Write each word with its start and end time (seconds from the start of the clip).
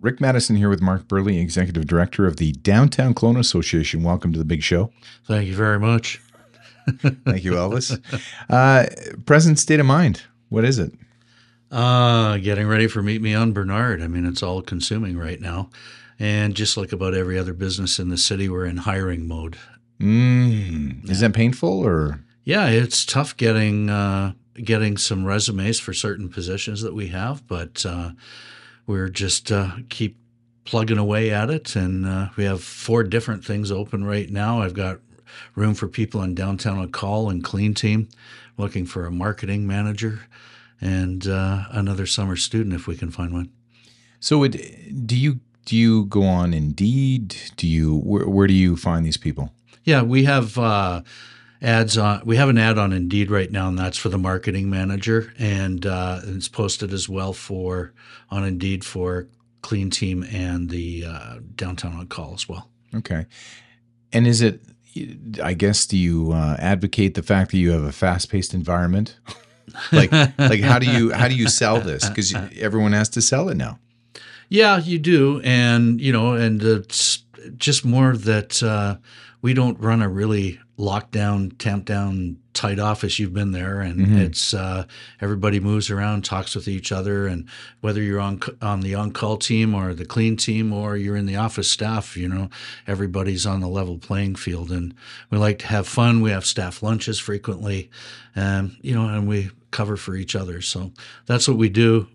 Rick 0.00 0.18
Maddison 0.18 0.56
here 0.56 0.70
with 0.70 0.80
Mark 0.80 1.06
Burley, 1.08 1.38
Executive 1.38 1.86
Director 1.86 2.26
of 2.26 2.36
the 2.38 2.52
Downtown 2.52 3.12
Kelowna 3.12 3.40
Association. 3.40 4.02
Welcome 4.02 4.32
to 4.32 4.38
the 4.38 4.46
big 4.46 4.62
show. 4.62 4.90
Thank 5.26 5.46
you 5.46 5.54
very 5.54 5.78
much. 5.78 6.22
Thank 6.98 7.44
you, 7.44 7.52
Elvis. 7.52 8.00
uh, 8.48 8.86
present 9.26 9.58
state 9.58 9.78
of 9.78 9.84
mind. 9.84 10.22
What 10.48 10.64
is 10.64 10.78
it? 10.78 10.92
Uh, 11.70 12.38
getting 12.38 12.66
ready 12.66 12.86
for 12.86 13.02
Meet 13.02 13.20
Me 13.20 13.34
on 13.34 13.52
Bernard. 13.52 14.00
I 14.00 14.08
mean, 14.08 14.24
it's 14.24 14.42
all 14.42 14.62
consuming 14.62 15.18
right 15.18 15.40
now. 15.40 15.68
And 16.18 16.54
just 16.54 16.76
like 16.78 16.92
about 16.92 17.14
every 17.14 17.38
other 17.38 17.52
business 17.52 17.98
in 17.98 18.08
the 18.08 18.18
city, 18.18 18.48
we're 18.48 18.64
in 18.64 18.78
hiring 18.78 19.28
mode. 19.28 19.56
Mm, 20.00 21.08
is 21.10 21.20
that 21.20 21.34
painful 21.34 21.86
or? 21.86 22.20
Yeah, 22.44 22.68
it's 22.68 23.04
tough 23.04 23.36
getting 23.36 23.90
uh, 23.90 24.32
getting 24.54 24.96
some 24.96 25.26
resumes 25.26 25.78
for 25.78 25.92
certain 25.92 26.30
positions 26.30 26.80
that 26.82 26.94
we 26.94 27.08
have, 27.08 27.46
but 27.46 27.84
uh, 27.86 28.12
we're 28.90 29.08
just 29.08 29.52
uh, 29.52 29.70
keep 29.88 30.16
plugging 30.64 30.98
away 30.98 31.30
at 31.30 31.48
it. 31.48 31.76
And 31.76 32.04
uh, 32.04 32.28
we 32.36 32.44
have 32.44 32.62
four 32.62 33.04
different 33.04 33.44
things 33.44 33.70
open 33.70 34.04
right 34.04 34.28
now. 34.28 34.62
I've 34.62 34.74
got 34.74 34.98
room 35.54 35.74
for 35.74 35.86
people 35.86 36.22
in 36.22 36.34
downtown 36.34 36.78
on 36.78 36.90
call 36.90 37.30
and 37.30 37.42
clean 37.42 37.72
team, 37.72 38.08
looking 38.56 38.84
for 38.84 39.06
a 39.06 39.10
marketing 39.10 39.64
manager 39.64 40.22
and 40.80 41.26
uh, 41.28 41.64
another 41.70 42.04
summer 42.04 42.34
student 42.34 42.74
if 42.74 42.88
we 42.88 42.96
can 42.96 43.12
find 43.12 43.32
one. 43.32 43.50
So, 44.18 44.42
it, 44.42 45.06
do 45.06 45.16
you 45.16 45.40
do 45.66 45.76
you 45.76 46.06
go 46.06 46.24
on 46.24 46.52
Indeed? 46.52 47.36
Do 47.56 47.68
you 47.68 47.98
where, 47.98 48.28
where 48.28 48.46
do 48.48 48.54
you 48.54 48.76
find 48.76 49.06
these 49.06 49.16
people? 49.16 49.52
Yeah, 49.84 50.02
we 50.02 50.24
have 50.24 50.58
uh, 50.58 51.02
ads 51.62 51.98
on. 51.98 52.22
We 52.24 52.36
have 52.36 52.48
an 52.48 52.58
ad 52.58 52.78
on 52.78 52.92
Indeed 52.92 53.30
right 53.30 53.50
now, 53.50 53.68
and 53.68 53.78
that's 53.78 53.98
for 53.98 54.08
the 54.08 54.18
marketing 54.18 54.70
manager, 54.70 55.32
and 55.38 55.84
uh, 55.84 56.20
it's 56.24 56.48
posted 56.48 56.92
as 56.92 57.08
well 57.08 57.32
for 57.32 57.92
on 58.30 58.44
Indeed 58.44 58.84
for 58.84 59.28
Clean 59.62 59.90
Team 59.90 60.22
and 60.24 60.70
the 60.70 61.04
uh, 61.06 61.38
Downtown 61.54 61.94
on 61.94 62.06
Call 62.06 62.34
as 62.34 62.48
well. 62.48 62.68
Okay, 62.94 63.26
and 64.12 64.26
is 64.26 64.40
it? 64.40 64.60
I 65.42 65.54
guess 65.54 65.86
do 65.86 65.96
you 65.96 66.32
uh, 66.32 66.56
advocate 66.58 67.14
the 67.14 67.22
fact 67.22 67.52
that 67.52 67.58
you 67.58 67.70
have 67.70 67.84
a 67.84 67.92
fast-paced 67.92 68.54
environment? 68.54 69.16
like, 69.92 70.10
like 70.10 70.60
how 70.60 70.80
do 70.80 70.90
you 70.90 71.12
how 71.12 71.28
do 71.28 71.34
you 71.34 71.48
sell 71.48 71.80
this? 71.80 72.08
Because 72.08 72.34
everyone 72.58 72.92
has 72.92 73.08
to 73.10 73.22
sell 73.22 73.48
it 73.48 73.56
now. 73.56 73.78
Yeah, 74.48 74.78
you 74.80 74.98
do, 74.98 75.40
and 75.44 76.00
you 76.00 76.12
know, 76.12 76.34
and 76.34 76.60
it's 76.62 77.22
just 77.56 77.84
more 77.84 78.16
that 78.16 78.62
uh, 78.62 78.96
we 79.42 79.54
don't 79.54 79.78
run 79.78 80.02
a 80.02 80.08
really 80.08 80.58
locked 80.80 81.12
down, 81.12 81.50
tamped 81.58 81.86
down, 81.86 82.38
tight 82.54 82.78
office. 82.78 83.18
You've 83.18 83.34
been 83.34 83.52
there, 83.52 83.80
and 83.80 84.00
mm-hmm. 84.00 84.18
it's 84.18 84.54
uh, 84.54 84.84
everybody 85.20 85.60
moves 85.60 85.90
around, 85.90 86.24
talks 86.24 86.54
with 86.54 86.66
each 86.66 86.90
other, 86.90 87.26
and 87.26 87.48
whether 87.80 88.02
you're 88.02 88.20
on 88.20 88.40
on 88.60 88.80
the 88.80 88.94
on 88.94 89.12
call 89.12 89.36
team 89.36 89.74
or 89.74 89.94
the 89.94 90.06
clean 90.06 90.36
team 90.36 90.72
or 90.72 90.96
you're 90.96 91.16
in 91.16 91.26
the 91.26 91.36
office 91.36 91.70
staff, 91.70 92.16
you 92.16 92.28
know, 92.28 92.48
everybody's 92.86 93.46
on 93.46 93.60
the 93.60 93.68
level 93.68 93.98
playing 93.98 94.34
field, 94.34 94.72
and 94.72 94.94
we 95.30 95.38
like 95.38 95.58
to 95.60 95.66
have 95.66 95.86
fun. 95.86 96.22
We 96.22 96.30
have 96.30 96.46
staff 96.46 96.82
lunches 96.82 97.20
frequently, 97.20 97.90
and 98.34 98.76
you 98.80 98.94
know, 98.94 99.06
and 99.06 99.28
we 99.28 99.50
cover 99.70 99.96
for 99.96 100.16
each 100.16 100.34
other. 100.34 100.60
So 100.60 100.92
that's 101.26 101.46
what 101.46 101.58
we 101.58 101.68
do 101.68 102.08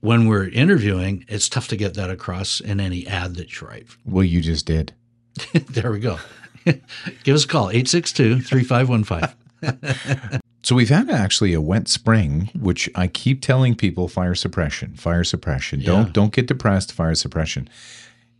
when 0.00 0.26
we're 0.26 0.48
interviewing, 0.48 1.26
it's 1.28 1.48
tough 1.48 1.68
to 1.68 1.76
get 1.76 1.92
that 1.92 2.08
across 2.08 2.58
in 2.58 2.80
any 2.80 3.06
ad 3.06 3.36
that 3.36 3.60
you 3.60 3.66
write. 3.66 3.86
Well, 4.06 4.24
you 4.24 4.40
just 4.40 4.64
did. 4.64 4.94
there 5.52 5.92
we 5.92 6.00
go. 6.00 6.18
Give 7.24 7.34
us 7.34 7.44
a 7.44 7.48
call, 7.48 7.70
862 7.70 8.40
3515. 8.40 10.40
So 10.62 10.76
we've 10.76 10.90
had 10.90 11.08
actually 11.08 11.54
a 11.54 11.60
wet 11.60 11.88
spring, 11.88 12.50
which 12.58 12.88
I 12.94 13.06
keep 13.06 13.40
telling 13.40 13.74
people 13.74 14.08
fire 14.08 14.34
suppression, 14.34 14.94
fire 14.94 15.24
suppression. 15.24 15.80
Don't 15.80 16.12
don't 16.12 16.32
get 16.32 16.46
depressed, 16.46 16.92
fire 16.92 17.14
suppression. 17.14 17.68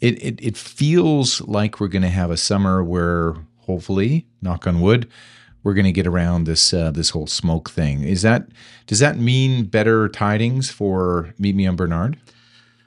It, 0.01 0.23
it 0.23 0.39
it 0.41 0.57
feels 0.57 1.41
like 1.41 1.81
we're 1.81 1.89
going 1.89 2.03
to 2.03 2.09
have 2.09 2.31
a 2.31 2.37
summer 2.37 2.85
where 2.85 3.37
hopefully, 3.61 4.27
knock 4.43 4.67
on 4.67 4.81
wood, 4.81 5.09
we're 5.63 5.75
going 5.75 5.87
to 5.87 5.93
get 5.93 6.07
around 6.07 6.45
this 6.45 6.75
uh, 6.75 6.91
this 6.91 7.11
whole 7.11 7.27
smoke 7.27 7.71
thing. 7.71 8.03
Is 8.03 8.23
that 8.23 8.49
does 8.87 8.99
that 8.99 9.19
mean 9.19 9.65
better 9.65 10.09
tidings 10.09 10.71
for 10.71 11.35
Meet 11.39 11.57
Me 11.57 11.67
on 11.67 11.77
Bernard? 11.77 12.19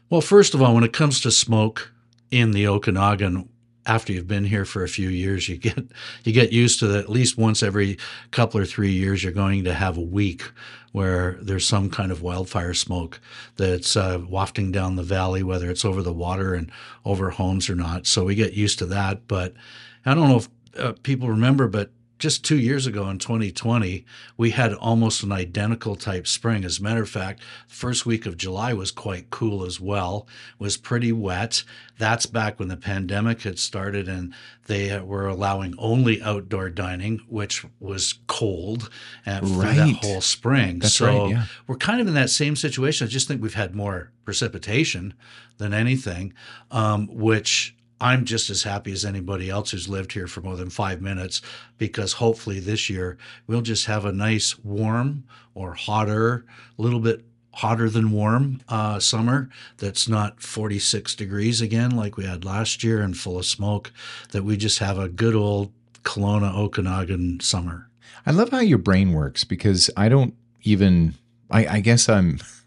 Well, 0.10 0.22
first 0.22 0.54
of 0.54 0.62
all, 0.62 0.76
when 0.76 0.84
it 0.84 0.94
comes 0.94 1.22
to 1.22 1.32
smoke 1.32 1.92
in 2.30 2.52
the 2.52 2.68
Okanagan, 2.68 3.50
after 3.86 4.14
you've 4.14 4.28
been 4.28 4.46
here 4.46 4.66
for 4.66 4.84
a 4.84 4.90
few 4.90 5.10
years, 5.10 5.50
you 5.50 5.58
get 5.58 5.86
you 6.24 6.34
get 6.34 6.52
used 6.52 6.80
to 6.80 6.88
that. 6.88 7.04
At 7.04 7.10
least 7.10 7.38
once 7.38 7.64
every 7.64 7.98
couple 8.32 8.60
or 8.60 8.66
three 8.66 8.92
years, 8.92 9.24
you're 9.24 9.34
going 9.34 9.64
to 9.64 9.74
have 9.74 9.98
a 9.98 10.02
week 10.02 10.44
where 10.92 11.38
there's 11.42 11.68
some 11.68 11.90
kind 11.90 12.12
of 12.12 12.22
wildfire 12.22 12.74
smoke 12.74 13.20
that's 13.58 13.96
uh, 13.98 14.22
wafting 14.30 14.72
down 14.72 14.96
the 14.96 15.04
valley, 15.04 15.42
whether 15.42 15.70
it's 15.70 15.84
over 15.84 16.04
the 16.04 16.14
water 16.14 16.54
and 16.54 16.72
over 17.04 17.32
homes 17.32 17.70
or 17.70 17.76
not. 17.76 18.06
So 18.06 18.26
we 18.26 18.36
get 18.36 18.54
used 18.54 18.80
to 18.80 18.86
that. 18.88 19.28
But 19.28 19.54
I 20.06 20.14
don't 20.14 20.30
know 20.30 20.38
if 20.38 20.50
uh, 20.78 20.94
people 21.04 21.28
remember, 21.30 21.68
but 21.68 21.90
just 22.20 22.46
two 22.46 22.58
years 22.58 22.88
ago 22.88 23.10
in 23.10 23.18
2020, 23.18 24.06
we 24.38 24.52
had 24.52 24.74
almost 24.74 25.24
an 25.24 25.32
identical 25.32 25.96
type 25.96 26.28
spring. 26.28 26.64
As 26.64 26.80
a 26.80 26.84
matter 26.84 27.02
of 27.02 27.10
fact, 27.10 27.42
the 27.68 27.76
first 27.76 28.06
week 28.06 28.26
of 28.26 28.38
July 28.38 28.74
was 28.74 28.92
quite 28.92 29.30
cool 29.30 29.66
as 29.66 29.80
well, 29.80 30.28
was 30.60 30.78
pretty 30.78 31.12
wet. 31.12 31.64
That's 31.98 32.26
back 32.26 32.60
when 32.60 32.70
the 32.70 32.78
pandemic 32.78 33.42
had 33.42 33.60
started 33.60 34.08
and 34.08 34.34
they 34.68 34.98
were 35.00 35.28
allowing 35.28 35.76
only 35.78 36.22
outdoor 36.22 36.70
dining, 36.70 37.20
which 37.28 37.66
was 37.80 38.16
cold 38.28 38.90
uh, 39.26 39.40
for 39.40 39.46
right. 39.46 39.76
that 39.76 39.96
whole 40.02 40.22
spring. 40.22 40.80
That's 40.80 40.94
so 40.94 41.06
right, 41.06 41.30
yeah. 41.32 41.46
we're 41.68 41.76
kind 41.76 42.00
of 42.00 42.08
in 42.08 42.14
that 42.14 42.30
same 42.30 42.56
situation. 42.56 43.08
I 43.08 43.10
just 43.10 43.28
think 43.28 43.42
we've 43.42 43.54
had 43.54 43.76
more 43.76 44.12
precipitation 44.24 45.14
than 45.58 45.74
anything, 45.74 46.34
um, 46.72 47.08
which 47.08 47.76
I'm 48.04 48.26
just 48.26 48.50
as 48.50 48.64
happy 48.64 48.92
as 48.92 49.06
anybody 49.06 49.50
else 49.50 49.72
who's 49.72 49.88
lived 49.88 50.12
here 50.12 50.28
for 50.28 50.42
more 50.42 50.58
than 50.58 50.70
five 50.70 51.02
minutes 51.02 51.42
because 51.78 52.12
hopefully 52.12 52.60
this 52.60 52.90
year 52.90 53.18
we'll 53.48 53.62
just 53.62 53.86
have 53.86 54.04
a 54.04 54.12
nice 54.12 54.60
warm 54.60 55.24
or 55.56 55.74
hotter, 55.74 56.46
a 56.78 56.82
little 56.82 57.00
bit 57.00 57.24
hotter 57.54 57.90
than 57.90 58.12
warm 58.12 58.60
uh, 58.68 59.00
summer 59.00 59.48
that's 59.78 60.10
not 60.10 60.42
46 60.42 61.16
degrees 61.16 61.62
again 61.62 61.92
like 61.92 62.18
we 62.18 62.26
had 62.26 62.44
last 62.44 62.84
year 62.84 63.02
and 63.02 63.18
full 63.18 63.40
of 63.40 63.46
smoke, 63.46 63.94
that 64.32 64.44
we 64.44 64.58
just 64.58 64.80
have 64.80 65.00
a 65.00 65.08
good 65.08 65.34
old 65.34 65.72
Kelowna 66.04 66.54
Okanagan 66.54 67.40
summer. 67.40 67.90
I 68.26 68.32
love 68.32 68.50
how 68.50 68.60
your 68.60 68.80
brain 68.80 69.14
works 69.14 69.46
because 69.46 69.90
I 69.96 70.10
don't 70.10 70.34
even, 70.64 71.14
I, 71.50 71.68
I 71.68 71.80
guess 71.80 72.10
I'm. 72.10 72.40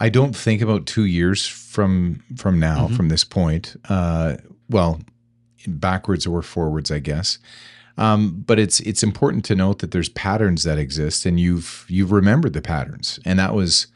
I 0.00 0.08
don't 0.08 0.34
think 0.34 0.62
about 0.62 0.86
two 0.86 1.04
years 1.04 1.46
from 1.46 2.22
from 2.36 2.58
now, 2.58 2.86
mm-hmm. 2.86 2.96
from 2.96 3.08
this 3.10 3.22
point. 3.22 3.76
Uh, 3.88 4.36
well, 4.68 5.00
backwards 5.66 6.26
or 6.26 6.42
forwards, 6.42 6.90
I 6.90 6.98
guess. 6.98 7.38
Um, 7.98 8.42
but 8.46 8.58
it's 8.58 8.80
it's 8.80 9.02
important 9.02 9.44
to 9.46 9.54
note 9.54 9.80
that 9.80 9.90
there's 9.90 10.08
patterns 10.08 10.64
that 10.64 10.78
exist, 10.78 11.26
and 11.26 11.38
you've 11.38 11.84
you've 11.88 12.12
remembered 12.12 12.54
the 12.54 12.62
patterns, 12.62 13.20
and 13.26 13.38
that 13.38 13.54
was, 13.54 13.88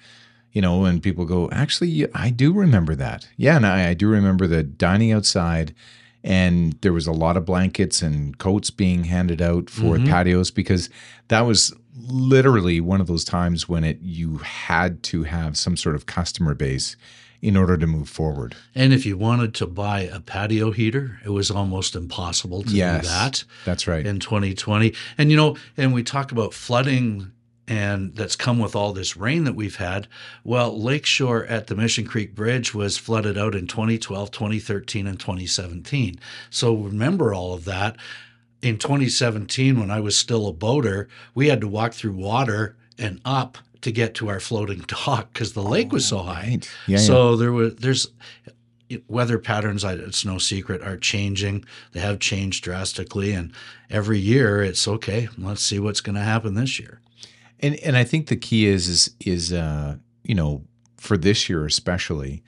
you 0.53 0.61
know, 0.61 0.81
when 0.81 1.01
people 1.01 1.25
go, 1.25 1.49
actually, 1.51 2.07
I 2.15 2.29
do 2.29 2.53
remember 2.53 2.95
that. 2.97 3.27
Yeah, 3.39 3.57
and 3.57 3.67
I, 3.67 3.89
I 3.89 3.95
do 3.95 4.09
remember 4.09 4.47
the 4.47 4.63
dining 4.63 5.11
outside, 5.11 5.75
and 6.23 6.75
there 6.83 6.93
was 6.93 7.07
a 7.07 7.13
lot 7.13 7.39
of 7.39 7.47
blankets 7.47 8.03
and 8.03 8.37
coats 8.37 8.69
being 8.69 9.05
handed 9.05 9.41
out 9.41 9.71
for 9.71 9.97
mm-hmm. 9.97 10.11
patios 10.11 10.51
because 10.51 10.91
that 11.29 11.43
was 11.43 11.73
literally 11.97 12.81
one 12.81 13.01
of 13.01 13.07
those 13.07 13.25
times 13.25 13.69
when 13.69 13.85
it 13.85 13.99
you 14.03 14.39
had 14.39 15.03
to 15.05 15.25
have 15.25 15.57
some 15.57 15.77
sort 15.77 15.95
of 15.95 16.07
customer 16.07 16.55
base 16.55 16.97
in 17.41 17.59
order 17.59 17.77
to 17.77 17.87
move 17.87 18.09
forward. 18.09 18.57
And 18.75 18.95
if 18.95 19.05
you 19.05 19.19
wanted 19.19 19.55
to 19.57 19.67
buy 19.67 20.01
a 20.01 20.19
patio 20.19 20.71
heater, 20.71 21.21
it 21.25 21.29
was 21.29 21.51
almost 21.51 21.95
impossible 21.95 22.63
to 22.63 22.71
yes, 22.71 23.03
do 23.03 23.09
that. 23.09 23.45
That's 23.67 23.87
right. 23.87 24.07
In 24.07 24.19
2020. 24.19 24.95
And 25.19 25.31
you 25.31 25.37
know, 25.37 25.57
and 25.77 25.93
we 25.93 26.03
talk 26.03 26.33
about 26.33 26.55
flooding 26.55 27.33
and 27.67 28.15
that's 28.15 28.37
come 28.37 28.59
with 28.59 28.75
all 28.75 28.93
this 28.93 29.17
rain 29.17 29.45
that 29.45 29.55
we've 29.55 29.77
had. 29.77 30.07
Well, 30.43 30.81
Lakeshore 30.81 31.45
at 31.47 31.67
the 31.67 31.75
Mission 31.75 32.07
Creek 32.07 32.35
Bridge 32.35 32.75
was 32.75 32.99
flooded 32.99 33.39
out 33.39 33.55
in 33.55 33.67
2012, 33.67 34.31
2013, 34.31 35.07
and 35.07 35.19
2017. 35.19 36.19
So 36.51 36.75
remember 36.75 37.33
all 37.33 37.55
of 37.55 37.65
that 37.65 37.97
in 38.65 38.79
2017, 38.79 39.79
when 39.79 39.91
I 39.91 40.01
was 40.01 40.17
still 40.17 40.49
a 40.49 40.53
boater, 40.53 41.09
we 41.35 41.49
had 41.49 41.61
to 41.61 41.69
walk 41.69 41.93
through 41.93 42.15
water 42.15 42.77
and 42.99 43.21
up 43.25 43.59
to 43.83 43.93
get 43.93 44.15
to 44.15 44.29
our 44.29 44.41
floating 44.41 44.79
dock 44.87 45.33
because 45.33 45.53
the 45.53 45.63
lake 45.63 45.93
was 45.93 46.07
so 46.07 46.19
high. 46.19 46.49
Right. 46.49 46.71
Yeah, 46.87 46.99
so 46.99 47.33
yeah. 47.33 47.37
there 47.37 47.53
was 47.53 47.77
there's 47.77 48.09
weather 49.07 49.39
patterns. 49.39 49.85
It's 49.85 50.25
no 50.25 50.39
secret 50.39 50.83
are 50.83 50.97
changing. 50.97 51.65
They 51.93 52.01
have 52.01 52.19
changed 52.19 52.65
drastically, 52.65 53.33
and 53.33 53.53
every 53.91 54.19
year 54.19 54.63
it's 54.63 54.89
okay. 54.89 55.29
Let's 55.37 55.63
see 55.63 55.79
what's 55.79 56.01
going 56.01 56.17
to 56.17 56.23
happen 56.23 56.55
this 56.55 56.81
year. 56.81 57.01
And 57.61 57.77
and 57.77 57.97
I 57.97 58.05
think 58.05 58.29
the 58.29 58.37
key 58.37 58.67
is 58.67 58.89
is 58.89 59.15
is 59.21 59.53
uh, 59.53 59.97
you 60.23 60.35
know 60.35 60.65
for 60.97 61.17
this 61.17 61.49
year 61.49 61.67
especially. 61.67 62.43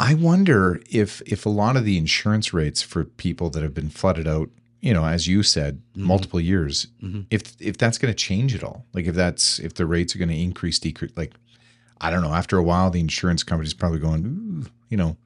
I 0.00 0.14
wonder 0.14 0.80
if 0.88 1.20
if 1.26 1.44
a 1.44 1.50
lot 1.50 1.76
of 1.76 1.84
the 1.84 1.98
insurance 1.98 2.54
rates 2.54 2.80
for 2.82 3.04
people 3.04 3.50
that 3.50 3.62
have 3.62 3.74
been 3.74 3.90
flooded 3.90 4.28
out 4.28 4.48
you 4.80 4.92
know, 4.92 5.04
as 5.04 5.26
you 5.26 5.42
said, 5.42 5.76
mm-hmm. 5.76 6.04
multiple 6.04 6.40
years. 6.40 6.86
Mm-hmm. 7.02 7.22
If 7.30 7.54
if 7.60 7.78
that's 7.78 7.98
going 7.98 8.12
to 8.12 8.16
change 8.16 8.54
at 8.54 8.62
all, 8.62 8.84
like 8.92 9.06
if 9.06 9.14
that's 9.14 9.58
if 9.58 9.74
the 9.74 9.86
rates 9.86 10.14
are 10.14 10.18
going 10.18 10.28
to 10.28 10.40
increase, 10.40 10.78
decrease, 10.78 11.12
like 11.16 11.32
I 12.00 12.10
don't 12.10 12.22
know. 12.22 12.34
After 12.34 12.56
a 12.56 12.62
while, 12.62 12.90
the 12.90 13.00
insurance 13.00 13.42
company's 13.42 13.74
probably 13.74 13.98
going, 13.98 14.66
you 14.88 14.96
know, 14.96 15.16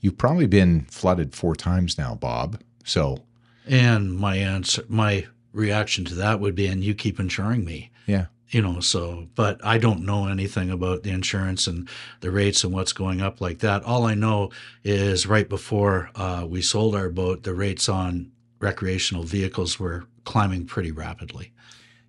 you've 0.00 0.18
probably 0.18 0.46
been 0.46 0.82
flooded 0.90 1.34
four 1.34 1.54
times 1.54 1.98
now, 1.98 2.14
Bob. 2.14 2.60
So, 2.84 3.18
And 3.66 4.16
my 4.16 4.36
answer, 4.36 4.84
my 4.88 5.26
reaction 5.52 6.04
to 6.06 6.14
that 6.16 6.40
would 6.40 6.54
be, 6.54 6.66
and 6.66 6.82
you 6.82 6.94
keep 6.94 7.20
insuring 7.20 7.64
me. 7.64 7.90
yeah. 8.06 8.26
you 8.50 8.62
know 8.62 8.78
so 8.78 9.26
but 9.34 9.58
i 9.64 9.76
don't 9.76 10.04
know 10.06 10.28
anything 10.28 10.70
about 10.70 11.02
the 11.02 11.10
insurance 11.10 11.66
and 11.66 11.88
the 12.20 12.30
rates 12.30 12.62
and 12.62 12.72
what's 12.72 12.92
going 12.92 13.20
up 13.20 13.40
like 13.40 13.58
that 13.58 13.82
all 13.82 14.04
i 14.06 14.14
know 14.14 14.50
is 14.84 15.26
right 15.26 15.48
before 15.48 16.10
uh, 16.14 16.46
we 16.48 16.62
sold 16.62 16.94
our 16.94 17.08
boat 17.08 17.42
the 17.42 17.52
rates 17.52 17.88
on 17.88 18.30
recreational 18.66 19.24
vehicles 19.24 19.78
were 19.80 19.98
climbing 20.24 20.66
pretty 20.66 20.92
rapidly 20.92 21.52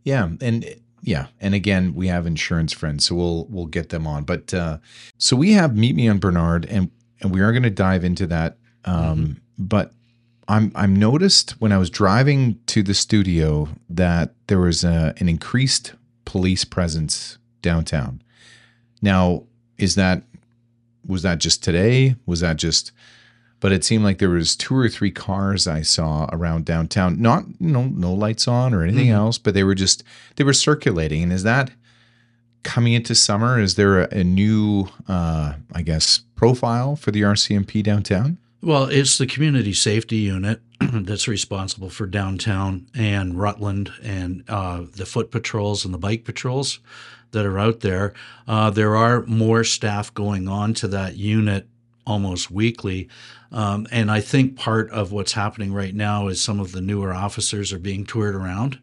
Yeah, 0.04 0.30
and 0.42 0.65
yeah, 1.04 1.27
and 1.39 1.54
again, 1.54 1.94
we 1.95 2.07
have 2.07 2.25
insurance 2.27 2.74
friends, 2.74 3.06
so 3.06 3.15
we'll 3.15 3.45
we'll 3.50 3.65
get 3.69 3.89
them 3.89 4.07
on. 4.07 4.24
But 4.24 4.54
uh, 4.54 4.77
so 5.18 5.36
we 5.36 5.54
have 5.54 5.75
meet 5.75 5.95
me 5.95 6.09
on 6.09 6.19
Bernard, 6.19 6.65
and 6.65 6.89
and 7.21 7.33
we 7.33 7.42
are 7.42 7.51
going 7.51 7.63
to 7.63 7.69
dive 7.69 8.04
into 8.04 8.27
that. 8.27 8.57
Um, 8.86 9.42
But 9.57 9.92
I'm 10.48 10.71
I'm 10.75 10.95
noticed 10.95 11.51
when 11.62 11.71
I 11.71 11.77
was 11.77 11.89
driving 11.89 12.59
to 12.68 12.83
the 12.83 12.94
studio 12.94 13.68
that 13.89 14.33
there 14.48 14.59
was 14.59 14.83
a, 14.83 15.13
an 15.19 15.27
increased 15.30 15.94
police 16.25 16.65
presence 16.65 17.38
downtown. 17.62 18.21
Now, 19.01 19.44
is 19.77 19.95
that 19.95 20.24
was 21.06 21.21
that 21.21 21.39
just 21.39 21.63
today? 21.63 22.15
Was 22.25 22.39
that 22.39 22.57
just 22.57 22.92
but 23.59 23.71
it 23.71 23.83
seemed 23.83 24.04
like 24.04 24.19
there 24.19 24.30
was 24.30 24.56
two 24.56 24.75
or 24.75 24.89
three 24.89 25.12
cars 25.12 25.68
I 25.68 25.81
saw 25.81 26.30
around 26.31 26.65
downtown. 26.65 27.21
Not 27.21 27.45
no 27.59 27.83
no 27.83 28.13
lights 28.13 28.48
on 28.48 28.74
or 28.74 28.83
anything 28.83 29.09
else, 29.09 29.38
but 29.38 29.54
they 29.54 29.63
were 29.63 29.75
just 29.75 30.04
they 30.36 30.44
were 30.44 30.54
circulating. 30.54 31.24
And 31.24 31.33
is 31.33 31.44
that 31.44 31.71
coming 32.63 32.94
into 32.94 33.15
summer? 33.15 33.59
Is 33.59 33.75
there 33.75 34.01
a, 34.01 34.19
a 34.19 34.24
new 34.24 34.88
uh, 35.07 35.54
I 35.74 35.81
guess 35.81 36.21
profile 36.36 36.95
for 36.95 37.12
the 37.12 37.21
RCMP 37.21 37.83
downtown? 37.83 38.38
well 38.62 38.86
it's 38.86 39.18
the 39.18 39.27
community 39.27 39.74
safety 39.74 40.18
unit 40.18 40.62
that's 40.80 41.27
responsible 41.27 41.89
for 41.89 42.06
downtown 42.06 42.88
and 42.95 43.39
rutland 43.39 43.92
and 44.04 44.44
uh, 44.48 44.83
the 44.95 45.06
foot 45.06 45.31
patrols 45.31 45.86
and 45.86 45.94
the 45.94 45.98
bike 45.98 46.24
patrols 46.24 46.80
that 47.31 47.45
are 47.45 47.59
out 47.59 47.81
there 47.81 48.13
uh, 48.48 48.69
there 48.69 48.95
are 48.95 49.24
more 49.25 49.63
staff 49.63 50.13
going 50.13 50.48
on 50.48 50.74
to 50.74 50.88
that 50.88 51.15
unit 51.15 51.68
almost 52.07 52.50
weekly. 52.50 53.09
Um, 53.51 53.86
and 53.92 54.09
I 54.09 54.21
think 54.21 54.57
part 54.57 54.89
of 54.92 55.12
what's 55.12 55.33
happening 55.33 55.74
right 55.74 55.94
now 55.94 56.27
is 56.27 56.42
some 56.42 56.59
of 56.59 56.71
the 56.71 56.81
newer 56.81 57.13
officers 57.13 57.71
are 57.71 57.80
being 57.80 58.06
toured 58.06 58.36
around. 58.36 58.80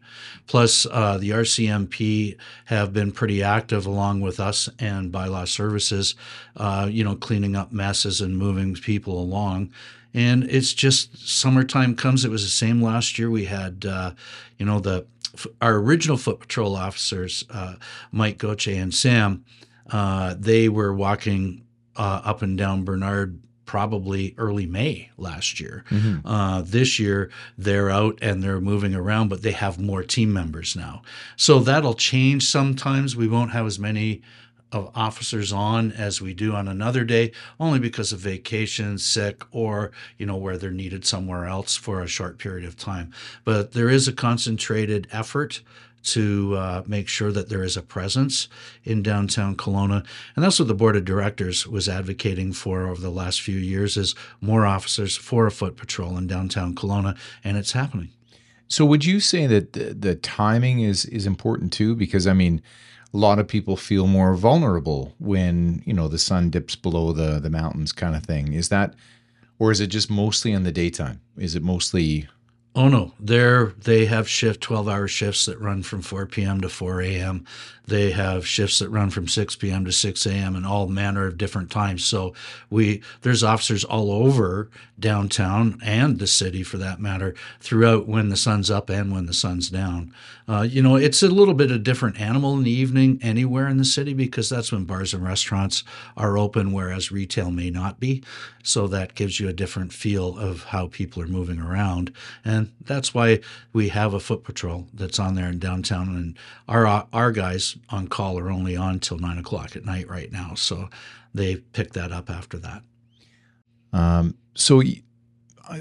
Plus, 0.47 0.87
uh, 0.91 1.17
the 1.17 1.31
RCMP 1.31 2.37
have 2.65 2.93
been 2.93 3.11
pretty 3.11 3.43
active 3.43 3.85
along 3.85 4.21
with 4.21 4.39
us 4.39 4.69
and 4.79 5.11
bylaw 5.11 5.47
services, 5.47 6.15
uh, 6.55 6.87
you 6.89 7.03
know, 7.03 7.15
cleaning 7.15 7.55
up 7.55 7.71
messes 7.71 8.21
and 8.21 8.37
moving 8.37 8.75
people 8.75 9.19
along. 9.19 9.71
And 10.13 10.43
it's 10.45 10.73
just 10.73 11.27
summertime 11.27 11.95
comes. 11.95 12.23
It 12.23 12.31
was 12.31 12.43
the 12.43 12.49
same 12.49 12.81
last 12.81 13.19
year. 13.19 13.29
We 13.29 13.45
had, 13.45 13.85
uh, 13.85 14.11
you 14.57 14.65
know, 14.65 14.79
the 14.79 15.05
our 15.61 15.75
original 15.75 16.15
foot 16.15 16.39
patrol 16.39 16.77
officers, 16.77 17.43
uh, 17.49 17.75
Mike 18.13 18.37
Goche 18.37 18.67
and 18.67 18.93
Sam, 18.93 19.43
uh, 19.91 20.35
they 20.39 20.69
were 20.69 20.93
walking 20.93 21.64
uh, 21.95 22.21
up 22.23 22.41
and 22.41 22.57
down 22.57 22.83
Bernard 22.83 23.39
probably 23.65 24.35
early 24.37 24.65
May 24.67 25.09
last 25.17 25.59
year. 25.59 25.83
Uh, 26.23 26.61
this 26.63 26.99
year, 26.99 27.31
they're 27.57 27.89
out 27.89 28.19
and 28.21 28.43
they're 28.43 28.61
moving 28.61 28.93
around, 28.93 29.29
but 29.29 29.41
they 29.41 29.51
have 29.51 29.79
more 29.79 30.03
team 30.03 30.31
members 30.31 30.75
now. 30.75 31.01
So 31.35 31.59
that'll 31.59 31.95
change 31.95 32.43
sometimes. 32.45 33.15
We 33.15 33.27
won't 33.27 33.51
have 33.51 33.65
as 33.65 33.79
many 33.79 34.21
of 34.71 34.91
officers 34.95 35.53
on 35.53 35.91
as 35.93 36.21
we 36.21 36.33
do 36.33 36.53
on 36.53 36.67
another 36.67 37.03
day, 37.03 37.31
only 37.59 37.79
because 37.79 38.11
of 38.11 38.19
vacation, 38.19 38.97
sick, 38.97 39.43
or 39.51 39.91
you 40.17 40.25
know 40.25 40.35
where 40.35 40.57
they're 40.57 40.71
needed 40.71 41.05
somewhere 41.05 41.45
else 41.45 41.75
for 41.75 42.01
a 42.01 42.07
short 42.07 42.37
period 42.37 42.67
of 42.67 42.75
time. 42.77 43.11
But 43.43 43.71
there 43.71 43.89
is 43.89 44.07
a 44.07 44.13
concentrated 44.13 45.07
effort 45.11 45.61
to 46.05 46.55
uh, 46.55 46.83
make 46.85 47.07
sure 47.07 47.31
that 47.31 47.49
there 47.49 47.63
is 47.63 47.75
a 47.75 47.81
presence 47.81 48.47
in 48.83 49.01
downtown 49.01 49.55
Kelowna, 49.55 50.05
and 50.35 50.43
that's 50.43 50.59
what 50.59 50.67
the 50.67 50.73
board 50.73 50.95
of 50.95 51.05
directors 51.05 51.67
was 51.67 51.89
advocating 51.89 52.53
for 52.53 52.87
over 52.87 53.01
the 53.01 53.09
last 53.09 53.41
few 53.41 53.57
years: 53.57 53.97
is 53.97 54.15
more 54.41 54.65
officers 54.65 55.15
for 55.15 55.47
a 55.47 55.51
foot 55.51 55.77
patrol 55.77 56.17
in 56.17 56.27
downtown 56.27 56.75
Kelowna, 56.75 57.17
and 57.43 57.57
it's 57.57 57.73
happening. 57.73 58.09
So 58.67 58.85
would 58.85 59.05
you 59.05 59.19
say 59.19 59.47
that 59.47 59.73
the, 59.73 59.93
the 59.93 60.15
timing 60.15 60.81
is 60.81 61.05
is 61.05 61.25
important 61.25 61.71
too? 61.71 61.95
Because 61.95 62.27
I 62.27 62.33
mean, 62.33 62.61
a 63.13 63.17
lot 63.17 63.39
of 63.39 63.47
people 63.47 63.77
feel 63.77 64.07
more 64.07 64.35
vulnerable 64.35 65.13
when 65.19 65.81
you 65.85 65.93
know 65.93 66.07
the 66.07 66.19
sun 66.19 66.49
dips 66.49 66.75
below 66.75 67.13
the 67.13 67.39
the 67.39 67.49
mountains, 67.49 67.91
kind 67.91 68.15
of 68.15 68.23
thing. 68.25 68.53
Is 68.53 68.69
that, 68.69 68.93
or 69.59 69.71
is 69.71 69.79
it 69.79 69.87
just 69.87 70.09
mostly 70.09 70.51
in 70.51 70.63
the 70.63 70.71
daytime? 70.71 71.21
Is 71.37 71.55
it 71.55 71.63
mostly? 71.63 72.27
Oh 72.77 72.89
no, 72.89 73.13
they're 73.21 73.67
they 73.67 74.05
have 74.05 74.27
shift 74.27 74.59
twelve 74.59 74.89
hour 74.89 75.07
shifts 75.07 75.45
that 75.45 75.61
run 75.61 75.81
from 75.81 76.01
four 76.01 76.25
p.m. 76.25 76.59
to 76.59 76.67
four 76.67 77.01
a.m. 77.01 77.45
They 77.87 78.11
have 78.11 78.45
shifts 78.45 78.79
that 78.79 78.89
run 78.89 79.11
from 79.11 79.29
six 79.29 79.55
p.m. 79.55 79.85
to 79.85 79.93
six 79.93 80.25
a.m. 80.25 80.57
and 80.57 80.65
all 80.65 80.87
manner 80.87 81.25
of 81.25 81.37
different 81.37 81.71
times. 81.71 82.03
So 82.03 82.33
we 82.69 83.01
there's 83.21 83.43
officers 83.43 83.85
all 83.85 84.11
over 84.11 84.69
downtown 84.99 85.79
and 85.83 86.19
the 86.19 86.27
city 86.27 86.63
for 86.63 86.77
that 86.77 86.99
matter 86.99 87.33
throughout 87.61 88.07
when 88.09 88.27
the 88.27 88.35
sun's 88.35 88.69
up 88.69 88.89
and 88.89 89.13
when 89.13 89.25
the 89.25 89.33
sun's 89.33 89.69
down. 89.69 90.13
Uh, 90.47 90.61
you 90.61 90.81
know, 90.81 90.95
it's 90.95 91.23
a 91.23 91.27
little 91.27 91.55
bit 91.55 91.71
a 91.71 91.79
different 91.79 92.19
animal 92.21 92.53
in 92.53 92.63
the 92.63 92.71
evening 92.71 93.19
anywhere 93.23 93.67
in 93.67 93.77
the 93.77 93.85
city 93.85 94.13
because 94.13 94.47
that's 94.47 94.71
when 94.71 94.83
bars 94.85 95.13
and 95.13 95.23
restaurants 95.23 95.83
are 96.15 96.37
open, 96.37 96.71
whereas 96.71 97.11
retail 97.11 97.49
may 97.49 97.71
not 97.71 97.99
be. 97.99 98.23
So 98.63 98.87
that 98.87 99.15
gives 99.15 99.39
you 99.39 99.49
a 99.49 99.53
different 99.53 99.91
feel 99.91 100.37
of 100.37 100.65
how 100.65 100.87
people 100.87 101.23
are 101.23 101.27
moving 101.27 101.59
around, 101.59 102.13
and 102.43 102.71
that's 102.81 103.13
why 103.13 103.39
we 103.73 103.89
have 103.89 104.13
a 104.13 104.19
foot 104.19 104.43
patrol 104.43 104.87
that's 104.93 105.19
on 105.19 105.33
there 105.33 105.49
in 105.49 105.59
downtown. 105.59 106.09
And 106.09 106.37
our 106.67 107.07
our 107.11 107.31
guys 107.31 107.75
on 107.89 108.07
call 108.07 108.37
are 108.37 108.51
only 108.51 108.75
on 108.75 108.99
till 108.99 109.17
nine 109.17 109.39
o'clock 109.39 109.75
at 109.75 109.85
night 109.85 110.07
right 110.07 110.31
now, 110.31 110.53
so 110.53 110.89
they 111.33 111.57
pick 111.57 111.93
that 111.93 112.11
up 112.11 112.29
after 112.29 112.57
that. 112.59 112.83
Um, 113.93 114.37
so 114.53 114.83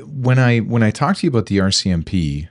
when 0.03 0.39
I 0.39 0.59
when 0.61 0.83
I 0.83 0.91
talk 0.91 1.17
to 1.17 1.27
you 1.27 1.31
about 1.31 1.47
the 1.47 1.59
RCMP, 1.59 2.49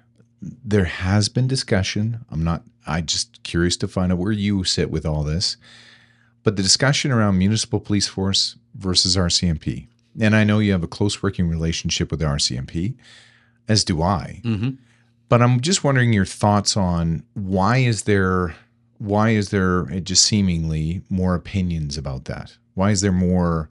there 0.64 0.86
has 0.86 1.30
been 1.30 1.48
discussion. 1.48 2.26
I'm 2.30 2.44
not. 2.44 2.64
I 2.86 3.02
just 3.02 3.44
curious 3.44 3.78
to 3.78 3.88
find 3.88 4.12
out 4.12 4.18
where 4.18 4.32
you 4.32 4.64
sit 4.64 4.92
with 4.92 5.06
all 5.06 5.24
this. 5.24 5.58
But 6.44 6.58
the 6.58 6.64
discussion 6.64 7.12
around 7.12 7.38
municipal 7.38 7.80
police 7.80 8.08
force 8.08 8.58
versus 8.76 9.16
RCMP, 9.16 9.88
and 10.20 10.36
I 10.36 10.44
know 10.44 10.60
you 10.60 10.74
have 10.74 10.84
a 10.84 10.88
close 10.88 11.24
working 11.24 11.48
relationship 11.48 12.12
with 12.12 12.20
the 12.20 12.26
RCMP, 12.26 12.96
as 13.68 13.84
do 13.84 14.02
I. 14.02 14.42
Mm-hmm. 14.44 14.72
But 15.30 15.42
I'm 15.42 15.62
just 15.62 15.84
wondering 15.84 16.14
your 16.14 16.26
thoughts 16.26 16.76
on 16.76 17.24
why 17.34 17.78
is 17.78 18.04
there 18.04 18.56
why 18.98 19.32
is 19.32 19.50
there 19.50 19.90
it 19.92 20.04
just 20.04 20.24
seemingly 20.26 21.02
more 21.10 21.36
opinions 21.36 21.98
about 21.98 22.26
that? 22.26 22.56
Why 22.74 22.92
is 22.92 23.02
there 23.02 23.12
more 23.12 23.70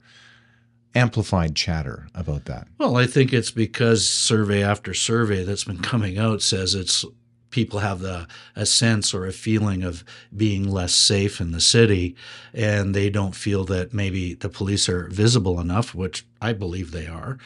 amplified 0.95 1.55
chatter 1.55 2.07
about 2.13 2.45
that? 2.45 2.67
Well, 2.77 2.97
I 2.97 3.05
think 3.05 3.33
it's 3.33 3.51
because 3.51 4.07
survey 4.07 4.63
after 4.63 4.93
survey 4.93 5.43
that's 5.43 5.63
been 5.63 5.81
coming 5.81 6.17
out 6.17 6.41
says 6.41 6.75
it's 6.75 7.05
people 7.49 7.79
have 7.79 7.99
the 7.99 8.27
a 8.55 8.65
sense 8.65 9.13
or 9.13 9.27
a 9.27 9.31
feeling 9.31 9.83
of 9.83 10.03
being 10.35 10.67
less 10.67 10.93
safe 10.93 11.39
in 11.39 11.51
the 11.51 11.61
city 11.61 12.15
and 12.53 12.95
they 12.95 13.09
don't 13.09 13.35
feel 13.35 13.63
that 13.63 13.93
maybe 13.93 14.33
the 14.33 14.49
police 14.49 14.89
are 14.89 15.07
visible 15.09 15.59
enough, 15.59 15.93
which 15.93 16.25
I 16.41 16.53
believe 16.53 16.91
they 16.91 17.05
are. 17.05 17.37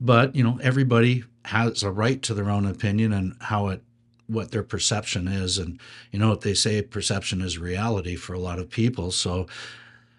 But, 0.00 0.36
you 0.36 0.44
know, 0.44 0.58
everybody 0.62 1.24
has 1.46 1.82
a 1.82 1.90
right 1.90 2.22
to 2.22 2.34
their 2.34 2.48
own 2.48 2.66
opinion 2.66 3.12
and 3.12 3.36
how 3.40 3.68
it 3.68 3.82
what 4.28 4.50
their 4.50 4.64
perception 4.64 5.28
is 5.28 5.56
and 5.56 5.78
you 6.10 6.18
know 6.18 6.30
what 6.30 6.40
they 6.40 6.52
say 6.54 6.82
perception 6.82 7.40
is 7.40 7.58
reality 7.58 8.16
for 8.16 8.32
a 8.34 8.40
lot 8.40 8.58
of 8.58 8.68
people. 8.68 9.10
So 9.12 9.46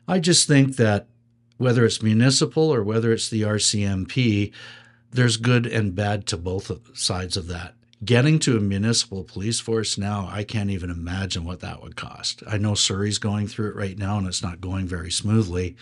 I 0.08 0.20
just 0.20 0.48
think 0.48 0.78
that 0.78 1.08
whether 1.58 1.86
it's 1.86 2.02
municipal 2.02 2.74
or 2.74 2.84
whether 2.84 3.12
it's 3.12 3.30
the 3.30 3.42
RCMP, 3.42 4.54
there's 5.12 5.38
good 5.38 5.66
and 5.66 5.96
bad 5.96 6.26
to 6.28 6.38
both 6.38 6.72
sides 6.98 7.38
of 7.38 7.48
that. 7.48 7.74
Getting 8.06 8.38
to 8.40 8.56
a 8.56 8.62
municipal 8.62 9.24
police 9.24 9.60
force 9.60 9.98
now, 9.98 10.30
I 10.32 10.44
can't 10.44 10.70
even 10.70 10.92
imagine 10.92 11.46
what 11.46 11.62
that 11.62 11.82
would 11.82 11.96
cost. 11.96 12.44
I 12.48 12.58
know 12.58 12.76
Surrey's 12.76 13.18
going 13.18 13.48
through 13.48 13.70
it 13.70 13.76
right 13.76 13.98
now 13.98 14.20
and 14.20 14.28
it's 14.28 14.44
not 14.44 14.62
going 14.62 14.86
very 14.86 15.10
smoothly. 15.10 15.76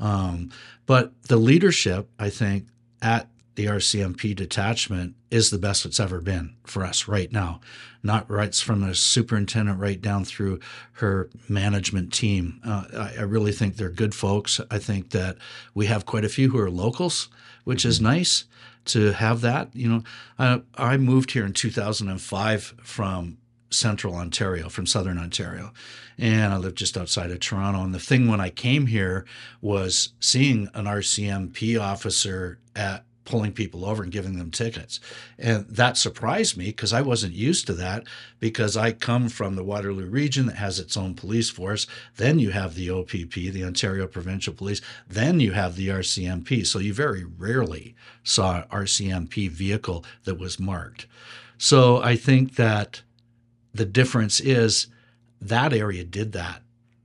Um, 0.00 0.50
but 0.86 1.12
the 1.24 1.36
leadership, 1.36 2.08
I 2.18 2.30
think, 2.30 2.66
at 3.00 3.28
the 3.54 3.66
RCMP 3.66 4.34
detachment 4.34 5.14
is 5.30 5.50
the 5.50 5.58
best 5.58 5.84
it's 5.84 6.00
ever 6.00 6.20
been 6.20 6.56
for 6.64 6.84
us 6.84 7.08
right 7.08 7.30
now. 7.32 7.60
Not 8.02 8.30
right 8.30 8.54
from 8.54 8.80
the 8.80 8.94
superintendent 8.94 9.78
right 9.78 10.00
down 10.00 10.24
through 10.24 10.60
her 10.92 11.28
management 11.48 12.12
team. 12.12 12.60
Uh, 12.64 12.84
I, 12.96 13.20
I 13.20 13.22
really 13.22 13.52
think 13.52 13.76
they're 13.76 13.90
good 13.90 14.14
folks. 14.14 14.60
I 14.70 14.78
think 14.78 15.10
that 15.10 15.36
we 15.74 15.86
have 15.86 16.06
quite 16.06 16.24
a 16.24 16.28
few 16.28 16.50
who 16.50 16.58
are 16.58 16.70
locals, 16.70 17.28
which 17.64 17.84
is 17.84 18.00
nice 18.00 18.44
to 18.86 19.12
have 19.12 19.40
that. 19.42 19.74
You 19.74 19.88
know, 19.88 20.02
I, 20.38 20.62
I 20.76 20.96
moved 20.96 21.32
here 21.32 21.44
in 21.44 21.52
2005 21.52 22.74
from 22.82 23.38
central 23.70 24.14
Ontario, 24.14 24.68
from 24.68 24.86
southern 24.86 25.18
Ontario. 25.18 25.72
And 26.18 26.52
I 26.52 26.56
lived 26.56 26.76
just 26.76 26.98
outside 26.98 27.30
of 27.30 27.40
Toronto. 27.40 27.82
And 27.82 27.94
the 27.94 28.00
thing 28.00 28.28
when 28.28 28.40
I 28.40 28.50
came 28.50 28.86
here 28.86 29.24
was 29.60 30.12
seeing 30.20 30.68
an 30.74 30.84
RCMP 30.84 31.80
officer 31.80 32.58
at 32.74 33.04
pulling 33.30 33.52
people 33.52 33.84
over 33.84 34.02
and 34.02 34.10
giving 34.10 34.36
them 34.36 34.50
tickets. 34.50 34.98
And 35.38 35.64
that 35.68 35.96
surprised 35.96 36.56
me 36.56 36.66
because 36.66 36.92
I 36.92 37.00
wasn't 37.00 37.32
used 37.32 37.64
to 37.68 37.72
that 37.74 38.04
because 38.40 38.76
I 38.76 38.90
come 38.90 39.28
from 39.28 39.54
the 39.54 39.62
Waterloo 39.62 40.06
region 40.06 40.46
that 40.46 40.56
has 40.56 40.80
its 40.80 40.96
own 40.96 41.14
police 41.14 41.48
force. 41.48 41.86
Then 42.16 42.40
you 42.40 42.50
have 42.50 42.74
the 42.74 42.90
OPP, 42.90 43.32
the 43.32 43.64
Ontario 43.64 44.08
Provincial 44.08 44.52
Police. 44.52 44.80
Then 45.08 45.38
you 45.38 45.52
have 45.52 45.76
the 45.76 45.88
RCMP. 45.88 46.66
So 46.66 46.80
you 46.80 46.92
very 46.92 47.22
rarely 47.24 47.94
saw 48.24 48.62
an 48.62 48.68
RCMP 48.70 49.48
vehicle 49.48 50.04
that 50.24 50.38
was 50.38 50.58
marked. 50.58 51.06
So 51.56 52.02
I 52.02 52.16
think 52.16 52.56
that 52.56 53.02
the 53.72 53.84
difference 53.86 54.40
is 54.40 54.88
that 55.40 55.72
area 55.72 56.02
did 56.02 56.32
that 56.32 56.62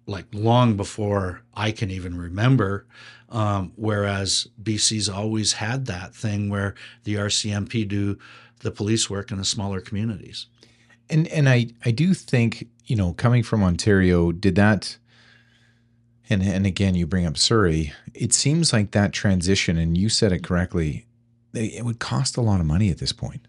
like 0.07 0.25
long 0.33 0.75
before 0.75 1.41
I 1.53 1.71
can 1.71 1.89
even 1.91 2.17
remember. 2.17 2.85
Um, 3.29 3.73
whereas 3.75 4.47
BC's 4.61 5.09
always 5.09 5.53
had 5.53 5.87
that 5.87 6.13
thing 6.15 6.49
where 6.49 6.75
the 7.03 7.15
RCMP 7.15 7.87
do 7.87 8.17
the 8.59 8.71
police 8.71 9.09
work 9.09 9.31
in 9.31 9.37
the 9.37 9.45
smaller 9.45 9.81
communities. 9.81 10.47
And 11.09 11.27
and 11.27 11.49
I 11.49 11.67
I 11.83 11.91
do 11.91 12.13
think 12.13 12.67
you 12.85 12.95
know 12.95 13.13
coming 13.13 13.43
from 13.43 13.63
Ontario, 13.63 14.31
did 14.31 14.55
that. 14.55 14.97
And 16.29 16.41
and 16.41 16.65
again, 16.65 16.95
you 16.95 17.05
bring 17.05 17.25
up 17.25 17.37
Surrey. 17.37 17.93
It 18.13 18.33
seems 18.33 18.73
like 18.73 18.91
that 18.91 19.13
transition, 19.13 19.77
and 19.77 19.97
you 19.97 20.09
said 20.09 20.31
it 20.31 20.43
correctly. 20.43 21.05
It 21.53 21.85
would 21.85 21.99
cost 21.99 22.37
a 22.37 22.41
lot 22.41 22.59
of 22.59 22.65
money 22.65 22.89
at 22.89 22.97
this 22.97 23.13
point. 23.13 23.47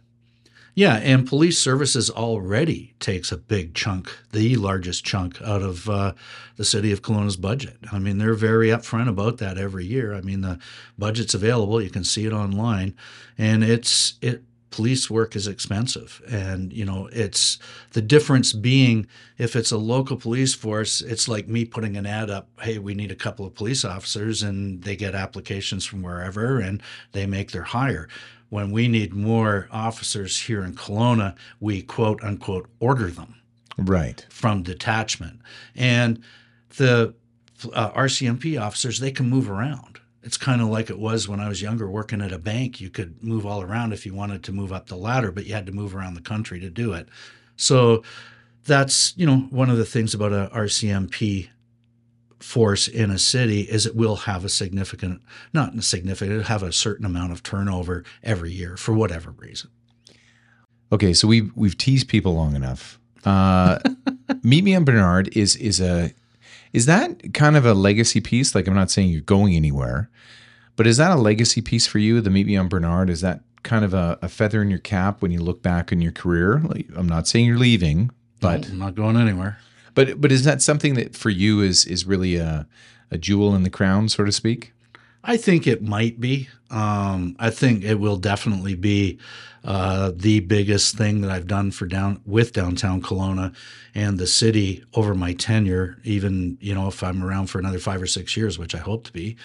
Yeah, 0.77 0.97
and 0.97 1.27
police 1.27 1.59
services 1.59 2.11
already 2.11 2.93
takes 3.01 3.33
a 3.33 3.39
big 3.39 3.73
chunk, 3.75 4.15
the 4.33 4.57
largest 4.57 5.07
chunk 5.07 5.41
out 5.41 5.63
of 5.63 5.89
uh, 5.89 6.13
the 6.57 6.67
city 6.67 6.93
of 6.93 7.01
Kelowna's 7.01 7.39
budget. 7.39 7.79
I 7.91 7.99
mean, 7.99 8.19
they're 8.19 8.35
very 8.35 8.69
upfront 8.69 9.09
about 9.09 9.39
that 9.39 9.57
every 9.57 9.87
year. 9.87 10.13
I 10.13 10.21
mean, 10.21 10.43
the 10.43 10.59
budget's 10.99 11.33
available; 11.33 11.81
you 11.81 11.89
can 11.89 12.05
see 12.05 12.27
it 12.27 12.33
online, 12.35 12.95
and 13.39 13.65
it's 13.65 14.19
it. 14.21 14.43
Police 14.71 15.09
work 15.09 15.35
is 15.35 15.47
expensive, 15.47 16.21
and 16.29 16.71
you 16.71 16.85
know 16.85 17.09
it's 17.11 17.59
the 17.93 18.03
difference 18.03 18.53
being 18.53 19.07
if 19.39 19.57
it's 19.57 19.71
a 19.71 19.79
local 19.79 20.19
police 20.19 20.53
force, 20.53 21.01
it's 21.01 21.27
like 21.27 21.49
me 21.49 21.65
putting 21.65 21.97
an 21.97 22.05
ad 22.05 22.29
up. 22.29 22.49
Hey, 22.61 22.77
we 22.79 22.93
need 22.95 23.11
a 23.11 23.15
couple 23.15 23.47
of 23.47 23.55
police 23.55 23.83
officers, 23.83 24.43
and 24.43 24.83
they 24.83 24.95
get 24.95 25.15
applications 25.15 25.87
from 25.87 26.03
wherever, 26.03 26.61
and 26.61 26.83
they 27.13 27.25
make 27.25 27.53
their 27.53 27.63
hire 27.63 28.09
when 28.49 28.71
we 28.71 28.89
need 28.89 29.13
more 29.13 29.69
officers 29.73 30.41
here 30.43 30.63
in 30.63 30.75
Kelowna, 30.75 31.35
we 31.61 31.83
quote 31.83 32.23
unquote 32.23 32.69
order 32.81 33.09
them 33.09 33.37
right 33.79 34.25
from 34.31 34.63
detachment. 34.63 35.41
And 35.75 36.23
the 36.77 37.15
uh, 37.73 37.91
RCMP 37.91 38.61
officers, 38.61 39.01
they 39.01 39.11
can 39.11 39.29
move 39.29 39.51
around. 39.51 40.01
It's 40.23 40.37
kind 40.37 40.61
of 40.61 40.69
like 40.69 40.91
it 40.91 40.99
was 40.99 41.29
when 41.29 41.39
I 41.39 41.49
was 41.49 41.63
younger 41.63 41.89
working 41.89 42.21
at 42.21 42.33
a 42.33 42.39
bank. 42.39 42.81
You 42.81 42.91
could 42.91 43.23
move 43.23 43.47
all 43.47 43.63
around 43.63 43.93
if 43.93 44.05
you 44.05 44.13
wanted 44.13 44.43
to 44.45 44.53
move 44.53 44.73
up 44.73 44.89
the 44.89 44.97
ladder, 44.97 45.31
but 45.31 45.47
you 45.47 45.55
had 45.55 45.67
to 45.67 45.73
move 45.73 45.95
around 45.95 46.15
the 46.15 46.21
country 46.21 46.59
to 46.61 46.69
do 46.69 46.93
it. 46.95 47.09
So 47.57 48.03
that's, 48.65 49.17
you 49.17 49.25
know, 49.25 49.39
one 49.51 49.71
of 49.71 49.79
the 49.79 49.85
things 49.85 50.15
about 50.15 50.33
a 50.33 50.51
RCMP 50.53 51.49
force 52.47 52.87
in 52.87 53.11
a 53.11 53.19
city 53.19 53.63
is 53.63 53.87
it 53.87 53.97
will 53.97 54.17
have 54.17 54.45
a 54.45 54.49
significant, 54.49 55.21
not 55.53 55.75
a 55.75 55.83
significant, 55.83 56.45
have 56.47 56.63
a 56.63 56.73
certain 56.73 57.05
amount 57.05 57.33
of 57.33 57.43
turnover 57.43 58.05
every 58.23 58.53
year 58.53 58.77
for 58.77 58.95
whatever 58.95 59.33
reason. 59.33 59.69
Okay, 60.93 61.13
so 61.13 61.27
we've 61.27 61.51
we've 61.57 61.77
teased 61.77 62.09
people 62.09 62.35
long 62.35 62.55
enough. 62.55 63.01
Uh, 63.25 63.81
Meet 64.45 64.63
Me 64.63 64.77
on 64.77 64.85
Bernard 64.85 65.37
is 65.37 65.57
is 65.57 65.81
a 65.81 66.15
is 66.73 66.87
that 66.87 67.35
kind 67.35 67.57
of 67.57 67.67
a 67.67 67.75
legacy 67.75 68.21
piece? 68.21 68.55
Like 68.55 68.69
I'm 68.69 68.75
not 68.75 68.93
saying 68.93 69.11
you're 69.11 69.23
going 69.23 69.57
anywhere, 69.57 70.09
but 70.77 70.87
is 70.87 70.99
that 70.99 71.11
a 71.11 71.17
legacy 71.17 71.61
piece 71.61 71.89
for 71.89 71.99
you? 71.99 72.21
The 72.21 72.31
Meet 72.31 72.47
Me 72.47 72.57
on 72.57 72.69
Bernard 72.69 73.11
is 73.11 73.23
that 73.23 73.41
kind 73.65 73.85
of 73.85 73.93
a, 73.93 74.19
a 74.23 74.29
feather 74.29 74.63
in 74.63 74.71
your 74.71 74.79
cap 74.79 75.21
when 75.21 75.33
you 75.33 75.41
look 75.41 75.63
back 75.63 75.91
in 75.91 76.01
your 76.01 76.13
career? 76.13 76.61
Like, 76.61 76.87
I'm 76.95 77.09
not 77.09 77.27
saying 77.27 77.47
you're 77.47 77.59
leaving, 77.59 78.13
but 78.41 78.63
no, 78.63 78.69
I'm 78.69 78.79
not 78.79 78.95
going 78.95 79.17
anywhere. 79.17 79.59
But 79.97 80.21
but 80.21 80.31
is 80.31 80.45
that 80.45 80.63
something 80.63 80.95
that 80.95 81.17
for 81.17 81.31
you 81.31 81.61
is 81.61 81.85
is 81.85 82.05
really 82.05 82.37
a 82.37 82.69
a 83.11 83.19
jewel 83.19 83.57
in 83.57 83.65
the 83.65 83.71
crown, 83.71 84.09
so 84.09 84.25
to 84.25 84.31
speak? 84.31 84.73
I 85.25 85.37
think 85.37 85.67
it 85.67 85.83
might 85.83 86.21
be. 86.21 86.49
Um, 86.71 87.35
I 87.41 87.51
think 87.51 87.83
it 87.83 87.97
will 87.97 88.17
definitely 88.17 88.75
be 88.75 89.19
uh, 89.65 90.13
the 90.15 90.41
biggest 90.41 90.97
thing 90.97 91.23
that 91.23 91.31
I've 91.31 91.47
done 91.47 91.71
for 91.71 91.87
down 91.87 92.21
with 92.27 92.53
downtown 92.53 93.01
Kelowna 93.01 93.55
and 93.95 94.19
the 94.19 94.27
city 94.27 94.85
over 94.95 95.15
my 95.15 95.33
tenure. 95.33 95.99
Even 96.05 96.59
you 96.61 96.75
know 96.75 96.89
if 96.89 97.03
I'm 97.03 97.25
around 97.25 97.47
for 97.47 97.59
another 97.59 97.79
five 97.79 98.03
or 98.03 98.07
six 98.07 98.37
years, 98.37 98.59
which 98.59 98.75
I 98.75 98.79
hope 98.79 99.05
to 99.05 99.13
be, 99.13 99.37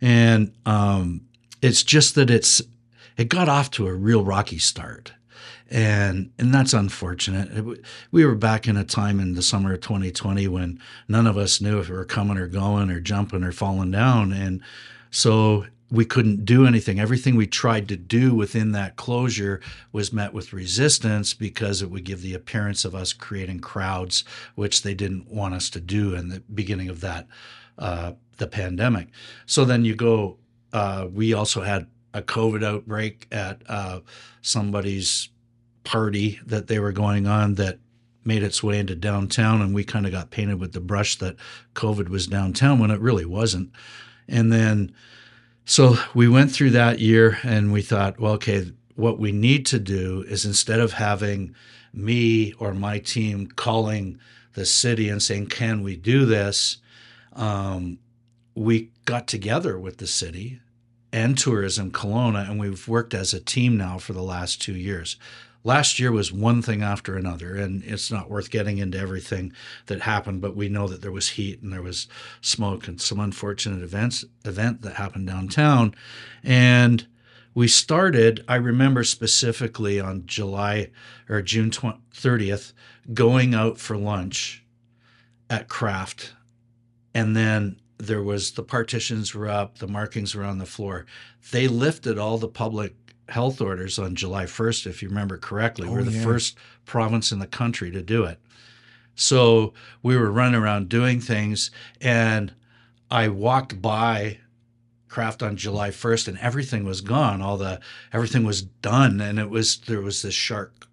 and 0.00 0.52
um, 0.66 1.20
it's 1.62 1.84
just 1.84 2.16
that 2.16 2.30
it's 2.30 2.60
it 3.16 3.28
got 3.28 3.48
off 3.48 3.70
to 3.72 3.86
a 3.86 3.94
real 3.94 4.24
rocky 4.24 4.58
start 4.58 5.12
and 5.70 6.32
and 6.38 6.52
that's 6.52 6.72
unfortunate. 6.72 7.78
we 8.10 8.24
were 8.24 8.34
back 8.34 8.66
in 8.66 8.76
a 8.76 8.84
time 8.84 9.20
in 9.20 9.34
the 9.34 9.42
summer 9.42 9.74
of 9.74 9.80
2020 9.80 10.48
when 10.48 10.80
none 11.08 11.26
of 11.26 11.36
us 11.36 11.60
knew 11.60 11.78
if 11.78 11.88
we 11.88 11.94
were 11.94 12.04
coming 12.04 12.36
or 12.36 12.48
going 12.48 12.90
or 12.90 13.00
jumping 13.00 13.44
or 13.44 13.52
falling 13.52 13.90
down, 13.90 14.32
and 14.32 14.62
so 15.10 15.66
we 15.90 16.04
couldn't 16.04 16.44
do 16.44 16.66
anything. 16.66 17.00
Everything 17.00 17.34
we 17.34 17.46
tried 17.46 17.88
to 17.88 17.96
do 17.96 18.34
within 18.34 18.72
that 18.72 18.96
closure 18.96 19.60
was 19.92 20.12
met 20.12 20.32
with 20.32 20.52
resistance 20.52 21.34
because 21.34 21.82
it 21.82 21.90
would 21.90 22.04
give 22.04 22.22
the 22.22 22.34
appearance 22.34 22.84
of 22.84 22.94
us 22.94 23.12
creating 23.12 23.58
crowds, 23.58 24.24
which 24.54 24.82
they 24.82 24.94
didn't 24.94 25.28
want 25.28 25.54
us 25.54 25.68
to 25.70 25.80
do 25.80 26.14
in 26.14 26.28
the 26.28 26.40
beginning 26.54 26.88
of 26.88 27.00
that 27.00 27.26
uh, 27.78 28.12
the 28.38 28.46
pandemic. 28.46 29.08
So 29.46 29.64
then 29.64 29.84
you 29.84 29.94
go. 29.94 30.38
Uh, 30.72 31.08
we 31.12 31.32
also 31.32 31.62
had 31.62 31.88
a 32.14 32.22
COVID 32.22 32.64
outbreak 32.64 33.26
at 33.32 33.62
uh, 33.68 34.00
somebody's 34.40 35.28
party 35.90 36.38
that 36.46 36.68
they 36.68 36.78
were 36.78 36.92
going 36.92 37.26
on 37.26 37.56
that 37.56 37.80
made 38.24 38.44
its 38.44 38.62
way 38.62 38.78
into 38.78 38.94
downtown 38.94 39.60
and 39.60 39.74
we 39.74 39.82
kind 39.82 40.06
of 40.06 40.12
got 40.12 40.30
painted 40.30 40.60
with 40.60 40.72
the 40.72 40.80
brush 40.80 41.16
that 41.16 41.34
covid 41.74 42.08
was 42.08 42.28
downtown 42.28 42.78
when 42.78 42.92
it 42.92 43.00
really 43.00 43.24
wasn't. 43.24 43.68
And 44.28 44.52
then 44.52 44.92
so 45.64 45.96
we 46.14 46.28
went 46.28 46.52
through 46.52 46.70
that 46.70 47.00
year 47.00 47.38
and 47.42 47.72
we 47.72 47.82
thought 47.82 48.20
well 48.20 48.34
okay 48.34 48.70
what 48.94 49.18
we 49.18 49.32
need 49.32 49.66
to 49.66 49.80
do 49.80 50.24
is 50.28 50.44
instead 50.44 50.78
of 50.78 50.92
having 50.92 51.56
me 51.92 52.52
or 52.60 52.72
my 52.72 53.00
team 53.00 53.48
calling 53.48 54.16
the 54.52 54.66
city 54.66 55.08
and 55.08 55.20
saying 55.20 55.46
can 55.48 55.82
we 55.82 55.96
do 55.96 56.24
this? 56.24 56.78
um, 57.32 57.98
we 58.54 58.90
got 59.06 59.26
together 59.26 59.78
with 59.78 59.96
the 59.98 60.06
city 60.06 60.60
and 61.12 61.36
tourism 61.36 61.90
Kelowna, 61.90 62.48
and 62.48 62.60
we've 62.60 62.86
worked 62.86 63.14
as 63.14 63.32
a 63.32 63.40
team 63.40 63.76
now 63.76 63.98
for 63.98 64.12
the 64.12 64.22
last 64.22 64.60
two 64.60 64.76
years 64.76 65.16
last 65.64 65.98
year 65.98 66.10
was 66.10 66.32
one 66.32 66.62
thing 66.62 66.82
after 66.82 67.16
another 67.16 67.56
and 67.56 67.82
it's 67.84 68.10
not 68.10 68.30
worth 68.30 68.50
getting 68.50 68.78
into 68.78 68.98
everything 68.98 69.52
that 69.86 70.02
happened 70.02 70.40
but 70.40 70.56
we 70.56 70.68
know 70.68 70.88
that 70.88 71.02
there 71.02 71.12
was 71.12 71.30
heat 71.30 71.60
and 71.62 71.72
there 71.72 71.82
was 71.82 72.08
smoke 72.40 72.88
and 72.88 73.00
some 73.00 73.20
unfortunate 73.20 73.82
events 73.82 74.24
event 74.44 74.82
that 74.82 74.94
happened 74.94 75.26
downtown. 75.26 75.94
And 76.42 77.06
we 77.54 77.66
started 77.68 78.44
i 78.48 78.54
remember 78.54 79.02
specifically 79.04 79.98
on 79.98 80.24
july 80.24 80.88
or 81.28 81.42
june 81.42 81.70
20, 81.70 81.98
30th 82.14 82.72
going 83.12 83.54
out 83.54 83.76
for 83.78 83.96
lunch 83.96 84.64
at 85.50 85.68
craft 85.68 86.32
and 87.12 87.36
then 87.36 87.80
there 87.98 88.22
was 88.22 88.52
the 88.52 88.62
partitions 88.62 89.34
were 89.34 89.48
up 89.48 89.78
the 89.78 89.86
markings 89.86 90.34
were 90.34 90.44
on 90.44 90.58
the 90.58 90.66
floor. 90.66 91.06
They 91.50 91.68
lifted 91.68 92.18
all 92.18 92.38
the 92.38 92.48
public 92.48 92.99
health 93.30 93.60
orders 93.60 93.98
on 93.98 94.14
July 94.14 94.44
1st, 94.44 94.86
if 94.86 95.02
you 95.02 95.08
remember 95.08 95.38
correctly. 95.38 95.88
Oh, 95.88 95.92
we're 95.92 96.02
the 96.02 96.10
yeah. 96.12 96.24
first 96.24 96.56
province 96.84 97.32
in 97.32 97.38
the 97.38 97.46
country 97.46 97.90
to 97.90 98.02
do 98.02 98.24
it. 98.24 98.38
So 99.14 99.74
we 100.02 100.16
were 100.16 100.30
running 100.30 100.60
around 100.60 100.88
doing 100.88 101.20
things, 101.20 101.70
and 102.00 102.52
I 103.10 103.28
walked 103.28 103.80
by 103.80 104.38
craft 105.08 105.42
on 105.42 105.56
July 105.56 105.90
1st, 105.90 106.28
and 106.28 106.38
everything 106.38 106.84
was 106.84 107.00
gone. 107.00 107.42
All 107.42 107.56
the 107.56 107.80
everything 108.12 108.44
was 108.44 108.62
done, 108.62 109.20
and 109.20 109.38
it 109.38 109.50
was 109.50 109.78
there 109.78 110.00
was 110.00 110.22
this 110.22 110.34
sharp 110.34 110.84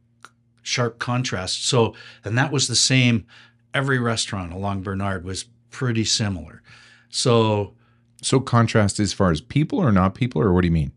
sharp 0.62 1.00
contrast. 1.00 1.66
So, 1.66 1.96
and 2.26 2.38
that 2.38 2.52
was 2.52 2.68
the 2.68 2.76
same. 2.76 3.26
Every 3.74 4.00
restaurant 4.00 4.52
along 4.52 4.82
Bernard 4.82 5.24
was 5.24 5.46
pretty 5.70 6.04
similar. 6.04 6.62
So, 7.10 7.76
so 8.22 8.40
contrast 8.40 9.00
as 9.00 9.14
far 9.14 9.32
as 9.32 9.40
people 9.40 9.80
or 9.80 9.92
not 9.92 10.16
people, 10.16 10.42
or 10.42 10.52
what 10.52 10.62
do 10.62 10.68
you 10.68 10.74
mean? 10.74 10.92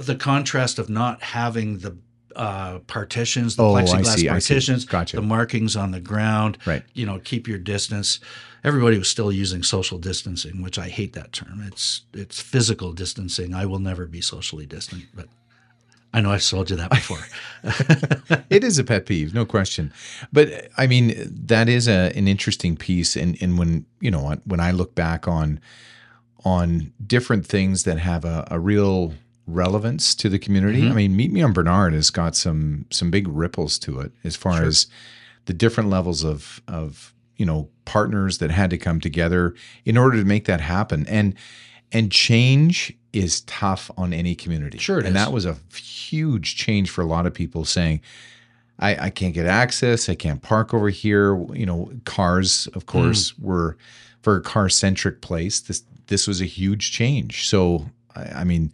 The 0.00 0.14
contrast 0.14 0.78
of 0.78 0.88
not 0.88 1.22
having 1.22 1.78
the 1.78 1.96
uh, 2.36 2.78
partitions, 2.80 3.56
the 3.56 3.64
oh, 3.64 3.74
plexiglass 3.74 4.16
see, 4.16 4.28
partitions, 4.28 4.84
gotcha. 4.84 5.16
the 5.16 5.22
markings 5.22 5.76
on 5.76 5.90
the 5.90 6.00
ground. 6.00 6.58
Right. 6.64 6.82
You 6.94 7.06
know, 7.06 7.18
keep 7.18 7.46
your 7.46 7.58
distance. 7.58 8.20
Everybody 8.64 8.96
was 8.96 9.08
still 9.08 9.32
using 9.32 9.62
social 9.62 9.98
distancing, 9.98 10.62
which 10.62 10.78
I 10.78 10.88
hate 10.88 11.12
that 11.14 11.32
term. 11.32 11.62
It's 11.66 12.02
it's 12.14 12.40
physical 12.40 12.92
distancing. 12.92 13.54
I 13.54 13.66
will 13.66 13.80
never 13.80 14.06
be 14.06 14.20
socially 14.20 14.66
distant, 14.66 15.04
but 15.14 15.28
I 16.14 16.20
know 16.20 16.30
I've 16.30 16.46
told 16.46 16.70
you 16.70 16.76
that 16.76 16.90
before. 16.90 17.18
it 18.50 18.62
is 18.62 18.78
a 18.78 18.84
pet 18.84 19.06
peeve, 19.06 19.32
no 19.34 19.44
question. 19.44 19.92
But 20.32 20.68
I 20.76 20.86
mean, 20.86 21.14
that 21.46 21.68
is 21.68 21.88
a, 21.88 22.12
an 22.14 22.28
interesting 22.28 22.76
piece. 22.76 23.16
And, 23.16 23.38
and 23.40 23.58
when, 23.58 23.86
you 24.00 24.10
know, 24.10 24.36
when 24.44 24.60
I 24.60 24.72
look 24.72 24.94
back 24.94 25.26
on, 25.26 25.58
on 26.44 26.92
different 27.04 27.46
things 27.46 27.84
that 27.84 27.98
have 27.98 28.24
a, 28.24 28.46
a 28.50 28.58
real 28.58 29.14
relevance 29.46 30.14
to 30.16 30.28
the 30.28 30.38
community. 30.38 30.82
Mm-hmm. 30.82 30.92
I 30.92 30.94
mean, 30.94 31.16
Meet 31.16 31.32
Me 31.32 31.42
on 31.42 31.52
Bernard 31.52 31.92
has 31.92 32.10
got 32.10 32.36
some 32.36 32.86
some 32.90 33.10
big 33.10 33.26
ripples 33.28 33.78
to 33.80 34.00
it 34.00 34.12
as 34.24 34.36
far 34.36 34.58
Sure. 34.58 34.66
as 34.66 34.86
the 35.46 35.52
different 35.52 35.90
levels 35.90 36.24
of 36.24 36.62
of 36.68 37.12
you 37.36 37.46
know 37.46 37.68
partners 37.84 38.38
that 38.38 38.50
had 38.50 38.70
to 38.70 38.78
come 38.78 39.00
together 39.00 39.54
in 39.84 39.96
order 39.96 40.18
to 40.18 40.24
make 40.24 40.44
that 40.44 40.60
happen. 40.60 41.06
And 41.08 41.34
and 41.90 42.10
change 42.10 42.92
is 43.12 43.42
tough 43.42 43.90
on 43.98 44.12
any 44.12 44.34
community. 44.34 44.78
Sure 44.78 44.98
it 44.98 45.06
and 45.06 45.16
is. 45.16 45.22
that 45.22 45.32
was 45.32 45.44
a 45.44 45.56
huge 45.76 46.56
change 46.56 46.88
for 46.88 47.02
a 47.02 47.06
lot 47.06 47.26
of 47.26 47.34
people 47.34 47.64
saying, 47.66 48.00
I, 48.78 49.06
I 49.06 49.10
can't 49.10 49.34
get 49.34 49.44
access. 49.46 50.08
I 50.08 50.14
can't 50.14 50.40
park 50.40 50.72
over 50.72 50.88
here. 50.88 51.36
You 51.52 51.66
know, 51.66 51.92
cars, 52.04 52.68
of 52.74 52.86
course, 52.86 53.38
were 53.38 53.76
for 54.22 54.36
a 54.36 54.40
car 54.40 54.68
centric 54.68 55.20
place. 55.20 55.60
This 55.60 55.82
this 56.06 56.26
was 56.26 56.40
a 56.40 56.46
huge 56.46 56.92
change. 56.92 57.46
So 57.48 57.86
I, 58.16 58.22
I 58.40 58.44
mean, 58.44 58.72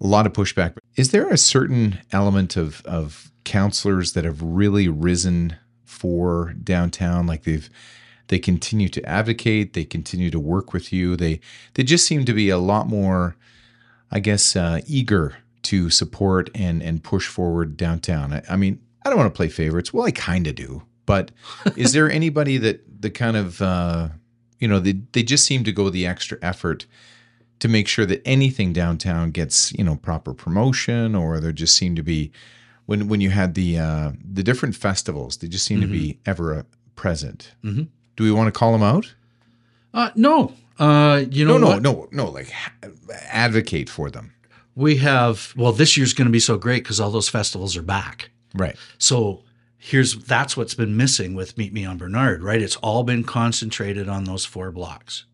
a 0.00 0.06
lot 0.06 0.26
of 0.26 0.32
pushback. 0.32 0.76
Is 0.96 1.10
there 1.10 1.28
a 1.28 1.38
certain 1.38 2.00
element 2.12 2.56
of 2.56 2.82
of 2.84 3.30
counselors 3.44 4.12
that 4.12 4.24
have 4.24 4.42
really 4.42 4.88
risen 4.88 5.56
for 5.84 6.54
downtown? 6.62 7.26
Like 7.26 7.44
they've 7.44 7.68
they 8.28 8.38
continue 8.38 8.88
to 8.88 9.04
advocate. 9.04 9.72
They 9.72 9.84
continue 9.84 10.30
to 10.30 10.40
work 10.40 10.72
with 10.72 10.92
you. 10.92 11.16
They 11.16 11.40
they 11.74 11.82
just 11.82 12.06
seem 12.06 12.24
to 12.24 12.32
be 12.32 12.48
a 12.50 12.58
lot 12.58 12.88
more, 12.88 13.36
I 14.10 14.20
guess, 14.20 14.56
uh, 14.56 14.80
eager 14.86 15.36
to 15.62 15.90
support 15.90 16.50
and 16.54 16.82
and 16.82 17.02
push 17.02 17.26
forward 17.26 17.76
downtown. 17.76 18.32
I, 18.32 18.42
I 18.50 18.56
mean, 18.56 18.80
I 19.04 19.10
don't 19.10 19.18
want 19.18 19.32
to 19.32 19.36
play 19.36 19.48
favorites. 19.48 19.92
Well, 19.92 20.06
I 20.06 20.10
kind 20.10 20.46
of 20.46 20.54
do. 20.54 20.82
But 21.06 21.30
is 21.76 21.92
there 21.92 22.10
anybody 22.10 22.58
that 22.58 22.82
the 23.00 23.10
kind 23.10 23.36
of 23.36 23.62
uh, 23.62 24.08
you 24.58 24.68
know 24.68 24.80
they 24.80 24.94
they 25.12 25.22
just 25.22 25.44
seem 25.44 25.64
to 25.64 25.72
go 25.72 25.88
the 25.88 26.06
extra 26.06 26.38
effort 26.42 26.86
to 27.60 27.68
make 27.68 27.88
sure 27.88 28.04
that 28.06 28.20
anything 28.26 28.72
downtown 28.72 29.30
gets 29.30 29.72
you 29.72 29.84
know 29.84 29.96
proper 29.96 30.34
promotion, 30.34 31.14
or 31.14 31.40
there 31.40 31.52
just 31.52 31.74
seem 31.76 31.94
to 31.96 32.02
be 32.02 32.30
when 32.86 33.08
when 33.08 33.20
you 33.20 33.30
had 33.30 33.54
the 33.54 33.78
uh, 33.78 34.12
the 34.32 34.42
different 34.42 34.74
festivals, 34.76 35.36
they 35.38 35.48
just 35.48 35.64
seem 35.66 35.80
to 35.80 35.86
be 35.86 36.18
ever 36.26 36.54
uh, 36.54 36.62
present. 36.94 37.52
Mhm. 37.64 37.88
Do 38.16 38.24
we 38.24 38.30
want 38.32 38.46
to 38.52 38.58
call 38.58 38.72
them 38.72 38.82
out? 38.82 39.14
Uh, 39.92 40.10
no, 40.14 40.52
uh, 40.78 41.24
you 41.30 41.44
know 41.44 41.58
No, 41.58 41.78
no, 41.78 41.92
what? 41.92 42.12
no, 42.12 42.24
no. 42.24 42.30
Like 42.30 42.52
advocate 43.30 43.88
for 43.88 44.10
them. 44.10 44.32
We 44.74 44.96
have 44.98 45.52
well, 45.56 45.72
this 45.72 45.96
year's 45.96 46.12
going 46.12 46.26
to 46.26 46.32
be 46.32 46.40
so 46.40 46.58
great 46.58 46.82
because 46.84 47.00
all 47.00 47.10
those 47.10 47.28
festivals 47.28 47.76
are 47.76 47.82
back. 47.82 48.30
Right. 48.54 48.76
So 48.98 49.42
here's 49.78 50.16
that's 50.24 50.56
what's 50.56 50.74
been 50.74 50.96
missing 50.96 51.34
with 51.34 51.56
Meet 51.56 51.72
Me 51.72 51.84
on 51.86 51.96
Bernard, 51.98 52.42
right? 52.42 52.60
It's 52.60 52.76
all 52.76 53.02
been 53.04 53.24
concentrated 53.24 54.08
on 54.08 54.24
those 54.24 54.44
four 54.44 54.70
blocks. 54.70 55.24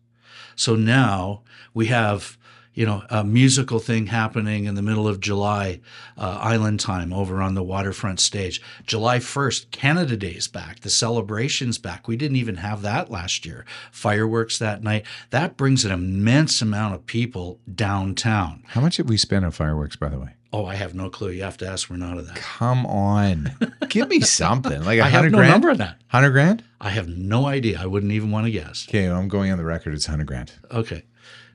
So 0.55 0.75
now 0.75 1.41
we 1.73 1.87
have, 1.87 2.37
you 2.73 2.85
know, 2.85 3.03
a 3.09 3.23
musical 3.23 3.79
thing 3.79 4.07
happening 4.07 4.65
in 4.65 4.75
the 4.75 4.81
middle 4.81 5.07
of 5.07 5.19
July, 5.19 5.79
uh, 6.17 6.37
Island 6.41 6.79
Time 6.79 7.13
over 7.13 7.41
on 7.41 7.53
the 7.53 7.63
waterfront 7.63 8.19
stage. 8.19 8.61
July 8.85 9.19
1st, 9.19 9.71
Canada 9.71 10.17
Day 10.17 10.31
is 10.31 10.47
back. 10.47 10.81
The 10.81 10.89
celebration's 10.89 11.77
back. 11.77 12.07
We 12.07 12.17
didn't 12.17 12.37
even 12.37 12.57
have 12.57 12.81
that 12.81 13.11
last 13.11 13.45
year. 13.45 13.65
Fireworks 13.91 14.57
that 14.59 14.83
night. 14.83 15.05
That 15.29 15.57
brings 15.57 15.85
an 15.85 15.91
immense 15.91 16.61
amount 16.61 16.95
of 16.95 17.05
people 17.05 17.59
downtown. 17.73 18.63
How 18.67 18.81
much 18.81 18.97
have 18.97 19.09
we 19.09 19.17
spent 19.17 19.45
on 19.45 19.51
fireworks, 19.51 19.95
by 19.95 20.09
the 20.09 20.19
way? 20.19 20.35
Oh, 20.55 20.65
I 20.67 20.75
have 20.75 20.93
no 20.93 21.09
clue. 21.09 21.31
You 21.31 21.43
have 21.43 21.57
to 21.57 21.67
ask 21.67 21.89
Renata 21.89 22.21
that. 22.21 22.35
Come 22.35 22.85
on, 22.85 23.51
give 23.89 24.07
me 24.07 24.21
something 24.21 24.83
like 24.85 24.99
a 24.99 25.01
I 25.03 25.05
have 25.09 25.13
hundred 25.21 25.31
no 25.31 25.37
grand. 25.39 25.51
number 25.51 25.71
on 25.71 25.77
that. 25.77 25.97
Hundred 26.09 26.29
grand. 26.29 26.63
I 26.79 26.91
have 26.91 27.07
no 27.07 27.47
idea. 27.47 27.79
I 27.81 27.87
wouldn't 27.87 28.11
even 28.11 28.29
want 28.29 28.45
to 28.45 28.51
guess. 28.51 28.85
Okay, 28.87 29.07
well, 29.09 29.17
I'm 29.17 29.27
going 29.27 29.51
on 29.51 29.57
the 29.57 29.63
record. 29.65 29.93
It's 29.95 30.05
hundred 30.05 30.27
grand. 30.27 30.51
Okay. 30.71 31.03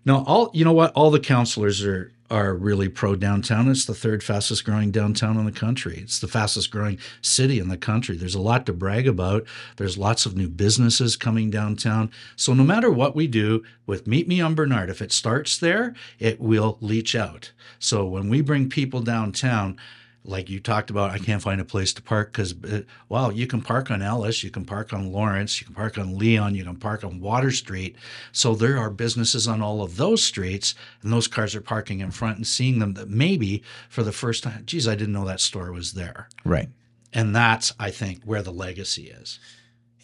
Now, 0.05 0.25
all 0.27 0.51
you 0.53 0.65
know 0.65 0.73
what? 0.73 0.93
All 0.95 1.11
the 1.13 1.21
counselors 1.21 1.85
are 1.85 2.13
are 2.31 2.55
really 2.55 2.89
pro 2.89 3.17
downtown. 3.17 3.71
It's 3.71 3.85
the 3.85 3.95
third 3.95 4.23
fastest 4.23 4.65
growing 4.65 4.91
downtown 4.91 5.39
in 5.39 5.45
the 5.45 5.53
country. 5.53 6.01
It's 6.03 6.19
the 6.19 6.29
fastest 6.29 6.71
growing 6.71 6.99
city 7.23 7.59
in 7.59 7.69
the 7.69 7.77
country. 7.77 8.17
There's 8.17 8.35
a 8.35 8.41
lot 8.41 8.67
to 8.67 8.73
brag 8.73 9.09
about. 9.09 9.47
There's 9.77 9.97
lots 9.97 10.27
of 10.27 10.37
new 10.37 10.49
businesses 10.49 11.17
coming 11.17 11.51
downtown. 11.51 12.11
So 12.37 12.53
no 12.53 12.65
matter 12.65 12.91
what 12.91 13.17
we 13.17 13.27
do 13.27 13.63
with 13.87 14.07
Meet 14.07 14.29
Me 14.29 14.41
on 14.41 14.55
Bernard, 14.55 14.91
if 14.91 15.01
it 15.01 15.13
starts 15.13 15.59
there, 15.59 15.95
it 16.19 16.41
will 16.41 16.77
leach 16.81 17.15
out. 17.15 17.53
So 17.79 18.05
when 18.07 18.29
we 18.29 18.41
bring 18.41 18.69
people 18.69 19.01
downtown, 19.01 19.79
like 20.29 20.51
you 20.51 20.61
talked 20.61 20.91
about, 20.91 21.11
I 21.11 21.19
can't 21.19 21.41
find 21.41 21.61
a 21.61 21.65
place 21.65 21.93
to 21.95 22.03
park 22.03 22.33
because, 22.33 22.55
uh, 22.65 22.83
well, 23.09 23.33
you 23.33 23.47
can 23.47 23.63
park 23.63 23.91
on 23.91 24.03
Ellis, 24.03 24.45
you 24.45 24.51
can 24.51 24.65
park 24.65 24.93
on 24.93 25.11
Lawrence, 25.11 25.61
you 25.61 25.65
can 25.65 25.75
park 25.75 25.97
on 25.97 26.19
Leon, 26.19 26.55
you 26.55 26.65
can 26.65 26.77
park 26.77 27.03
on 27.03 27.19
Water 27.19 27.51
Street. 27.51 27.97
So 28.31 28.55
there 28.55 28.77
are 28.79 28.91
businesses 28.91 29.49
on 29.49 29.63
all 29.63 29.83
of 29.83 29.97
those 29.97 30.23
streets, 30.23 30.75
and 31.03 31.13
those 31.13 31.29
cars 31.29 31.55
are 31.55 31.63
parking 31.63 32.01
in 32.01 32.11
front 32.11 32.37
and 32.37 32.47
seeing 32.47 32.79
them 32.79 32.95
that 32.95 33.09
maybe 33.09 33.63
for 33.89 34.03
the 34.03 34.13
first 34.13 34.45
time, 34.45 34.65
geez, 34.67 34.87
I 34.87 34.95
didn't 34.95 35.15
know 35.15 35.25
that 35.25 35.41
store 35.41 35.73
was 35.73 35.93
there. 35.93 36.29
Right. 36.45 36.69
And 37.13 37.35
that's, 37.35 37.73
I 37.81 37.91
think, 37.91 38.23
where 38.25 38.43
the 38.43 38.53
legacy 38.53 39.09
is. 39.09 39.39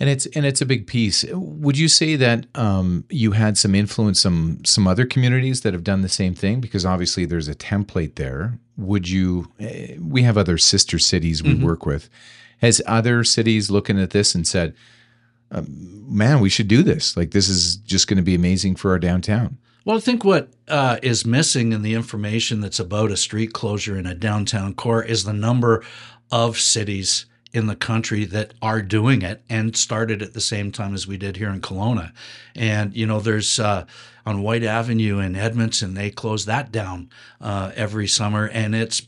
And 0.00 0.10
it's 0.10 0.26
and 0.26 0.44
it's 0.44 0.60
a 0.60 0.66
big 0.66 0.88
piece. 0.88 1.24
Would 1.32 1.78
you 1.78 1.86
say 1.86 2.16
that 2.16 2.46
um, 2.56 3.04
you 3.10 3.30
had 3.30 3.56
some 3.56 3.76
influence 3.76 4.18
some 4.20 4.64
some 4.64 4.88
other 4.88 5.06
communities 5.06 5.60
that 5.60 5.72
have 5.72 5.84
done 5.84 6.02
the 6.02 6.08
same 6.08 6.34
thing? 6.34 6.60
Because 6.60 6.84
obviously 6.84 7.24
there's 7.26 7.46
a 7.46 7.54
template 7.54 8.16
there. 8.16 8.58
Would 8.76 9.08
you? 9.08 9.52
eh, 9.60 9.96
We 10.00 10.22
have 10.22 10.36
other 10.36 10.58
sister 10.58 10.98
cities 10.98 11.42
we 11.44 11.54
work 11.54 11.86
with. 11.86 12.10
Has 12.58 12.82
other 12.86 13.22
cities 13.22 13.70
looking 13.70 14.00
at 14.00 14.10
this 14.10 14.34
and 14.34 14.44
said, 14.46 14.74
um, 15.52 15.66
"Man, 16.08 16.40
we 16.40 16.48
should 16.50 16.66
do 16.68 16.82
this. 16.82 17.16
Like 17.16 17.30
this 17.30 17.48
is 17.48 17.76
just 17.76 18.08
going 18.08 18.16
to 18.16 18.22
be 18.22 18.34
amazing 18.34 18.74
for 18.74 18.90
our 18.90 18.98
downtown." 18.98 19.58
Well, 19.84 19.96
I 19.98 20.00
think 20.00 20.24
what 20.24 20.48
uh, 20.66 20.98
is 21.02 21.24
missing 21.26 21.72
in 21.72 21.82
the 21.82 21.94
information 21.94 22.60
that's 22.60 22.80
about 22.80 23.12
a 23.12 23.16
street 23.16 23.52
closure 23.52 23.96
in 23.98 24.06
a 24.06 24.14
downtown 24.14 24.74
core 24.74 25.04
is 25.04 25.22
the 25.24 25.32
number 25.34 25.84
of 26.32 26.58
cities 26.58 27.26
in 27.54 27.68
the 27.68 27.76
country 27.76 28.24
that 28.24 28.52
are 28.60 28.82
doing 28.82 29.22
it 29.22 29.42
and 29.48 29.76
started 29.76 30.20
at 30.20 30.34
the 30.34 30.40
same 30.40 30.72
time 30.72 30.92
as 30.92 31.06
we 31.06 31.16
did 31.16 31.36
here 31.36 31.48
in 31.48 31.60
Kelowna. 31.60 32.12
And, 32.54 32.94
you 32.94 33.06
know, 33.06 33.20
there's 33.20 33.60
uh, 33.60 33.86
on 34.26 34.42
Whyte 34.42 34.64
Avenue 34.64 35.20
in 35.20 35.36
Edmonton, 35.36 35.94
they 35.94 36.10
close 36.10 36.44
that 36.46 36.72
down 36.72 37.10
uh, 37.40 37.70
every 37.76 38.08
summer 38.08 38.48
and 38.48 38.74
it's 38.74 39.06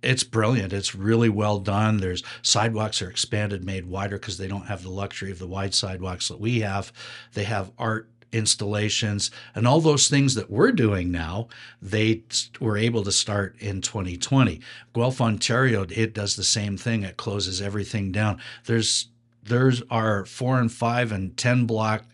it's 0.00 0.22
brilliant. 0.22 0.72
It's 0.72 0.94
really 0.94 1.28
well 1.28 1.58
done. 1.58 1.96
There's 1.96 2.22
sidewalks 2.42 3.02
are 3.02 3.10
expanded, 3.10 3.64
made 3.64 3.84
wider 3.84 4.16
because 4.16 4.38
they 4.38 4.46
don't 4.46 4.66
have 4.66 4.84
the 4.84 4.90
luxury 4.90 5.32
of 5.32 5.40
the 5.40 5.48
wide 5.48 5.74
sidewalks 5.74 6.28
that 6.28 6.38
we 6.38 6.60
have. 6.60 6.92
They 7.34 7.42
have 7.42 7.72
art 7.76 8.08
installations 8.32 9.30
and 9.54 9.66
all 9.66 9.80
those 9.80 10.08
things 10.08 10.34
that 10.34 10.50
we're 10.50 10.72
doing 10.72 11.10
now 11.10 11.48
they 11.80 12.22
were 12.60 12.76
able 12.76 13.02
to 13.02 13.10
start 13.10 13.56
in 13.58 13.80
2020 13.80 14.60
guelph 14.94 15.20
ontario 15.20 15.86
it 15.90 16.14
does 16.14 16.36
the 16.36 16.44
same 16.44 16.76
thing. 16.76 17.02
It 17.02 17.16
closes 17.16 17.60
everything 17.60 18.12
down. 18.12 18.40
There's 18.64 19.08
there's 19.42 19.82
our 19.90 20.24
four 20.24 20.60
and 20.60 20.70
five 20.70 21.12
and 21.12 21.36
ten 21.36 21.66
block 21.66 22.04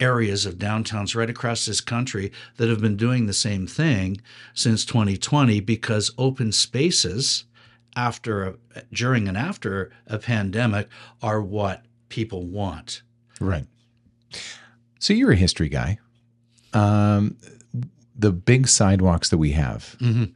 areas 0.00 0.44
of 0.44 0.56
downtowns 0.56 1.14
right 1.14 1.30
across 1.30 1.66
this 1.66 1.80
country 1.80 2.32
that 2.56 2.68
have 2.68 2.80
been 2.80 2.96
doing 2.96 3.26
the 3.26 3.32
same 3.32 3.66
thing 3.66 4.20
since 4.52 4.84
2020 4.84 5.60
because 5.60 6.10
open 6.18 6.50
spaces 6.50 7.44
after 7.94 8.42
a, 8.44 8.54
during 8.92 9.28
and 9.28 9.38
after 9.38 9.92
a 10.08 10.18
pandemic 10.18 10.88
are 11.22 11.40
what 11.40 11.84
people 12.08 12.44
want. 12.46 13.02
Right. 13.40 13.66
So 15.04 15.12
you're 15.12 15.32
a 15.32 15.36
history 15.36 15.68
guy. 15.68 15.98
Um, 16.72 17.36
the 18.16 18.32
big 18.32 18.68
sidewalks 18.68 19.28
that 19.28 19.36
we 19.36 19.52
have. 19.52 19.96
Mhm. 20.00 20.32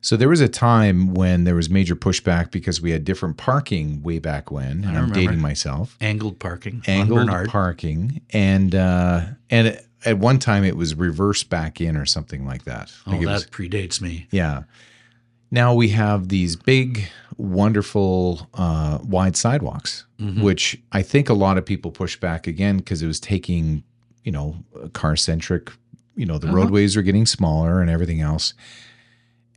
So 0.00 0.16
there 0.16 0.28
was 0.30 0.40
a 0.40 0.48
time 0.48 1.12
when 1.12 1.44
there 1.44 1.54
was 1.54 1.68
major 1.68 1.94
pushback 1.96 2.50
because 2.50 2.80
we 2.80 2.92
had 2.92 3.04
different 3.04 3.36
parking 3.36 4.02
way 4.02 4.18
back 4.18 4.50
when, 4.50 4.84
and 4.84 4.86
I 4.86 4.88
I'm 4.88 4.94
remember. 5.10 5.14
dating 5.16 5.40
myself. 5.40 5.96
angled 6.00 6.38
parking 6.38 6.82
Angled 6.86 7.28
parking, 7.48 8.22
and 8.30 8.74
uh, 8.74 9.26
and 9.50 9.78
at 10.06 10.16
one 10.18 10.38
time 10.38 10.64
it 10.64 10.76
was 10.78 10.94
reverse 10.94 11.42
back 11.42 11.78
in 11.80 11.94
or 11.96 12.06
something 12.06 12.46
like 12.46 12.64
that. 12.64 12.90
oh 13.06 13.10
Like 13.10 13.20
that 13.20 13.26
was- 13.26 13.46
predates 13.46 14.00
me 14.00 14.28
yeah. 14.30 14.62
Now 15.50 15.74
we 15.74 15.88
have 15.90 16.28
these 16.28 16.56
big, 16.56 17.08
wonderful, 17.36 18.48
uh, 18.54 18.98
wide 19.02 19.36
sidewalks, 19.36 20.04
Mhm. 20.20 20.40
which 20.42 20.80
I 20.90 21.02
think 21.02 21.28
a 21.28 21.34
lot 21.34 21.58
of 21.58 21.66
people 21.66 21.90
push 21.90 22.16
back 22.18 22.46
again 22.46 22.78
because 22.78 23.02
it 23.02 23.06
was 23.06 23.20
taking, 23.20 23.82
you 24.26 24.32
know, 24.32 24.56
car 24.92 25.16
centric. 25.16 25.72
You 26.16 26.26
know, 26.26 26.38
the 26.38 26.48
Uh-huh. 26.48 26.56
roadways 26.56 26.96
are 26.96 27.02
getting 27.02 27.26
smaller 27.26 27.80
and 27.80 27.88
everything 27.90 28.20
else. 28.20 28.52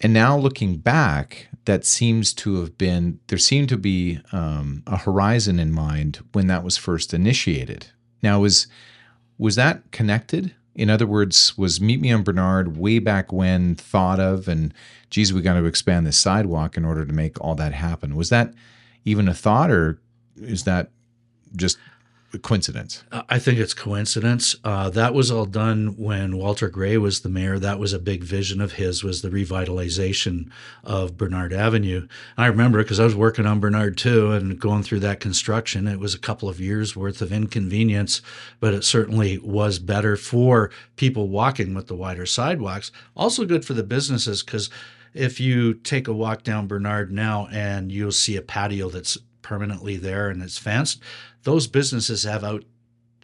And 0.02 0.14
now 0.14 0.38
looking 0.38 0.78
back, 0.78 1.48
that 1.66 1.86
seems 1.86 2.34
to 2.34 2.60
have 2.62 2.78
been 2.78 3.20
there 3.28 3.38
seemed 3.38 3.70
to 3.70 3.78
be 3.78 4.20
um, 4.32 4.84
a 4.88 4.98
horizon 4.98 5.60
in 5.60 5.72
mind 5.74 6.20
when 6.34 6.48
that 6.48 6.64
was 6.64 6.78
first 6.78 7.14
initiated. 7.14 7.88
Now 8.24 8.40
was 8.42 8.68
was 9.38 9.56
that 9.56 9.92
connected 9.92 10.54
In 10.76 10.90
other 10.90 11.08
words, 11.08 11.58
was 11.58 11.82
Meet 11.82 12.00
Me 12.02 12.12
on 12.14 12.24
Bernard 12.24 12.78
way 12.78 13.00
back 13.00 13.34
when 13.34 13.76
thought 13.76 14.20
of 14.20 14.48
and 14.48 14.74
geez, 15.10 15.34
we 15.34 15.42
got 15.42 15.56
to 15.60 15.66
expand 15.66 16.06
this 16.06 16.18
sidewalk 16.18 16.78
in 16.78 16.86
order 16.86 17.06
to 17.06 17.12
make 17.14 17.40
all 17.42 17.56
that 17.56 17.74
happen. 17.74 18.16
Was 18.16 18.30
that 18.30 18.54
even 19.04 19.28
a 19.28 19.34
thought 19.34 19.72
or 19.72 20.00
is 20.38 20.64
that 20.64 20.92
just 21.56 21.78
coincidence? 22.38 23.04
I 23.12 23.40
think 23.40 23.58
it's 23.58 23.74
coincidence. 23.74 24.56
Uh, 24.64 24.90
that 24.92 25.14
was 25.16 25.32
all 25.32 25.46
done 25.46 25.96
when 25.98 26.38
Walter 26.38 26.70
Gray 26.70 26.98
was 26.98 27.22
the 27.22 27.30
mayor. 27.30 27.58
That 27.58 27.80
was 27.80 27.92
a 27.92 28.00
big 28.00 28.24
vision 28.24 28.62
of 28.62 28.74
his 28.74 29.04
was 29.04 29.22
the 29.22 29.30
revitalization 29.30 30.52
of 30.84 31.18
Bernard 31.18 31.54
Avenue. 31.54 32.08
I 32.38 32.46
remember 32.46 32.84
because 32.84 33.00
I 33.00 33.06
was 33.06 33.16
working 33.16 33.48
on 33.48 33.60
Bernard 33.60 33.98
too 33.98 34.32
and 34.32 34.60
going 34.60 34.84
through 34.84 35.00
that 35.00 35.20
construction. 35.20 35.88
It 35.88 36.00
was 36.00 36.14
a 36.14 36.20
couple 36.20 36.50
of 36.50 36.60
years 36.60 36.96
worth 36.96 37.22
of 37.22 37.32
inconvenience, 37.32 38.22
but 38.60 38.74
it 38.74 38.84
certainly 38.84 39.40
was 39.40 39.80
better 39.80 40.16
for 40.16 40.70
people 40.98 41.30
walking 41.30 41.74
with 41.74 41.88
the 41.88 41.96
wider 41.96 42.28
sidewalks. 42.28 42.92
Also 43.16 43.46
good 43.46 43.66
for 43.66 43.74
the 43.74 43.84
businesses 43.84 44.44
because 44.44 44.70
if 45.14 45.40
you 45.40 45.74
take 45.74 46.08
a 46.08 46.14
walk 46.14 46.44
down 46.44 46.68
Bernard 46.68 47.12
now 47.12 47.48
and 47.52 47.92
you'll 47.92 48.12
see 48.12 48.36
a 48.36 48.42
patio 48.42 48.90
that's 48.90 49.18
permanently 49.42 49.98
there 49.98 50.30
and 50.30 50.44
it's 50.44 50.60
fenced, 50.60 51.02
those 51.44 51.68
businesses 51.68 52.24
have 52.24 52.44
out 52.44 52.64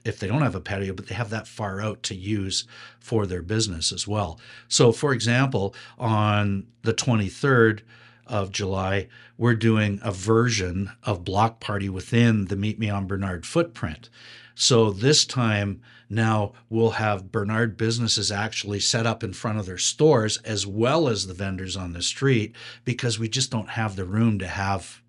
if 0.05 0.19
they 0.19 0.27
don't 0.27 0.43
have 0.43 0.55
a 0.55 0.61
patio, 0.61 0.93
but 0.93 1.07
they 1.07 1.15
have 1.15 1.31
that 1.31 1.47
far 1.47 1.81
out 1.81 2.03
to 2.03 2.15
use 2.15 2.65
for 2.99 3.25
their 3.25 3.41
business 3.41 3.91
as 3.91 4.07
well. 4.07 4.39
So, 4.67 4.91
for 4.91 5.11
example, 5.11 5.73
on 5.97 6.67
the 6.83 6.93
23rd 6.93 7.81
of 8.27 8.51
July, 8.51 9.07
we're 9.37 9.55
doing 9.55 9.99
a 10.03 10.11
version 10.11 10.91
of 11.03 11.25
Block 11.25 11.59
Party 11.59 11.89
within 11.89 12.45
the 12.45 12.55
Meet 12.55 12.77
Me 12.79 12.89
on 12.89 13.07
Bernard 13.07 13.45
footprint. 13.45 14.09
So, 14.53 14.91
this 14.91 15.25
time 15.25 15.81
now 16.07 16.53
we'll 16.69 16.91
have 16.91 17.31
Bernard 17.31 17.75
businesses 17.75 18.31
actually 18.31 18.79
set 18.79 19.07
up 19.07 19.23
in 19.23 19.33
front 19.33 19.57
of 19.57 19.65
their 19.65 19.79
stores 19.79 20.37
as 20.45 20.67
well 20.67 21.07
as 21.07 21.25
the 21.25 21.33
vendors 21.33 21.75
on 21.75 21.93
the 21.93 22.03
street 22.03 22.55
because 22.83 23.17
we 23.17 23.27
just 23.27 23.49
don't 23.49 23.69
have 23.69 23.95
the 23.95 24.05
room 24.05 24.37
to 24.37 24.47
have 24.47 25.01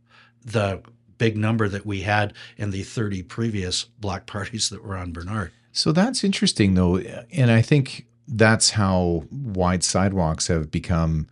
the 0.42 0.82
big 1.18 1.36
number 1.36 1.68
that 1.68 1.86
we 1.86 2.02
had 2.02 2.32
in 2.56 2.70
the 2.70 2.82
30 2.82 3.22
previous 3.24 3.84
block 3.84 4.26
parties 4.26 4.68
that 4.70 4.84
were 4.84 4.96
on 4.96 5.12
Bernard. 5.12 5.52
So 5.72 5.92
that's 5.92 6.24
interesting, 6.24 6.74
though. 6.74 6.98
And 7.32 7.50
I 7.50 7.60
think 7.60 8.06
that's 8.26 8.70
how 8.70 9.24
wide 9.30 9.84
sidewalks 9.84 10.48
have 10.48 10.70
become 10.70 11.26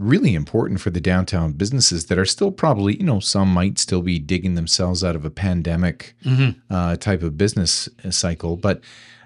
really 0.00 0.34
important 0.34 0.80
for 0.80 0.90
the 0.90 1.00
downtown 1.00 1.52
businesses 1.52 2.06
that 2.06 2.18
are 2.18 2.24
still 2.24 2.50
probably, 2.50 2.96
you 2.96 3.04
know, 3.04 3.20
some 3.20 3.52
might 3.52 3.78
still 3.78 4.00
be 4.00 4.18
digging 4.18 4.54
themselves 4.54 5.04
out 5.04 5.14
of 5.14 5.24
a 5.24 5.30
pandemic 5.30 6.14
mm-hmm. 6.24 6.58
uh, 6.74 6.96
type 6.96 7.22
of 7.22 7.36
business 7.36 7.88
cycle, 8.08 8.56
but 8.56 8.80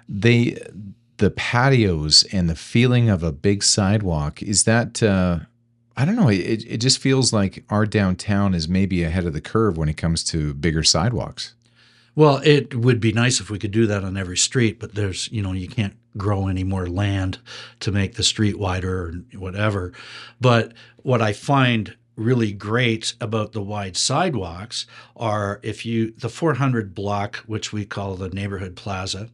they, 0.09 0.61
the 1.17 1.31
patios 1.31 2.23
and 2.33 2.49
the 2.49 2.55
feeling 2.55 3.09
of 3.09 3.23
a 3.23 3.31
big 3.31 3.63
sidewalk, 3.63 4.43
is 4.43 4.65
that, 4.65 5.01
uh, 5.01 5.39
I 5.97 6.05
don't 6.05 6.15
know. 6.15 6.29
It, 6.29 6.65
it 6.67 6.77
just 6.77 6.99
feels 6.99 7.31
like 7.31 7.63
our 7.69 7.85
downtown 7.85 8.53
is 8.53 8.67
maybe 8.67 9.03
ahead 9.03 9.25
of 9.25 9.33
the 9.33 9.41
curve 9.41 9.77
when 9.77 9.89
it 9.89 9.97
comes 9.97 10.23
to 10.25 10.53
bigger 10.53 10.83
sidewalks. 10.83 11.53
Well, 12.15 12.41
it 12.43 12.75
would 12.75 12.99
be 12.99 13.11
nice 13.11 13.39
if 13.39 13.49
we 13.49 13.59
could 13.59 13.71
do 13.71 13.87
that 13.87 14.03
on 14.03 14.15
every 14.15 14.37
street, 14.37 14.79
but 14.79 14.95
there's, 14.95 15.29
you 15.31 15.41
know, 15.41 15.51
you 15.51 15.67
can't 15.67 15.95
grow 16.17 16.47
any 16.47 16.63
more 16.63 16.87
land 16.87 17.39
to 17.81 17.91
make 17.91 18.15
the 18.15 18.23
street 18.23 18.57
wider 18.57 19.07
or 19.07 19.37
whatever. 19.37 19.91
But 20.39 20.73
what 21.03 21.21
I 21.21 21.33
find 21.33 21.95
really 22.15 22.53
great 22.53 23.13
about 23.19 23.51
the 23.51 23.61
wide 23.61 23.97
sidewalks 23.97 24.85
are 25.17 25.59
if 25.63 25.85
you 25.85 26.11
the 26.11 26.29
400 26.29 26.95
block 26.95 27.37
which 27.45 27.73
we 27.73 27.85
call 27.85 28.15
the 28.15 28.29
neighborhood 28.29 28.75
plaza 28.75 29.29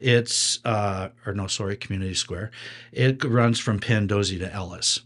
it's 0.00 0.60
uh, 0.66 1.08
or 1.24 1.32
no 1.32 1.46
sorry 1.46 1.76
community 1.76 2.12
square 2.12 2.50
it 2.92 3.24
runs 3.24 3.58
from 3.58 3.80
pandosy 3.80 4.38
to 4.38 4.52
ellis 4.52 5.00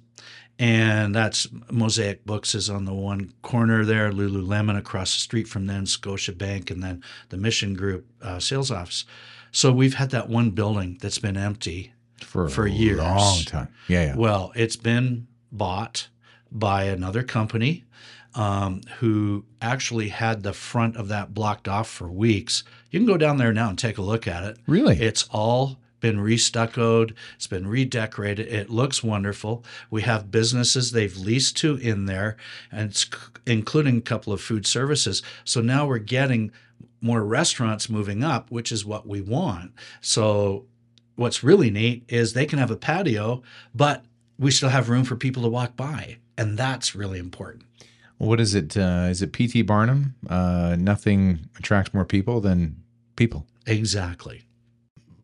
and 0.60 1.14
that's 1.14 1.48
Mosaic 1.70 2.26
Books 2.26 2.54
is 2.54 2.68
on 2.68 2.84
the 2.84 2.92
one 2.92 3.32
corner 3.40 3.82
there, 3.82 4.12
Lululemon 4.12 4.76
across 4.76 5.14
the 5.14 5.20
street 5.20 5.48
from 5.48 5.66
then, 5.66 5.86
Scotia 5.86 6.32
Bank, 6.32 6.70
and 6.70 6.82
then 6.82 7.02
the 7.30 7.38
Mission 7.38 7.72
Group 7.72 8.06
uh, 8.20 8.38
sales 8.38 8.70
office. 8.70 9.06
So 9.52 9.72
we've 9.72 9.94
had 9.94 10.10
that 10.10 10.28
one 10.28 10.50
building 10.50 10.98
that's 11.00 11.18
been 11.18 11.38
empty 11.38 11.94
for 12.22 12.46
for 12.50 12.66
a 12.66 12.70
years, 12.70 12.98
long 12.98 13.40
time. 13.44 13.68
Yeah, 13.88 14.04
yeah. 14.04 14.16
Well, 14.16 14.52
it's 14.54 14.76
been 14.76 15.28
bought 15.50 16.08
by 16.52 16.84
another 16.84 17.22
company 17.22 17.84
um, 18.34 18.82
who 18.98 19.46
actually 19.62 20.10
had 20.10 20.42
the 20.42 20.52
front 20.52 20.96
of 20.96 21.08
that 21.08 21.32
blocked 21.32 21.68
off 21.68 21.88
for 21.88 22.10
weeks. 22.10 22.64
You 22.90 23.00
can 23.00 23.06
go 23.06 23.16
down 23.16 23.38
there 23.38 23.54
now 23.54 23.70
and 23.70 23.78
take 23.78 23.96
a 23.96 24.02
look 24.02 24.28
at 24.28 24.44
it. 24.44 24.58
Really, 24.66 25.00
it's 25.00 25.26
all 25.30 25.78
been 26.00 26.18
restuccoed, 26.18 27.14
it's 27.36 27.46
been 27.46 27.66
redecorated. 27.66 28.48
It 28.48 28.70
looks 28.70 29.02
wonderful. 29.02 29.64
We 29.90 30.02
have 30.02 30.30
businesses 30.30 30.90
they've 30.90 31.16
leased 31.16 31.56
to 31.58 31.76
in 31.76 32.06
there, 32.06 32.36
and 32.72 32.90
it's 32.90 33.08
including 33.46 33.98
a 33.98 34.02
couple 34.02 34.32
of 34.32 34.40
food 34.40 34.66
services. 34.66 35.22
So 35.44 35.60
now 35.60 35.86
we're 35.86 35.98
getting 35.98 36.52
more 37.00 37.22
restaurants 37.24 37.88
moving 37.88 38.22
up, 38.22 38.50
which 38.50 38.72
is 38.72 38.84
what 38.84 39.06
we 39.06 39.20
want. 39.20 39.72
So 40.00 40.66
what's 41.16 41.42
really 41.42 41.70
neat 41.70 42.04
is 42.08 42.32
they 42.32 42.46
can 42.46 42.58
have 42.58 42.70
a 42.70 42.76
patio, 42.76 43.42
but 43.74 44.04
we 44.38 44.50
still 44.50 44.70
have 44.70 44.88
room 44.88 45.04
for 45.04 45.16
people 45.16 45.42
to 45.42 45.48
walk 45.48 45.76
by, 45.76 46.18
and 46.36 46.58
that's 46.58 46.94
really 46.94 47.18
important. 47.18 47.64
What 48.18 48.38
is 48.38 48.54
it? 48.54 48.76
Uh, 48.76 49.06
is 49.08 49.22
it 49.22 49.32
PT 49.32 49.66
Barnum? 49.66 50.14
Uh, 50.28 50.76
nothing 50.78 51.48
attracts 51.58 51.94
more 51.94 52.04
people 52.04 52.40
than 52.40 52.76
people. 53.16 53.46
Exactly. 53.66 54.42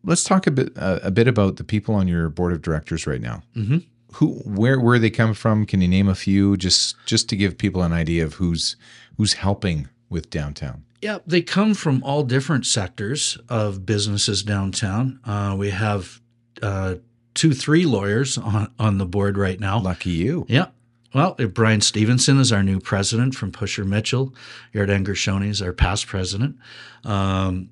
Let's 0.07 0.25
talk 0.25 0.47
a 0.47 0.51
bit 0.51 0.73
uh, 0.77 1.01
a 1.03 1.11
bit 1.11 1.29
about 1.29 1.57
the 1.57 1.65
people 1.65 1.95
on 1.95 2.09
your 2.09 2.31
board 2.31 2.53
of 2.53 2.63
directors 2.63 3.07
right 3.07 3.21
now. 3.21 3.43
Mm-hmm. 3.55 3.79
Who, 4.15 4.29
where, 4.47 4.81
where 4.81 4.99
they 4.99 5.11
come 5.11 5.35
from? 5.35 5.67
Can 5.67 5.83
you 5.83 5.89
name 5.89 6.09
a 6.09 6.15
few, 6.15 6.57
just 6.57 6.97
just 7.05 7.29
to 7.29 7.37
give 7.37 7.59
people 7.59 7.83
an 7.83 7.93
idea 7.93 8.25
of 8.25 8.35
who's 8.35 8.77
who's 9.19 9.35
helping 9.35 9.89
with 10.09 10.31
downtown? 10.31 10.85
Yeah, 11.03 11.19
they 11.27 11.43
come 11.43 11.75
from 11.75 12.03
all 12.03 12.23
different 12.23 12.67
sectors 12.67 13.37
of 13.49 13.85
businesses 13.85 14.43
downtown. 14.43 15.21
Uh, 15.25 15.55
we 15.59 15.71
have 15.71 16.21
uh, 16.63 16.95
two, 17.35 17.53
three 17.53 17.85
lawyers 17.85 18.39
on 18.39 18.73
on 18.79 18.99
the 18.99 19.07
board 19.07 19.37
right 19.37 19.61
now. 19.61 19.79
Lucky 19.81 20.11
you. 20.11 20.47
Yeah. 20.49 20.69
Well, 21.15 21.35
Brian 21.35 21.81
Stevenson 21.81 22.39
is 22.41 22.53
our 22.53 22.63
new 22.63 22.79
president 22.79 23.35
from 23.35 23.51
Pushor 23.51 23.85
Mitchell. 23.87 24.35
Yarden 24.75 25.07
Gershoni 25.07 25.49
is 25.49 25.63
our 25.63 25.73
past 25.73 26.07
president. 26.07 26.57
Um, 27.05 27.71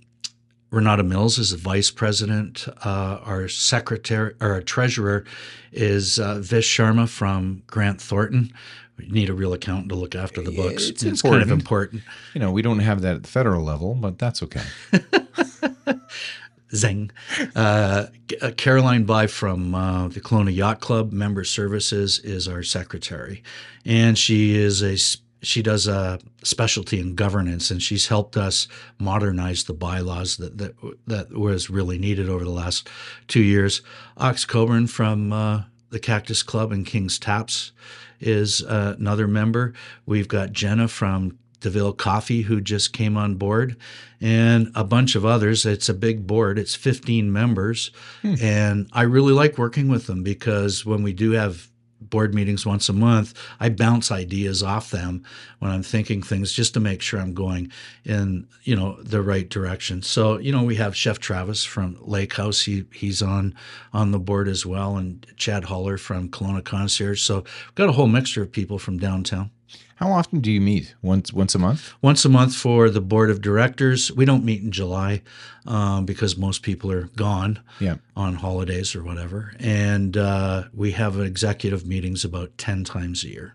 Renata 0.75 1.03
Mills 1.03 1.39
is 1.39 1.51
the 1.51 1.57
vice 1.57 1.91
president. 1.91 2.67
Uh, 2.85 3.21
our 3.25 3.49
secretary 3.49 4.35
or 4.41 4.53
our 4.53 4.61
treasurer 4.61 5.25
is 5.73 6.19
uh, 6.19 6.41
Vish 6.41 6.77
Sharma 6.77 7.09
from 7.09 7.63
Grant 7.67 8.01
Thornton. 8.01 8.53
We 8.99 9.09
need 9.09 9.29
a 9.29 9.35
real 9.35 9.53
accountant 9.53 9.89
to 9.89 9.95
look 9.95 10.15
after 10.15 10.43
the 10.43 10.53
books. 10.53 10.89
It's, 10.89 11.03
it's 11.03 11.23
kind 11.23 11.43
of 11.43 11.51
important. 11.51 12.03
You 12.33 12.41
know, 12.41 12.53
we 12.53 12.63
don't 12.63 12.79
have 12.79 13.01
that 13.03 13.17
at 13.17 13.23
the 13.23 13.29
federal 13.29 13.65
level, 13.65 13.95
but 13.95 14.19
that's 14.19 14.43
okay. 14.43 14.63
Zing. 16.75 17.11
Uh, 17.55 18.07
uh, 18.43 18.51
Caroline 18.57 19.05
By 19.05 19.27
from 19.27 19.75
uh, 19.75 20.09
the 20.09 20.21
Kelowna 20.21 20.55
Yacht 20.55 20.81
Club 20.81 21.13
Member 21.13 21.45
Services 21.45 22.19
is 22.21 22.49
our 22.49 22.63
secretary, 22.63 23.43
and 23.85 24.19
she 24.19 24.57
is 24.57 24.83
a 24.83 24.97
she 25.45 25.63
does 25.63 25.87
a 25.87 26.19
specialty 26.43 27.01
in 27.01 27.15
governance 27.15 27.71
and 27.71 27.83
she's 27.83 28.09
helped 28.09 28.37
us 28.37 28.69
modernize 28.99 29.65
the 29.65 29.75
bylaws 29.75 30.37
that 30.39 30.59
that, 30.59 30.75
that 31.07 31.33
was 31.33 31.71
really 31.71 31.99
needed 31.99 32.29
over 32.29 32.45
the 32.45 32.51
last 32.51 32.89
two 33.29 33.43
years. 33.43 33.83
Ox 34.17 34.45
Coburn 34.45 34.87
from 34.87 35.33
uh, 35.33 35.63
the 35.91 36.01
Cactus 36.01 36.43
Club 36.43 36.73
and 36.73 36.87
King's 36.87 37.19
Taps 37.19 37.73
is 38.21 38.63
uh, 38.63 38.97
another 38.99 39.29
member. 39.29 39.75
We've 40.07 40.29
got 40.29 40.53
Jenna 40.53 40.89
from 40.89 41.39
DeVille 41.61 41.95
Coffee, 41.95 42.43
who 42.43 42.61
just 42.61 42.93
came 42.93 43.17
on 43.17 43.37
board, 43.37 43.77
and 44.21 44.71
a 44.75 44.85
bunch 44.85 45.15
of 45.15 45.25
others. 45.25 45.65
It's 45.65 45.89
a 45.89 45.95
big 45.95 46.27
board, 46.27 46.59
it's 46.59 46.75
15 46.75 47.33
members. 47.33 47.91
Hmm. 48.23 48.35
And 48.41 48.89
I 48.93 49.03
really 49.03 49.33
like 49.33 49.57
working 49.57 49.89
with 49.89 50.07
them 50.07 50.23
because 50.23 50.85
when 50.85 51.03
we 51.03 51.13
do 51.13 51.33
have 51.33 51.69
board 52.11 52.35
meetings 52.35 52.67
once 52.67 52.89
a 52.89 52.93
month, 52.93 53.35
I 53.61 53.69
bounce 53.69 54.11
ideas 54.11 54.63
off 54.63 54.91
them 54.91 55.25
when 55.59 55.71
I'm 55.71 55.83
thinking 55.83 56.23
things 56.23 56.53
just 56.53 56.75
to 56.75 56.81
make 56.81 57.03
sure 57.03 57.21
I'm 57.21 57.35
going 57.35 57.71
in, 58.05 58.47
you 58.63 58.77
know, 58.77 59.01
the 59.03 59.23
right 59.23 59.49
direction. 59.49 60.03
So, 60.03 60.39
you 60.39 60.53
know, 60.53 60.63
we 60.63 60.77
have 60.77 60.97
Chef 60.97 61.19
Travis 61.19 61.65
from 61.65 61.99
Lake 62.01 62.35
House. 62.35 62.63
He 62.63 62.85
he's 62.93 63.23
on 63.23 63.55
on 63.93 64.11
the 64.11 64.19
board 64.19 64.49
as 64.49 64.67
well, 64.67 64.97
and 64.97 65.27
Chad 65.37 65.65
Holler 65.65 65.99
from 65.99 66.29
Kelowna 66.29 66.65
Concierge. 66.65 67.21
So 67.21 67.37
we've 67.37 67.75
got 67.75 67.89
a 67.89 67.93
whole 67.93 68.09
mixture 68.09 68.43
of 68.43 68.53
people 68.53 68.79
from 68.79 68.99
downtown. 68.99 69.51
How 69.97 70.11
often 70.11 70.41
do 70.41 70.51
you 70.51 70.61
meet? 70.61 70.95
Once 71.03 71.33
once 71.33 71.55
a 71.55 71.59
month? 71.59 71.93
Once 72.03 72.25
a 72.25 72.29
month 72.29 72.55
for 72.55 72.91
the 72.91 73.01
board 73.01 73.31
of 73.31 73.41
directors. 73.41 74.11
We 74.13 74.25
don't 74.25 74.45
meet 74.45 74.63
in 74.63 74.73
July 74.73 75.23
um, 75.67 76.05
because 76.05 76.37
most 76.37 76.63
people 76.63 76.91
are 76.91 77.05
gone 77.17 77.61
yeah. 77.81 77.97
on 78.17 78.35
holidays 78.35 78.95
or 78.95 79.03
whatever, 79.03 79.55
and 79.59 80.17
uh, 80.17 80.65
we 80.73 80.93
have 80.93 81.19
executive 81.19 81.87
meetings 81.87 82.25
about 82.25 82.57
ten 82.59 82.85
times 82.85 83.25
a 83.25 83.29
year. 83.29 83.55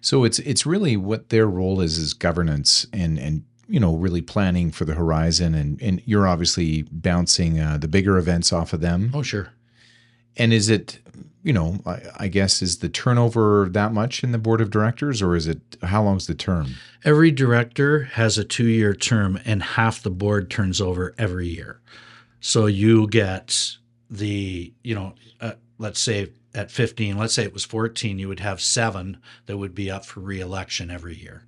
So 0.00 0.24
it's 0.24 0.38
it's 0.40 0.64
really 0.64 0.96
what 0.96 1.28
their 1.28 1.46
role 1.46 1.80
is 1.80 1.98
is 1.98 2.14
governance 2.14 2.86
and 2.92 3.18
and 3.18 3.44
you 3.70 3.78
know, 3.78 3.94
really 3.94 4.20
planning 4.20 4.72
for 4.72 4.84
the 4.84 4.94
horizon, 4.94 5.54
and 5.54 5.80
and 5.80 6.02
you're 6.04 6.26
obviously 6.26 6.82
bouncing 6.90 7.60
uh, 7.60 7.78
the 7.78 7.88
bigger 7.88 8.18
events 8.18 8.52
off 8.52 8.72
of 8.72 8.80
them. 8.80 9.12
Oh, 9.14 9.22
sure. 9.22 9.52
And 10.36 10.52
is 10.52 10.68
it, 10.68 10.98
you 11.42 11.52
know, 11.52 11.78
I, 11.86 12.00
I 12.18 12.28
guess 12.28 12.62
is 12.62 12.78
the 12.78 12.88
turnover 12.88 13.68
that 13.70 13.92
much 13.92 14.22
in 14.22 14.32
the 14.32 14.38
board 14.38 14.60
of 14.60 14.70
directors, 14.70 15.22
or 15.22 15.34
is 15.34 15.46
it 15.46 15.60
how 15.82 16.02
long's 16.02 16.26
the 16.26 16.34
term? 16.34 16.74
Every 17.04 17.30
director 17.30 18.04
has 18.04 18.36
a 18.38 18.44
two 18.44 18.66
year 18.66 18.94
term, 18.94 19.40
and 19.44 19.62
half 19.62 20.02
the 20.02 20.10
board 20.10 20.50
turns 20.50 20.80
over 20.80 21.14
every 21.18 21.48
year. 21.48 21.80
So 22.40 22.66
you 22.66 23.06
get 23.08 23.76
the, 24.10 24.72
you 24.82 24.94
know, 24.94 25.14
uh, 25.40 25.52
let's 25.78 26.00
say 26.00 26.30
at 26.54 26.70
15, 26.70 27.16
let's 27.16 27.34
say 27.34 27.44
it 27.44 27.52
was 27.52 27.64
14, 27.64 28.18
you 28.18 28.28
would 28.28 28.40
have 28.40 28.60
seven 28.60 29.18
that 29.46 29.56
would 29.56 29.74
be 29.74 29.90
up 29.90 30.04
for 30.04 30.20
reelection 30.20 30.90
every 30.90 31.16
year. 31.16 31.44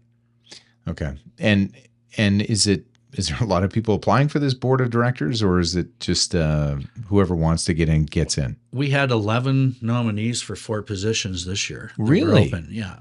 Okay, 0.88 1.16
and 1.38 1.74
and 2.16 2.42
is 2.42 2.66
it 2.66 2.86
is 3.14 3.28
there 3.28 3.38
a 3.40 3.44
lot 3.44 3.62
of 3.62 3.70
people 3.70 3.94
applying 3.94 4.28
for 4.28 4.38
this 4.38 4.54
board 4.54 4.80
of 4.80 4.90
directors, 4.90 5.42
or 5.42 5.60
is 5.60 5.76
it 5.76 6.00
just 6.00 6.34
uh, 6.34 6.76
whoever 7.06 7.34
wants 7.34 7.64
to 7.66 7.74
get 7.74 7.88
in 7.88 8.04
gets 8.04 8.38
in? 8.38 8.56
We 8.72 8.90
had 8.90 9.10
11 9.10 9.76
nominees 9.82 10.40
for 10.40 10.56
four 10.56 10.82
positions 10.82 11.44
this 11.44 11.68
year. 11.68 11.92
Really? 11.98 12.46
Open. 12.46 12.68
Yeah. 12.70 12.98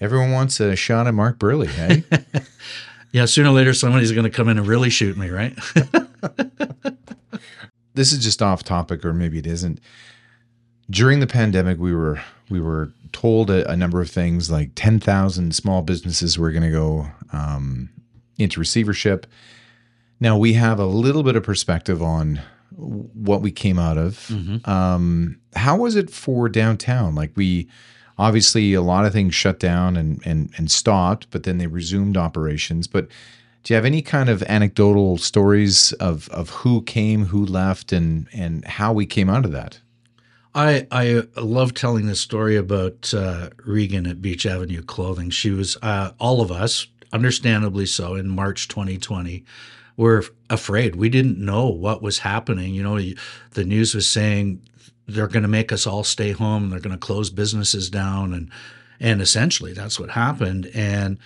Everyone 0.00 0.32
wants 0.32 0.60
a 0.60 0.76
shot 0.76 1.06
at 1.06 1.14
Mark 1.14 1.38
Burley, 1.38 1.68
hey? 1.68 2.04
Yeah. 3.12 3.26
Sooner 3.26 3.50
or 3.50 3.52
later, 3.52 3.74
somebody's 3.74 4.10
going 4.10 4.24
to 4.24 4.30
come 4.30 4.48
in 4.48 4.56
and 4.56 4.66
really 4.66 4.88
shoot 4.88 5.18
me, 5.18 5.28
right? 5.28 5.54
this 7.94 8.10
is 8.10 8.24
just 8.24 8.40
off 8.40 8.62
topic, 8.62 9.04
or 9.04 9.12
maybe 9.12 9.38
it 9.38 9.46
isn't. 9.46 9.80
During 10.88 11.20
the 11.20 11.26
pandemic, 11.26 11.78
we 11.78 11.94
were 11.94 12.22
we 12.48 12.58
were 12.58 12.90
told 13.12 13.50
a, 13.50 13.70
a 13.70 13.76
number 13.76 14.00
of 14.00 14.10
things, 14.10 14.50
like 14.50 14.70
ten 14.76 14.98
thousand 14.98 15.54
small 15.54 15.82
businesses 15.82 16.38
were 16.38 16.52
going 16.52 16.62
to 16.62 16.70
go 16.70 17.06
um, 17.34 17.90
into 18.38 18.60
receivership. 18.60 19.26
Now 20.20 20.36
we 20.38 20.52
have 20.54 20.78
a 20.78 20.86
little 20.86 21.22
bit 21.22 21.36
of 21.36 21.42
perspective 21.42 22.02
on 22.02 22.40
what 22.76 23.42
we 23.42 23.50
came 23.50 23.78
out 23.78 23.98
of. 23.98 24.30
Um, 24.66 25.38
how 25.54 25.76
was 25.76 25.96
it 25.96 26.10
for 26.10 26.48
downtown? 26.48 27.14
Like 27.14 27.32
we 27.36 27.68
obviously 28.18 28.74
a 28.74 28.82
lot 28.82 29.04
of 29.04 29.12
things 29.12 29.34
shut 29.34 29.58
down 29.58 29.96
and 29.96 30.20
and 30.24 30.50
and 30.56 30.70
stopped, 30.70 31.26
but 31.30 31.42
then 31.42 31.58
they 31.58 31.66
resumed 31.66 32.16
operations. 32.16 32.86
But 32.86 33.08
do 33.62 33.72
you 33.72 33.76
have 33.76 33.84
any 33.84 34.02
kind 34.02 34.28
of 34.28 34.42
anecdotal 34.44 35.18
stories 35.18 35.92
of 35.94 36.28
of 36.30 36.50
who 36.50 36.82
came, 36.82 37.26
who 37.26 37.44
left, 37.44 37.92
and 37.92 38.26
and 38.32 38.64
how 38.64 38.92
we 38.92 39.06
came 39.06 39.28
out 39.28 39.44
of 39.44 39.52
that? 39.52 39.80
I 40.54 40.86
I 40.90 41.22
love 41.36 41.74
telling 41.74 42.06
this 42.06 42.20
story 42.20 42.56
about 42.56 43.12
uh, 43.14 43.50
Regan 43.64 44.06
at 44.06 44.20
Beach 44.20 44.46
Avenue 44.46 44.82
Clothing. 44.82 45.30
She 45.30 45.50
was 45.50 45.76
uh, 45.82 46.12
all 46.18 46.40
of 46.40 46.50
us, 46.50 46.86
understandably 47.12 47.86
so, 47.86 48.14
in 48.14 48.28
March 48.28 48.68
2020, 48.68 49.44
were 49.96 50.24
afraid. 50.48 50.96
We 50.96 51.08
didn't 51.08 51.38
know 51.38 51.68
what 51.68 52.02
was 52.02 52.20
happening. 52.20 52.74
You 52.74 52.82
know, 52.82 52.98
the 53.52 53.64
news 53.64 53.94
was 53.94 54.08
saying 54.08 54.62
they're 55.06 55.28
going 55.28 55.42
to 55.42 55.48
make 55.48 55.72
us 55.72 55.86
all 55.86 56.04
stay 56.04 56.32
home. 56.32 56.70
They're 56.70 56.80
going 56.80 56.96
to 56.96 56.98
close 56.98 57.30
businesses 57.30 57.90
down, 57.90 58.32
and 58.32 58.50
and 59.00 59.20
essentially 59.20 59.72
that's 59.72 59.98
what 59.98 60.10
happened. 60.10 60.70
And 60.74 61.18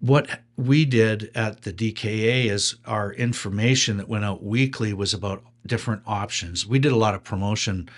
what 0.00 0.40
we 0.56 0.84
did 0.84 1.30
at 1.34 1.62
the 1.62 1.72
DKA 1.72 2.46
is 2.46 2.76
our 2.86 3.12
information 3.12 3.96
that 3.98 4.08
went 4.08 4.24
out 4.24 4.42
weekly 4.42 4.92
was 4.92 5.12
about 5.12 5.42
different 5.66 6.02
options. 6.06 6.66
We 6.66 6.78
did 6.78 6.92
a 6.92 6.96
lot 6.96 7.14
of 7.14 7.22
promotion 7.22 7.88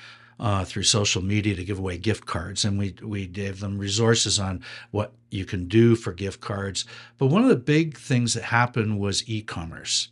uh, 0.40 0.64
through 0.64 0.83
social 0.83 1.22
media 1.22 1.55
to 1.55 1.64
give 1.64 1.79
away 1.79 1.98
gift 1.98 2.27
cards, 2.27 2.64
and 2.64 2.79
we 2.79 2.94
we 3.03 3.27
gave 3.27 3.61
them 3.61 3.79
resources 3.79 4.38
on 4.38 4.62
what 4.90 5.12
you 5.33 5.45
can 5.45 5.66
do 5.68 5.95
for 5.97 6.12
gift 6.12 6.40
cards. 6.40 6.85
But 7.18 7.27
one 7.27 7.42
of 7.42 7.49
the 7.49 7.57
big 7.57 7.97
things 7.97 8.35
that 8.35 8.45
happened 8.45 8.99
was 8.99 9.29
e-commerce, 9.29 10.09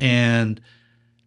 and 0.00 0.60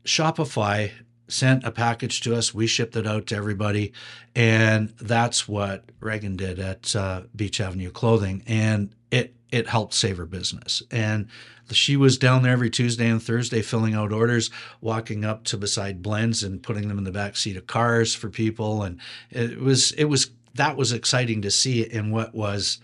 Shopify 0.05 0.91
sent 1.27 1.65
a 1.65 1.71
package 1.71 2.21
to 2.21 2.35
us. 2.35 2.53
We 2.53 2.67
shipped 2.67 2.95
it 2.95 3.05
out 3.05 3.27
to 3.27 3.35
everybody, 3.35 3.91
and 4.35 4.89
that's 5.01 5.47
what 5.47 5.83
Reagan 5.99 6.37
did 6.37 6.59
at 6.59 6.95
uh, 6.95 7.23
Beach 7.35 7.59
Avenue 7.59 7.91
Clothing, 7.91 8.43
and 8.47 8.93
it 9.11 9.33
it 9.51 9.67
helped 9.67 9.93
save 9.93 10.17
her 10.17 10.25
business. 10.25 10.83
And 10.91 11.27
she 11.71 11.97
was 11.97 12.17
down 12.17 12.43
there 12.43 12.53
every 12.53 12.69
Tuesday 12.69 13.09
and 13.09 13.21
Thursday 13.21 13.61
filling 13.61 13.93
out 13.93 14.13
orders, 14.13 14.49
walking 14.79 15.25
up 15.25 15.43
to 15.45 15.57
beside 15.57 16.01
blends 16.01 16.43
and 16.43 16.63
putting 16.63 16.87
them 16.87 16.97
in 16.97 17.03
the 17.03 17.11
back 17.11 17.35
seat 17.35 17.57
of 17.57 17.67
cars 17.67 18.15
for 18.15 18.29
people, 18.29 18.83
and 18.83 18.99
it 19.29 19.59
was 19.59 19.91
it 19.93 20.05
was 20.05 20.31
that 20.55 20.77
was 20.77 20.91
exciting 20.91 21.41
to 21.41 21.51
see 21.51 21.81
in 21.81 22.11
what 22.11 22.33
was 22.33 22.79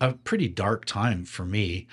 a 0.00 0.12
pretty 0.12 0.48
dark 0.48 0.84
time 0.84 1.24
for 1.24 1.44
me. 1.44 1.86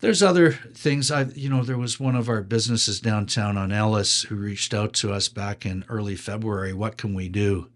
There's 0.00 0.22
other 0.22 0.52
things. 0.52 1.10
I 1.10 1.22
you 1.34 1.48
know 1.48 1.62
there 1.62 1.78
was 1.78 2.00
one 2.00 2.16
of 2.16 2.28
our 2.28 2.42
businesses 2.42 3.00
downtown 3.00 3.56
on 3.56 3.70
ellis 3.70 4.22
who 4.22 4.34
reached 4.34 4.74
out 4.74 4.92
to 4.94 5.12
us 5.12 5.28
back 5.28 5.64
in 5.64 5.84
early 5.88 6.16
february. 6.16 6.72
What 6.72 6.96
can 6.96 7.14
we 7.14 7.28
do? 7.28 7.68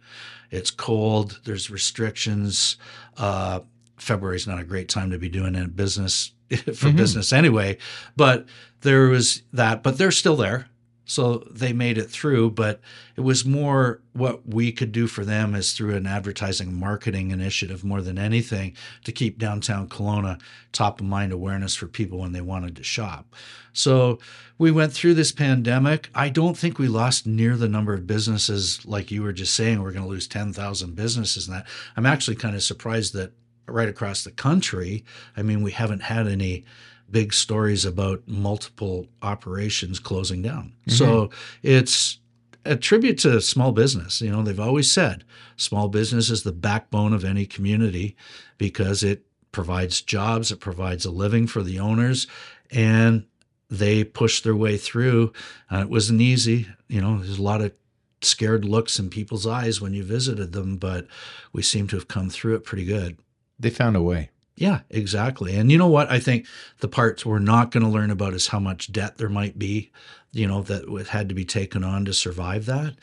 It's 0.50 0.70
cold. 0.70 1.40
There's 1.44 1.70
restrictions. 1.70 2.76
Uh 3.16 3.60
february's 3.96 4.46
not 4.46 4.60
a 4.60 4.64
great 4.64 4.88
time 4.88 5.10
to 5.10 5.18
be 5.18 5.28
doing 5.28 5.56
a 5.56 5.66
business 5.66 6.32
for 6.74 6.92
business 6.92 7.32
anyway 7.32 7.78
but 8.14 8.44
there 8.82 9.08
was 9.08 9.42
that 9.54 9.82
but 9.82 9.96
they're 9.96 10.10
still 10.10 10.36
there 10.36 10.68
so 11.06 11.38
they 11.50 11.72
made 11.72 11.96
it 11.96 12.10
through 12.10 12.50
but 12.50 12.80
it 13.16 13.22
was 13.22 13.44
more 13.44 14.00
what 14.12 14.46
we 14.46 14.70
could 14.72 14.92
do 14.92 15.06
for 15.06 15.24
them 15.24 15.54
is 15.54 15.72
through 15.72 15.94
an 15.94 16.06
advertising 16.06 16.78
marketing 16.78 17.30
initiative 17.30 17.84
more 17.84 18.02
than 18.02 18.18
anything 18.18 18.76
to 19.04 19.12
keep 19.12 19.38
downtown 19.38 19.88
Kelowna 19.88 20.38
top 20.72 21.00
of 21.00 21.06
mind 21.06 21.32
awareness 21.32 21.74
for 21.74 21.86
people 21.86 22.18
when 22.18 22.32
they 22.32 22.40
wanted 22.40 22.76
to 22.76 22.82
shop. 22.82 23.34
So 23.72 24.18
we 24.58 24.70
went 24.70 24.92
through 24.92 25.14
this 25.14 25.32
pandemic. 25.32 26.08
I 26.14 26.28
don't 26.28 26.56
think 26.56 26.78
we 26.78 26.88
lost 26.88 27.26
near 27.26 27.56
the 27.56 27.68
number 27.68 27.94
of 27.94 28.06
businesses 28.06 28.84
like 28.84 29.10
you 29.10 29.22
were 29.22 29.32
just 29.32 29.54
saying 29.54 29.82
we're 29.82 29.92
going 29.92 30.04
to 30.04 30.10
lose 30.10 30.28
10,000 30.28 30.94
businesses 30.94 31.46
and 31.46 31.56
that. 31.56 31.66
I'm 31.96 32.06
actually 32.06 32.36
kind 32.36 32.56
of 32.56 32.62
surprised 32.62 33.14
that 33.14 33.32
right 33.68 33.88
across 33.88 34.24
the 34.24 34.30
country, 34.30 35.04
I 35.36 35.42
mean 35.42 35.62
we 35.62 35.72
haven't 35.72 36.02
had 36.02 36.26
any 36.26 36.64
big 37.10 37.32
stories 37.32 37.84
about 37.84 38.22
multiple 38.26 39.06
operations 39.22 39.98
closing 39.98 40.42
down. 40.42 40.72
So 40.88 41.30
it's 41.62 42.18
a 42.64 42.76
tribute 42.76 43.18
to 43.18 43.40
small 43.40 43.72
business. 43.72 44.20
You 44.20 44.30
know, 44.30 44.42
they've 44.42 44.58
always 44.58 44.90
said 44.90 45.24
small 45.56 45.88
business 45.88 46.30
is 46.30 46.42
the 46.42 46.52
backbone 46.52 47.12
of 47.12 47.24
any 47.24 47.46
community 47.46 48.16
because 48.58 49.02
it 49.02 49.24
provides 49.52 50.02
jobs, 50.02 50.50
it 50.52 50.60
provides 50.60 51.04
a 51.04 51.10
living 51.10 51.46
for 51.46 51.62
the 51.62 51.78
owners, 51.78 52.26
and 52.70 53.24
they 53.70 54.04
pushed 54.04 54.44
their 54.44 54.56
way 54.56 54.76
through. 54.76 55.32
Uh, 55.72 55.78
it 55.78 55.88
wasn't 55.88 56.20
easy. 56.20 56.68
You 56.88 57.00
know, 57.00 57.18
there's 57.18 57.38
a 57.38 57.42
lot 57.42 57.62
of 57.62 57.72
scared 58.20 58.64
looks 58.64 58.98
in 58.98 59.10
people's 59.10 59.46
eyes 59.46 59.80
when 59.80 59.94
you 59.94 60.04
visited 60.04 60.52
them, 60.52 60.76
but 60.76 61.06
we 61.52 61.62
seem 61.62 61.86
to 61.88 61.96
have 61.96 62.08
come 62.08 62.30
through 62.30 62.54
it 62.56 62.64
pretty 62.64 62.84
good. 62.84 63.18
They 63.58 63.70
found 63.70 63.96
a 63.96 64.02
way. 64.02 64.30
Yeah, 64.56 64.80
exactly. 64.88 65.54
And 65.54 65.70
you 65.70 65.76
know 65.78 65.86
what? 65.86 66.10
I 66.10 66.18
think 66.18 66.46
the 66.80 66.88
parts 66.88 67.26
we're 67.26 67.38
not 67.38 67.70
going 67.70 67.82
to 67.82 67.90
learn 67.90 68.10
about 68.10 68.32
is 68.32 68.48
how 68.48 68.58
much 68.58 68.90
debt 68.90 69.18
there 69.18 69.28
might 69.28 69.58
be, 69.58 69.92
you 70.32 70.46
know, 70.46 70.62
that 70.62 71.08
had 71.08 71.28
to 71.28 71.34
be 71.34 71.44
taken 71.44 71.84
on 71.84 72.06
to 72.06 72.14
survive 72.14 72.64
that. 72.66 72.94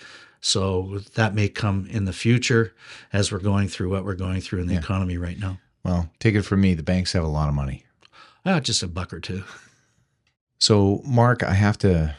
So 0.42 1.00
that 1.14 1.36
may 1.36 1.48
come 1.48 1.88
in 1.90 2.06
the 2.06 2.12
future 2.12 2.74
as 3.14 3.32
we're 3.32 3.40
going 3.40 3.68
through 3.68 3.92
what 3.92 4.04
we're 4.04 4.16
going 4.16 4.42
through 4.42 4.62
in 4.62 4.68
the 4.68 4.76
economy 4.76 5.18
right 5.18 5.40
now. 5.40 5.60
Well, 5.86 6.10
take 6.20 6.36
it 6.36 6.42
from 6.42 6.62
me, 6.62 6.74
the 6.74 6.84
banks 6.84 7.14
have 7.14 7.24
a 7.24 7.28
lot 7.28 7.50
of 7.50 7.56
money. 7.56 7.86
Ah, 8.46 8.60
just 8.60 8.84
a 8.84 8.88
buck 8.88 9.14
or 9.14 9.20
two. 9.20 9.44
So, 10.60 11.02
Mark, 11.06 11.44
I 11.44 11.54
have 11.54 11.78
to, 11.80 12.16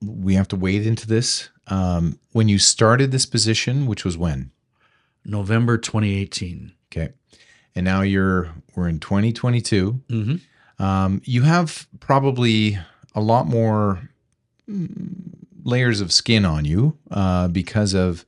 we 0.00 0.34
have 0.34 0.48
to 0.48 0.56
wade 0.56 0.86
into 0.86 1.06
this. 1.06 1.50
Um, 1.66 2.18
when 2.32 2.48
you 2.48 2.58
started 2.58 3.10
this 3.10 3.26
position, 3.26 3.86
which 3.86 4.04
was 4.04 4.16
when? 4.16 4.50
November 5.24 5.76
2018. 5.78 6.72
Okay. 6.90 7.12
And 7.74 7.84
now 7.84 8.02
you're, 8.02 8.50
we're 8.74 8.88
in 8.88 9.00
2022. 9.00 10.00
Mm-hmm. 10.08 10.82
Um, 10.82 11.22
you 11.24 11.42
have 11.42 11.86
probably 12.00 12.78
a 13.14 13.20
lot 13.20 13.46
more 13.46 14.08
mm, 14.68 14.88
layers 15.64 16.00
of 16.00 16.12
skin 16.12 16.44
on 16.44 16.64
you 16.64 16.96
uh, 17.10 17.48
because 17.48 17.94
of 17.94 18.24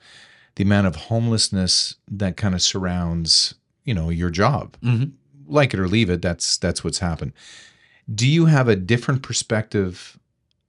the 0.57 0.65
amount 0.65 0.87
of 0.87 0.97
homelessness 0.97 1.97
that 2.11 2.37
kind 2.37 2.55
of 2.55 2.63
surrounds, 2.63 3.55
you 3.85 3.95
know, 3.95 4.11
your 4.11 4.31
job. 4.31 4.77
Mm-hmm. 4.83 5.11
Like 5.47 5.75
it 5.75 5.81
or 5.81 5.89
leave 5.89 6.11
it, 6.11 6.23
that's 6.23 6.57
that's 6.59 6.85
what's 6.85 6.99
happened. 6.99 7.33
Do 8.13 8.29
you 8.29 8.47
have 8.47 8.69
a 8.69 8.77
different 8.77 9.23
perspective 9.23 10.19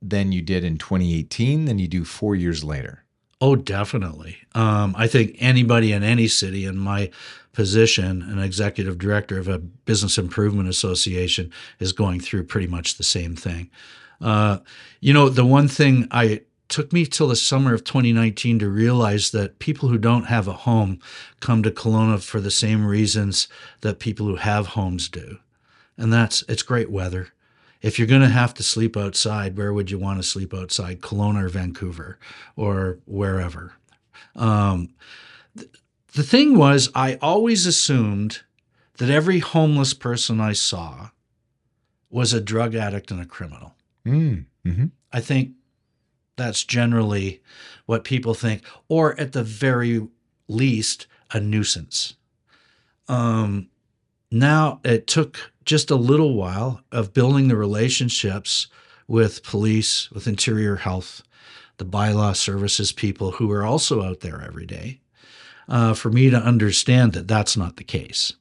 than 0.02 0.32
you 0.32 0.42
did 0.42 0.64
in 0.64 0.78
2018 0.78 1.66
than 1.66 1.78
you 1.78 1.88
do 1.88 2.04
four 2.04 2.36
years 2.36 2.64
later? 2.64 3.04
Oh, 3.40 3.56
definitely. 3.56 4.38
Um, 4.54 4.96
I 4.98 5.08
think 5.08 5.36
anybody 5.40 5.92
in 5.94 6.04
any 6.04 6.28
city 6.28 6.66
in 6.66 6.78
my 6.78 7.10
position, 7.54 8.22
an 8.22 8.40
executive 8.40 8.98
director 8.98 9.38
of 9.38 9.48
a 9.48 9.60
business 9.60 10.18
improvement 10.18 10.70
association, 10.70 11.52
is 11.80 11.92
going 11.92 12.20
through 12.20 12.44
pretty 12.44 12.68
much 12.68 12.98
the 12.98 13.04
same 13.04 13.36
thing. 13.36 13.70
Uh, 14.22 14.60
you 15.00 15.14
know, 15.14 15.30
the 15.30 15.46
one 15.46 15.68
thing 15.68 16.08
I 16.12 16.42
took 16.72 16.94
me 16.94 17.06
till 17.06 17.28
the 17.28 17.36
summer 17.36 17.74
of 17.74 17.84
2019 17.84 18.60
to 18.60 18.70
realize 18.70 19.32
that 19.32 19.60
people 19.60 19.90
who 19.90 19.98
don't 19.98 20.26
have 20.26 20.48
a 20.48 20.54
home 20.54 21.00
come 21.42 21.62
to 21.64 21.72
Kelowna 21.72 22.24
for 22.24 22.40
the 22.40 22.52
same 22.52 22.86
reasons 22.86 23.50
that 23.82 24.00
people 24.00 24.26
who 24.26 24.38
have 24.38 24.68
homes 24.68 25.10
do. 25.10 25.38
And 25.98 26.14
that's 26.14 26.44
it's 26.48 26.64
great 26.64 26.90
weather. 26.90 27.30
if 27.82 27.98
you're 27.98 28.08
going 28.08 28.22
to 28.22 28.30
have 28.30 28.54
to 28.54 28.64
sleep 28.64 28.96
outside, 28.96 29.58
where 29.58 29.74
would 29.74 29.92
you 29.92 29.98
want 29.98 30.20
to 30.20 30.24
sleep 30.28 30.54
outside? 30.54 31.02
Kelowna 31.02 31.44
or 31.44 31.50
Vancouver 31.50 32.18
or 32.56 33.00
wherever. 33.06 33.74
Um, 34.36 34.94
the 36.14 36.24
thing 36.24 36.58
was, 36.58 36.90
I 36.94 37.16
always 37.22 37.66
assumed 37.66 38.42
that 38.98 39.10
every 39.10 39.40
homeless 39.40 39.94
person 39.94 40.40
I 40.40 40.54
saw 40.54 41.10
was 42.10 42.34
a 42.34 42.42
drug 42.42 42.76
addict 42.76 43.12
and 43.12 43.22
a 43.22 43.26
criminal. 43.26 43.76
Mm, 44.06 44.46
hmm 44.66 44.86
I 45.14 45.20
think 45.20 45.52
that's 46.38 46.64
generally 46.64 47.42
what 47.86 48.06
people 48.06 48.34
think, 48.34 48.64
or 48.88 49.20
at 49.20 49.34
the 49.34 49.44
very 49.44 50.08
least, 50.48 51.06
a 51.32 51.40
nuisance. 51.40 52.16
Um, 53.10 53.68
now 54.32 54.80
it 54.86 55.08
took 55.08 55.52
just 55.66 55.92
a 55.92 55.96
little 55.96 56.34
while 56.34 56.82
of 56.92 57.14
building 57.14 57.50
the 57.50 57.58
relationships 57.58 58.68
with 59.08 59.44
police, 59.44 60.10
with 60.12 60.28
interior 60.28 60.78
health, 60.78 61.22
the 61.78 61.86
bylaw 61.86 62.36
services 62.36 62.94
people 62.94 63.32
who 63.32 63.52
are 63.52 63.66
also 63.66 64.02
out 64.02 64.22
there 64.22 64.42
every 64.42 64.66
day, 64.66 65.01
uh, 65.72 65.94
for 65.94 66.12
me 66.12 66.30
to 66.30 66.38
understand 66.38 67.14
that 67.14 67.30
that's 67.30 67.56
not 67.56 67.78
the 67.78 67.84
case. 67.84 68.34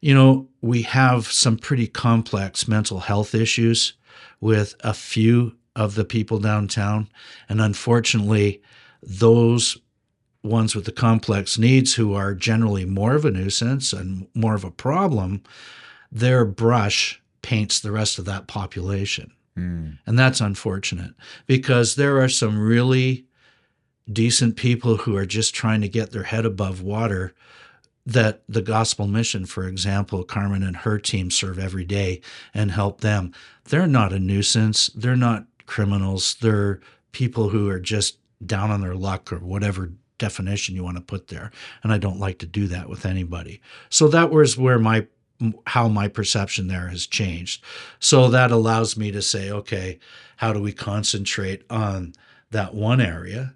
You 0.00 0.14
know, 0.14 0.48
we 0.62 0.82
have 0.82 1.26
some 1.30 1.58
pretty 1.58 1.86
complex 1.86 2.66
mental 2.66 3.00
health 3.00 3.34
issues 3.34 3.92
with 4.40 4.74
a 4.80 4.94
few 4.94 5.56
of 5.76 5.94
the 5.94 6.04
people 6.04 6.38
downtown. 6.38 7.08
And 7.48 7.60
unfortunately, 7.60 8.62
those 9.02 9.76
ones 10.42 10.74
with 10.74 10.86
the 10.86 10.92
complex 10.92 11.58
needs 11.58 11.94
who 11.94 12.14
are 12.14 12.34
generally 12.34 12.86
more 12.86 13.14
of 13.14 13.24
a 13.24 13.30
nuisance 13.30 13.92
and 13.92 14.26
more 14.34 14.54
of 14.54 14.64
a 14.64 14.70
problem, 14.70 15.42
their 16.10 16.44
brush 16.44 17.20
paints 17.42 17.80
the 17.80 17.92
rest 17.92 18.18
of 18.18 18.24
that 18.24 18.46
population. 18.46 19.32
Mm. 19.58 19.98
And 20.06 20.18
that's 20.18 20.40
unfortunate 20.40 21.12
because 21.46 21.94
there 21.94 22.22
are 22.22 22.28
some 22.28 22.58
really 22.58 23.26
decent 24.10 24.56
people 24.56 24.98
who 24.98 25.16
are 25.16 25.26
just 25.26 25.54
trying 25.54 25.80
to 25.80 25.88
get 25.88 26.10
their 26.10 26.24
head 26.24 26.44
above 26.44 26.82
water 26.82 27.34
that 28.06 28.42
the 28.48 28.62
gospel 28.62 29.06
mission, 29.06 29.46
for 29.46 29.66
example, 29.66 30.24
Carmen 30.24 30.62
and 30.62 30.76
her 30.78 30.98
team 30.98 31.30
serve 31.30 31.58
every 31.58 31.84
day 31.84 32.20
and 32.52 32.70
help 32.70 33.00
them. 33.00 33.32
They're 33.64 33.86
not 33.86 34.12
a 34.12 34.18
nuisance. 34.18 34.88
They're 34.94 35.16
not 35.16 35.46
criminals. 35.66 36.36
They're 36.40 36.80
people 37.12 37.48
who 37.48 37.68
are 37.70 37.80
just 37.80 38.18
down 38.44 38.70
on 38.70 38.82
their 38.82 38.94
luck 38.94 39.32
or 39.32 39.38
whatever 39.38 39.92
definition 40.18 40.74
you 40.74 40.84
want 40.84 40.96
to 40.96 41.02
put 41.02 41.28
there. 41.28 41.50
And 41.82 41.92
I 41.92 41.98
don't 41.98 42.20
like 42.20 42.38
to 42.40 42.46
do 42.46 42.66
that 42.68 42.88
with 42.88 43.06
anybody. 43.06 43.60
So 43.88 44.08
that 44.08 44.30
was 44.30 44.58
where 44.58 44.78
my 44.78 45.06
how 45.66 45.88
my 45.88 46.06
perception 46.06 46.68
there 46.68 46.88
has 46.88 47.06
changed. 47.06 47.64
So 47.98 48.28
that 48.28 48.52
allows 48.52 48.96
me 48.96 49.10
to 49.10 49.20
say, 49.20 49.50
okay, 49.50 49.98
how 50.36 50.52
do 50.52 50.60
we 50.60 50.72
concentrate 50.72 51.64
on 51.68 52.14
that 52.50 52.72
one 52.72 53.00
area 53.00 53.54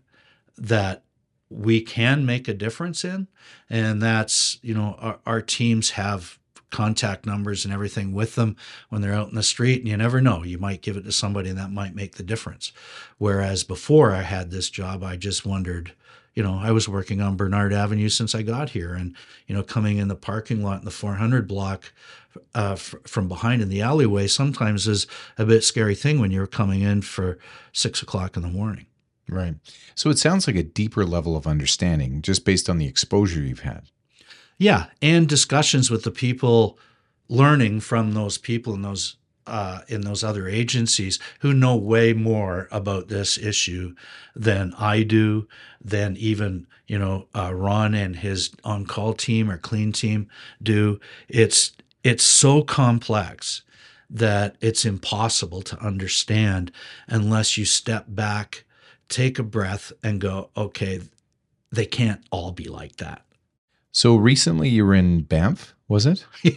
that 0.58 1.04
we 1.50 1.80
can 1.80 2.26
make 2.26 2.48
a 2.48 2.54
difference 2.54 3.04
in? 3.04 3.28
And 3.70 4.02
that's, 4.02 4.58
you 4.62 4.74
know, 4.74 4.96
our, 4.98 5.18
our 5.24 5.40
teams 5.40 5.90
have 5.90 6.38
contact 6.70 7.24
numbers 7.24 7.64
and 7.64 7.72
everything 7.72 8.12
with 8.12 8.34
them 8.34 8.54
when 8.90 9.00
they're 9.00 9.14
out 9.14 9.30
in 9.30 9.34
the 9.34 9.42
street 9.42 9.80
and 9.80 9.88
you 9.88 9.96
never 9.96 10.20
know. 10.20 10.42
You 10.42 10.58
might 10.58 10.82
give 10.82 10.96
it 10.96 11.04
to 11.04 11.12
somebody 11.12 11.48
and 11.48 11.58
that 11.58 11.72
might 11.72 11.94
make 11.94 12.16
the 12.16 12.22
difference. 12.22 12.72
Whereas 13.16 13.64
before 13.64 14.12
i 14.12 14.22
had 14.22 14.50
this 14.50 14.68
job 14.68 15.02
i 15.02 15.16
just 15.16 15.46
wondered 15.46 15.92
you 16.34 16.42
know 16.44 16.60
i 16.62 16.70
was 16.70 16.88
working 16.88 17.20
on 17.20 17.36
bernard 17.36 17.72
avenue 17.72 18.08
since 18.08 18.32
i 18.32 18.42
got 18.42 18.70
here 18.70 18.94
and 18.94 19.16
you 19.48 19.54
know 19.54 19.62
coming 19.64 19.98
in 19.98 20.06
the 20.06 20.14
parking 20.14 20.62
lot 20.62 20.78
in 20.78 20.84
the 20.84 20.90
400 20.90 21.48
block 21.48 21.92
uh, 22.54 22.72
f- 22.72 22.94
from 23.04 23.26
behind 23.26 23.60
in 23.60 23.68
the 23.68 23.82
alleyway 23.82 24.28
sometimes 24.28 24.86
is 24.86 25.08
a 25.36 25.44
bit 25.44 25.64
scary 25.64 25.96
thing 25.96 26.20
when 26.20 26.30
you're 26.30 26.46
coming 26.46 26.82
in 26.82 27.02
for 27.02 27.38
six 27.72 28.02
o'clock 28.02 28.36
in 28.36 28.42
the 28.42 28.48
morning 28.48 28.86
Right. 29.28 29.54
So 29.94 30.10
it 30.10 30.18
sounds 30.18 30.46
like 30.46 30.56
a 30.56 30.62
deeper 30.62 31.04
level 31.04 31.36
of 31.36 31.46
understanding 31.46 32.22
just 32.22 32.44
based 32.44 32.70
on 32.70 32.78
the 32.78 32.86
exposure 32.86 33.40
you've 33.40 33.60
had. 33.60 33.84
Yeah, 34.56 34.86
and 35.00 35.28
discussions 35.28 35.90
with 35.90 36.02
the 36.02 36.10
people, 36.10 36.78
learning 37.28 37.80
from 37.80 38.12
those 38.12 38.38
people 38.38 38.74
in 38.74 38.82
those 38.82 39.16
uh, 39.46 39.80
in 39.88 40.02
those 40.02 40.22
other 40.22 40.46
agencies 40.46 41.18
who 41.40 41.54
know 41.54 41.74
way 41.74 42.12
more 42.12 42.68
about 42.70 43.08
this 43.08 43.38
issue 43.38 43.94
than 44.36 44.74
I 44.78 45.02
do, 45.02 45.48
than 45.80 46.16
even 46.16 46.66
you 46.86 46.98
know 46.98 47.28
uh, 47.34 47.54
Ron 47.54 47.94
and 47.94 48.16
his 48.16 48.50
on-call 48.64 49.14
team 49.14 49.50
or 49.50 49.58
clean 49.58 49.92
team 49.92 50.28
do. 50.62 51.00
It's 51.28 51.72
it's 52.04 52.24
so 52.24 52.62
complex 52.62 53.62
that 54.10 54.56
it's 54.60 54.84
impossible 54.84 55.62
to 55.62 55.78
understand 55.78 56.72
unless 57.08 57.58
you 57.58 57.64
step 57.64 58.06
back, 58.08 58.64
take 59.08 59.38
a 59.38 59.42
breath, 59.42 59.92
and 60.02 60.20
go, 60.20 60.50
okay, 60.56 61.00
they 61.70 61.86
can't 61.86 62.20
all 62.30 62.52
be 62.52 62.64
like 62.64 62.96
that. 62.96 63.22
So 63.92 64.16
recently 64.16 64.68
you 64.68 64.84
were 64.84 64.94
in 64.94 65.22
Banff, 65.22 65.74
was 65.88 66.06
it? 66.06 66.24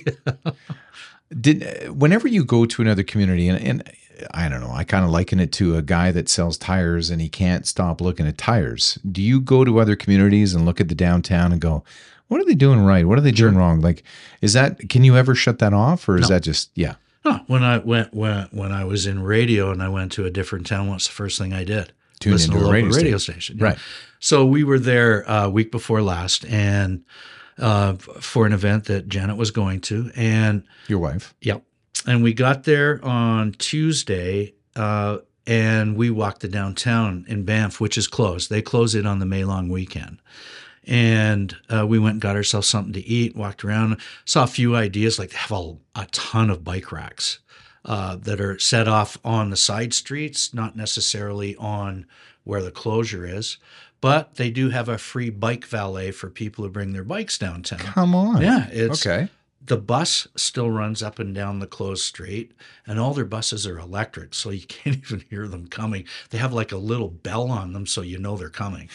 Did 1.40 1.90
whenever 1.90 2.28
you 2.28 2.44
go 2.44 2.66
to 2.66 2.82
another 2.82 3.04
community 3.04 3.48
and, 3.48 3.58
and 3.66 3.92
I 4.34 4.50
don't 4.50 4.60
know, 4.60 4.72
I 4.72 4.84
kind 4.84 5.06
of 5.06 5.12
liken 5.12 5.40
it 5.40 5.54
to 5.54 5.78
a 5.78 5.82
guy 5.82 6.12
that 6.12 6.28
sells 6.28 6.58
tires 6.58 7.10
and 7.10 7.22
he 7.22 7.30
can't 7.30 7.66
stop 7.66 8.02
looking 8.02 8.28
at 8.28 8.38
tires. 8.38 9.00
Do 9.10 9.22
you 9.22 9.40
go 9.40 9.64
to 9.64 9.80
other 9.80 9.96
communities 9.96 10.54
and 10.54 10.66
look 10.66 10.82
at 10.82 10.90
the 10.90 10.96
downtown 10.96 11.54
and 11.54 11.62
go, 11.62 11.84
what 12.28 12.42
are 12.42 12.46
they 12.46 12.54
doing 12.54 12.82
right? 12.82 13.06
What 13.08 13.18
are 13.18 13.22
they 13.22 13.32
doing 13.32 13.56
wrong? 13.56 13.80
Like, 13.80 14.04
is 14.42 14.52
that 14.54 14.90
can 14.90 15.04
you 15.06 15.16
ever 15.16 15.34
shut 15.34 15.60
that 15.60 15.74
off, 15.74 16.08
or 16.08 16.16
is 16.18 16.24
No. 16.30 16.36
that 16.36 16.44
just 16.44 16.70
yeah? 16.76 16.96
No, 17.24 17.40
when 17.48 17.64
I 17.64 17.78
went 17.78 18.14
when 18.14 18.48
when 18.52 18.72
I 18.74 18.84
was 18.84 19.06
in 19.08 19.24
radio 19.24 19.72
and 19.72 19.82
I 19.82 19.88
went 19.90 20.12
to 20.14 20.26
a 20.26 20.30
different 20.30 20.66
town, 20.68 20.90
what's 20.90 21.08
the 21.08 21.14
first 21.14 21.38
thing 21.40 21.54
I 21.54 21.64
did? 21.64 21.94
Tune 22.22 22.34
Listen 22.34 22.54
into 22.54 22.64
to 22.64 22.70
a 22.70 22.74
radio 22.74 22.92
radio 22.92 23.18
station. 23.18 23.58
yeah. 23.58 23.66
Right. 23.66 23.78
So 24.20 24.46
we 24.46 24.64
were 24.64 24.80
there 24.80 25.24
a 25.28 25.50
week 25.50 25.72
before 25.72 26.02
last, 26.02 26.46
and 26.46 27.04
uh, 27.58 27.96
for 27.96 28.46
an 28.46 28.54
event 28.54 28.86
that 28.86 29.08
Janet 29.10 29.36
was 29.38 29.52
going 29.52 29.82
to, 29.82 30.12
and 30.16 30.64
Your 30.88 31.00
wife. 31.00 31.34
Yep. 31.42 31.64
And 32.08 32.24
we 32.24 32.34
got 32.34 32.64
there 32.64 33.04
on 33.04 33.52
Tuesday 33.54 34.54
uh, 34.76 35.20
and 35.46 35.96
we 35.96 36.10
walked 36.10 36.42
the 36.42 36.48
downtown 36.48 37.26
in 37.28 37.44
Banff, 37.44 37.80
which 37.80 37.98
is 37.98 38.08
closed. 38.08 38.50
They 38.50 38.62
close 38.62 38.96
it 38.96 39.06
on 39.06 39.20
the 39.20 39.26
May 39.26 39.44
long 39.44 39.70
weekend. 39.70 40.20
And 40.88 41.56
uh, 41.70 41.86
we 41.86 42.00
went 42.00 42.14
and 42.14 42.22
got 42.22 42.36
ourselves 42.36 42.68
something 42.68 42.94
to 42.94 43.06
eat, 43.06 43.36
walked 43.36 43.64
around, 43.64 44.00
saw 44.26 44.44
a 44.44 44.48
few 44.48 44.76
ideas. 44.76 45.20
Like 45.20 45.30
they 45.30 45.38
have 45.38 45.52
a, 45.52 45.76
a 45.96 46.08
ton 46.12 46.50
of 46.50 46.64
bike 46.64 46.92
racks 46.92 47.40
uh, 47.86 48.16
that 48.18 48.40
are 48.40 48.60
set 48.60 48.88
off 48.88 49.18
on 49.24 49.50
the 49.50 49.58
side 49.58 49.94
streets, 49.94 50.54
not 50.54 50.76
necessarily 50.76 51.56
on 51.56 52.06
where 52.44 52.62
the 52.62 52.72
closure 52.72 53.26
is. 53.26 53.58
But 54.02 54.36
they 54.36 54.50
do 54.50 54.70
have 54.70 54.90
a 54.90 54.98
free 54.98 55.30
bike 55.30 55.66
valet 55.66 56.12
for 56.12 56.30
people 56.30 56.64
who 56.64 56.72
bring 56.72 56.94
their 56.94 57.04
bikes 57.04 57.38
downtown. 57.38 57.80
Come 57.80 58.16
on. 58.16 58.42
Yeah, 58.42 58.68
it's 58.72 59.06
okay. 59.06 59.30
the 59.64 59.78
bus 59.78 60.28
still 60.36 60.72
runs 60.72 61.04
up 61.04 61.20
and 61.20 61.36
down 61.36 61.60
the 61.60 61.68
closed 61.68 62.04
street 62.04 62.52
and 62.88 63.00
all 63.00 63.14
their 63.14 63.26
buses 63.26 63.68
are 63.68 63.78
electric 63.78 64.34
so 64.34 64.50
you 64.50 64.62
can't 64.68 64.98
even 64.98 65.24
hear 65.30 65.48
them 65.48 65.68
coming 65.68 66.04
they 66.32 66.40
have 66.40 66.52
like 66.52 66.72
a 66.72 66.78
little 66.78 67.10
bell 67.10 67.52
on 67.52 67.74
them 67.74 67.86
so 67.86 68.02
you 68.02 68.18
know 68.18 68.36
they're 68.36 68.50
coming 68.50 68.90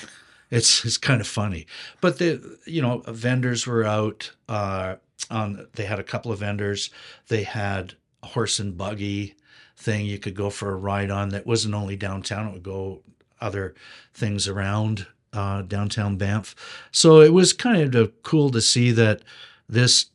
it's 0.50 0.84
it's 0.84 0.96
kind 0.96 1.20
of 1.20 1.26
funny 1.26 1.66
but 2.00 2.18
the 2.18 2.58
you 2.66 2.82
know 2.82 2.98
vendors 3.06 3.64
were 3.64 3.84
out 3.84 4.32
uh 4.48 4.96
on 5.30 5.66
they 5.74 5.84
had 5.84 6.00
a 6.00 6.04
couple 6.04 6.32
of 6.32 6.40
vendors 6.40 6.90
they 7.28 7.44
had 7.44 7.94
horse 8.26 8.58
and 8.58 8.76
buggy 8.76 9.34
thing 9.76 10.06
you 10.06 10.18
could 10.18 10.34
go 10.34 10.50
for 10.50 10.72
a 10.72 10.76
ride 10.76 11.10
on 11.10 11.30
that 11.30 11.46
wasn't 11.46 11.74
only 11.74 11.96
downtown 11.96 12.48
it 12.48 12.52
would 12.52 12.62
go 12.62 13.02
other 13.40 13.74
things 14.14 14.48
around 14.48 15.06
uh, 15.32 15.62
downtown 15.62 16.16
Banff. 16.16 16.54
So 16.90 17.20
it 17.20 17.32
was 17.32 17.52
kind 17.52 17.94
of 17.94 18.22
cool 18.22 18.50
to 18.50 18.60
see 18.60 18.90
that 18.92 19.22
this 19.68 20.06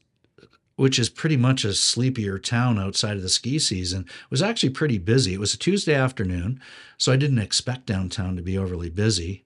which 0.81 0.97
is 0.97 1.09
pretty 1.09 1.37
much 1.37 1.63
a 1.63 1.75
sleepier 1.75 2.39
town 2.39 2.79
outside 2.79 3.15
of 3.15 3.21
the 3.21 3.29
ski 3.29 3.59
season, 3.59 4.03
was 4.31 4.41
actually 4.41 4.71
pretty 4.71 4.97
busy. 4.97 5.35
It 5.35 5.39
was 5.39 5.53
a 5.53 5.57
Tuesday 5.57 5.93
afternoon, 5.93 6.59
so 6.97 7.11
I 7.11 7.17
didn't 7.17 7.37
expect 7.37 7.85
downtown 7.85 8.35
to 8.35 8.41
be 8.41 8.57
overly 8.57 8.89
busy. 8.89 9.43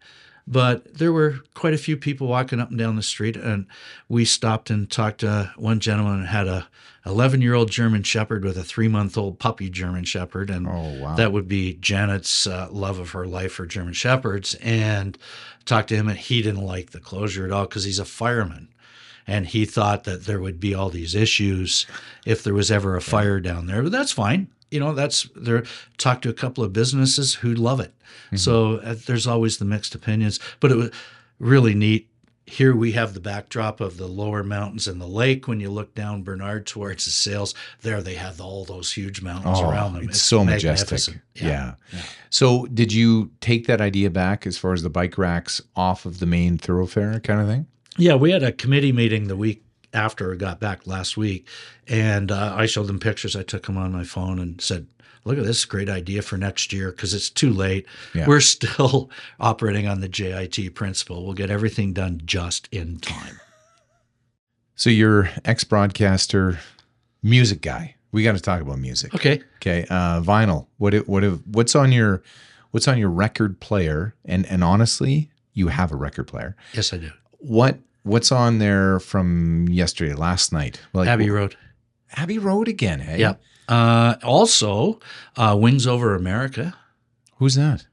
But 0.47 0.93
there 0.95 1.11
were 1.11 1.39
quite 1.55 1.73
a 1.73 1.77
few 1.79 1.97
people 1.97 2.27
walking 2.27 2.59
up 2.59 2.69
and 2.69 2.77
down 2.77 2.95
the 2.95 3.01
street, 3.01 3.35
and 3.35 3.65
we 4.07 4.25
stopped 4.25 4.69
and 4.69 4.89
talked 4.89 5.21
to 5.21 5.51
one 5.57 5.79
gentleman 5.79 6.21
who 6.21 6.25
had 6.27 6.47
a 6.47 6.67
11 7.07 7.41
year 7.41 7.53
old 7.55 7.71
German 7.71 8.03
Shepherd 8.03 8.43
with 8.43 8.57
a 8.57 8.63
three 8.63 8.87
month 8.87 9.17
old 9.17 9.39
puppy 9.39 9.69
German 9.71 10.03
Shepherd, 10.03 10.49
and 10.51 10.67
Oh 10.67 10.99
wow. 11.01 11.15
that 11.15 11.31
would 11.31 11.47
be 11.47 11.73
Janet's 11.75 12.45
uh, 12.45 12.67
love 12.71 12.99
of 12.99 13.11
her 13.11 13.25
life 13.25 13.53
for 13.53 13.65
German 13.65 13.93
Shepherds. 13.93 14.55
And 14.55 15.17
talked 15.65 15.89
to 15.89 15.95
him, 15.95 16.07
and 16.07 16.17
he 16.17 16.43
didn't 16.43 16.65
like 16.65 16.91
the 16.91 16.99
closure 16.99 17.45
at 17.45 17.51
all 17.51 17.65
because 17.65 17.83
he's 17.85 17.99
a 17.99 18.05
fireman. 18.05 18.69
And 19.27 19.47
he 19.47 19.65
thought 19.65 20.03
that 20.03 20.25
there 20.25 20.39
would 20.39 20.59
be 20.59 20.75
all 20.75 20.89
these 20.91 21.15
issues 21.15 21.87
if 22.27 22.43
there 22.43 22.53
was 22.53 22.69
ever 22.69 22.95
a 22.95 23.01
fire 23.01 23.39
down 23.39 23.65
there. 23.65 23.81
But 23.81 23.91
that's 23.91 24.11
fine. 24.11 24.47
You 24.71 24.79
know, 24.79 24.93
that's 24.93 25.29
there. 25.35 25.63
Talked 25.97 26.23
to 26.23 26.29
a 26.29 26.33
couple 26.33 26.63
of 26.63 26.73
businesses 26.73 27.35
who 27.35 27.53
love 27.53 27.79
it. 27.79 27.93
So 28.35 28.77
uh, 28.77 28.95
there's 29.05 29.27
always 29.27 29.57
the 29.59 29.65
mixed 29.65 29.95
opinions. 29.95 30.39
But 30.59 30.71
it 30.71 30.75
was 30.75 30.91
really 31.39 31.73
neat 31.73 32.09
here 32.47 32.75
we 32.75 32.91
have 32.91 33.13
the 33.15 33.19
backdrop 33.19 33.81
of 33.81 33.97
the 33.97 34.07
lower 34.07 34.43
mountains 34.43 34.87
and 34.87 35.01
the 35.01 35.07
lake. 35.07 35.47
When 35.47 35.59
you 35.59 35.71
look 35.71 35.95
down 35.95 36.21
Bernard 36.23 36.67
towards 36.67 37.05
the 37.05 37.11
sails, 37.11 37.55
there 37.81 38.01
they 38.03 38.13
have 38.15 38.39
all 38.39 38.65
those 38.65 38.93
huge 38.93 39.21
mountains 39.21 39.57
Oh, 39.59 39.69
around 39.69 39.93
them. 39.93 40.03
it's 40.03 40.21
so 40.21 40.45
majestic. 40.45 40.85
magnificent. 40.85 41.21
Yeah. 41.33 41.73
yeah. 41.91 42.01
So, 42.29 42.67
did 42.67 42.93
you 42.93 43.31
take 43.41 43.65
that 43.67 43.81
idea 43.81 44.09
back 44.11 44.45
as 44.45 44.57
far 44.59 44.73
as 44.73 44.83
the 44.83 44.89
bike 44.91 45.17
racks 45.17 45.59
off 45.75 46.05
of 46.05 46.19
the 46.19 46.27
main 46.27 46.57
thoroughfare 46.59 47.19
kind 47.21 47.41
of 47.41 47.47
thing? 47.47 47.65
Yeah, 47.97 48.13
we 48.15 48.31
had 48.31 48.43
a 48.43 48.51
committee 48.51 48.91
meeting 48.91 49.27
the 49.27 49.35
week 49.37 49.63
after 49.95 50.31
I 50.31 50.35
got 50.35 50.59
back 50.59 50.85
last 50.85 51.17
week, 51.17 51.47
and 51.87 52.31
uh, 52.31 52.53
I 52.55 52.65
showed 52.65 52.87
them 52.87 52.99
pictures. 52.99 53.35
I 53.35 53.43
took 53.43 53.65
them 53.65 53.77
on 53.77 53.91
my 53.91 54.03
phone 54.03 54.37
and 54.37 54.61
said, 54.61 54.85
"Look 55.23 55.37
at 55.37 55.45
this 55.45 55.65
great 55.65 55.89
idea 55.89 56.21
for 56.21 56.37
next 56.37 56.71
year 56.71 56.91
because 56.91 57.13
it's 57.13 57.29
too 57.29 57.51
late. 57.51 57.87
Yeah. 58.13 58.27
We're 58.27 58.41
still 58.41 59.09
operating 59.39 59.87
on 59.87 60.01
the 60.01 60.09
JIT 60.09 60.75
principle. 60.75 61.25
We'll 61.25 61.33
get 61.33 61.49
everything 61.49 61.93
done 61.93 62.21
just 62.25 62.67
in 62.71 62.99
time." 62.99 63.39
So, 64.75 64.89
you're 64.89 65.29
ex 65.45 65.63
broadcaster, 65.63 66.59
music 67.23 67.61
guy. 67.61 67.95
We 68.11 68.23
got 68.23 68.35
to 68.35 68.41
talk 68.41 68.61
about 68.61 68.77
music. 68.77 69.15
Okay. 69.15 69.41
Okay, 69.57 69.85
uh, 69.89 70.21
vinyl. 70.21 70.67
What 70.77 70.93
it, 70.93 71.07
what 71.07 71.23
if, 71.23 71.45
what's 71.47 71.75
on 71.75 71.91
your 71.91 72.21
what's 72.71 72.87
on 72.87 72.97
your 72.97 73.09
record 73.09 73.59
player? 73.59 74.13
And 74.25 74.45
and 74.47 74.63
honestly, 74.63 75.29
you 75.53 75.69
have 75.69 75.91
a 75.91 75.95
record 75.95 76.27
player. 76.27 76.55
Yes, 76.73 76.93
I 76.93 76.97
do. 76.97 77.09
What 77.39 77.79
what's 78.05 78.31
on 78.31 78.59
there 78.59 78.99
from 78.99 79.67
yesterday, 79.69 80.13
last 80.13 80.53
night? 80.53 80.79
Like 80.93 81.07
Abbey 81.09 81.29
Road. 81.29 81.57
Abbey 82.15 82.37
Road 82.37 82.67
again. 82.69 82.99
Hey, 83.01 83.19
Yep. 83.19 83.41
Uh, 83.67 84.15
also, 84.23 84.99
uh, 85.35 85.57
Wings 85.59 85.85
Over 85.87 86.15
America. 86.15 86.75
Who's 87.37 87.55
that? 87.55 87.87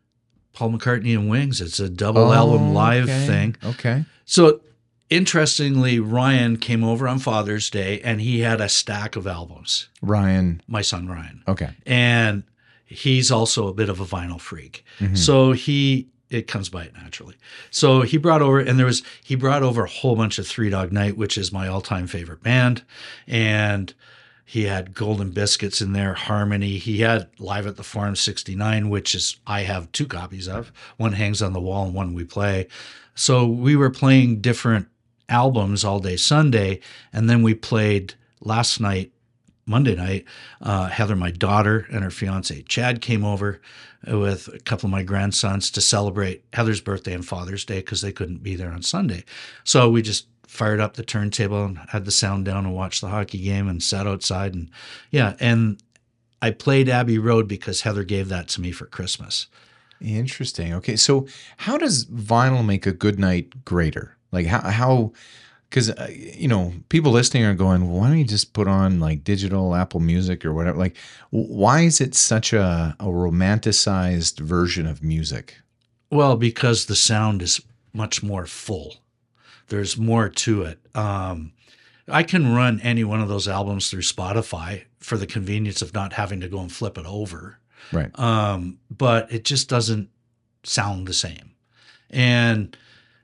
Paul 0.52 0.72
McCartney 0.72 1.14
and 1.18 1.28
Wings. 1.30 1.60
It's 1.60 1.80
a 1.80 1.88
double 1.88 2.32
album 2.32 2.74
live 2.74 3.08
Oh, 3.08 3.12
okay. 3.12 3.26
thing. 3.26 3.56
Okay. 3.64 4.04
So 4.26 4.60
interestingly, 5.08 5.98
Ryan 5.98 6.56
came 6.58 6.84
over 6.84 7.08
on 7.08 7.18
Father's 7.18 7.70
Day 7.70 8.00
and 8.02 8.20
he 8.20 8.40
had 8.40 8.60
a 8.60 8.68
stack 8.68 9.16
of 9.16 9.26
albums. 9.26 9.88
Ryan. 10.02 10.60
My 10.68 10.82
son 10.82 11.06
Ryan, 11.08 11.42
Okay. 11.48 11.70
and 11.86 12.44
he's 12.84 13.30
also 13.30 13.66
a 13.68 13.74
bit 13.74 13.88
of 13.88 13.98
a 14.00 14.04
vinyl 14.04 14.40
freak. 14.40 14.84
Mhm. 15.00 15.16
So 15.16 15.52
he 15.52 16.08
it 16.32 16.48
comes 16.48 16.68
by 16.68 16.84
it 16.84 16.94
naturally. 16.94 17.36
So 17.70 18.02
he 18.02 18.16
brought 18.16 18.42
over 18.42 18.58
and 18.58 18.78
there 18.78 18.86
was 18.86 19.02
he 19.22 19.34
brought 19.34 19.62
over 19.62 19.84
a 19.84 19.88
whole 19.88 20.16
bunch 20.16 20.38
of 20.38 20.46
Three 20.46 20.70
Dog 20.70 20.92
Night, 20.92 21.16
which 21.16 21.36
is 21.36 21.52
my 21.52 21.68
all-time 21.68 22.06
favorite 22.06 22.42
band, 22.42 22.82
and 23.26 23.92
he 24.44 24.64
had 24.64 24.94
Golden 24.94 25.30
Biscuits 25.30 25.80
in 25.80 25.92
there, 25.92 26.14
Harmony. 26.14 26.78
He 26.78 27.00
had 27.00 27.28
Live 27.38 27.66
at 27.66 27.76
the 27.76 27.82
Forum 27.82 28.16
69, 28.16 28.90
which 28.90 29.14
is 29.14 29.36
I 29.46 29.62
have 29.62 29.90
two 29.92 30.06
copies 30.06 30.48
of. 30.48 30.72
One 30.96 31.12
hangs 31.12 31.40
on 31.40 31.52
the 31.52 31.60
wall 31.60 31.86
and 31.86 31.94
one 31.94 32.12
we 32.14 32.24
play. 32.24 32.68
So 33.14 33.46
we 33.46 33.76
were 33.76 33.90
playing 33.90 34.40
different 34.40 34.88
albums 35.28 35.84
all 35.84 36.00
day 36.00 36.16
Sunday, 36.16 36.80
and 37.12 37.30
then 37.30 37.42
we 37.42 37.54
played 37.54 38.14
last 38.40 38.80
night, 38.80 39.12
Monday 39.66 39.94
night. 39.94 40.24
Uh, 40.60 40.88
Heather, 40.88 41.16
my 41.16 41.30
daughter, 41.30 41.86
and 41.92 42.02
her 42.02 42.10
fiance 42.10 42.62
Chad 42.62 43.00
came 43.00 43.24
over 43.24 43.60
with 44.06 44.48
a 44.48 44.58
couple 44.58 44.86
of 44.86 44.90
my 44.90 45.02
grandsons 45.02 45.70
to 45.70 45.80
celebrate 45.80 46.44
Heather's 46.52 46.80
birthday 46.80 47.12
and 47.12 47.26
Father's 47.26 47.64
Day 47.64 47.78
because 47.78 48.00
they 48.00 48.12
couldn't 48.12 48.42
be 48.42 48.56
there 48.56 48.72
on 48.72 48.82
Sunday. 48.82 49.24
So 49.64 49.88
we 49.88 50.02
just 50.02 50.26
fired 50.46 50.80
up 50.80 50.94
the 50.94 51.04
turntable 51.04 51.64
and 51.64 51.78
had 51.88 52.04
the 52.04 52.10
sound 52.10 52.44
down 52.44 52.66
and 52.66 52.74
watched 52.74 53.00
the 53.00 53.08
hockey 53.08 53.38
game 53.38 53.68
and 53.68 53.82
sat 53.82 54.06
outside 54.06 54.52
and 54.52 54.68
yeah 55.10 55.34
and 55.40 55.82
I 56.42 56.50
played 56.50 56.90
Abbey 56.90 57.18
Road 57.18 57.48
because 57.48 57.82
Heather 57.82 58.04
gave 58.04 58.28
that 58.28 58.48
to 58.48 58.60
me 58.60 58.72
for 58.72 58.84
Christmas. 58.84 59.46
Interesting. 60.00 60.74
Okay, 60.74 60.96
so 60.96 61.28
how 61.56 61.78
does 61.78 62.04
vinyl 62.06 62.66
make 62.66 62.84
a 62.84 62.92
good 62.92 63.18
night 63.18 63.64
greater? 63.64 64.16
Like 64.32 64.46
how 64.46 64.60
how 64.68 65.12
because 65.72 65.88
uh, 65.88 66.08
you 66.12 66.46
know 66.46 66.74
people 66.90 67.12
listening 67.12 67.44
are 67.44 67.54
going, 67.54 67.90
well, 67.90 68.02
why 68.02 68.08
don't 68.08 68.18
you 68.18 68.24
just 68.24 68.52
put 68.52 68.68
on 68.68 69.00
like 69.00 69.24
digital 69.24 69.74
Apple 69.74 70.00
Music 70.00 70.44
or 70.44 70.52
whatever? 70.52 70.76
Like, 70.76 70.98
why 71.30 71.80
is 71.80 71.98
it 71.98 72.14
such 72.14 72.52
a 72.52 72.94
a 73.00 73.06
romanticized 73.06 74.38
version 74.38 74.86
of 74.86 75.02
music? 75.02 75.56
Well, 76.10 76.36
because 76.36 76.86
the 76.86 76.94
sound 76.96 77.40
is 77.40 77.62
much 77.94 78.22
more 78.22 78.44
full. 78.44 78.96
There's 79.68 79.96
more 79.96 80.28
to 80.28 80.62
it. 80.64 80.78
Um, 80.94 81.52
I 82.06 82.22
can 82.22 82.52
run 82.54 82.78
any 82.80 83.04
one 83.04 83.22
of 83.22 83.28
those 83.28 83.48
albums 83.48 83.88
through 83.88 84.02
Spotify 84.02 84.84
for 84.98 85.16
the 85.16 85.26
convenience 85.26 85.80
of 85.80 85.94
not 85.94 86.12
having 86.12 86.40
to 86.40 86.48
go 86.48 86.60
and 86.60 86.70
flip 86.70 86.98
it 86.98 87.06
over. 87.06 87.58
Right. 87.92 88.16
Um, 88.18 88.78
but 88.90 89.32
it 89.32 89.46
just 89.46 89.70
doesn't 89.70 90.10
sound 90.64 91.06
the 91.06 91.14
same. 91.14 91.52
And 92.10 92.76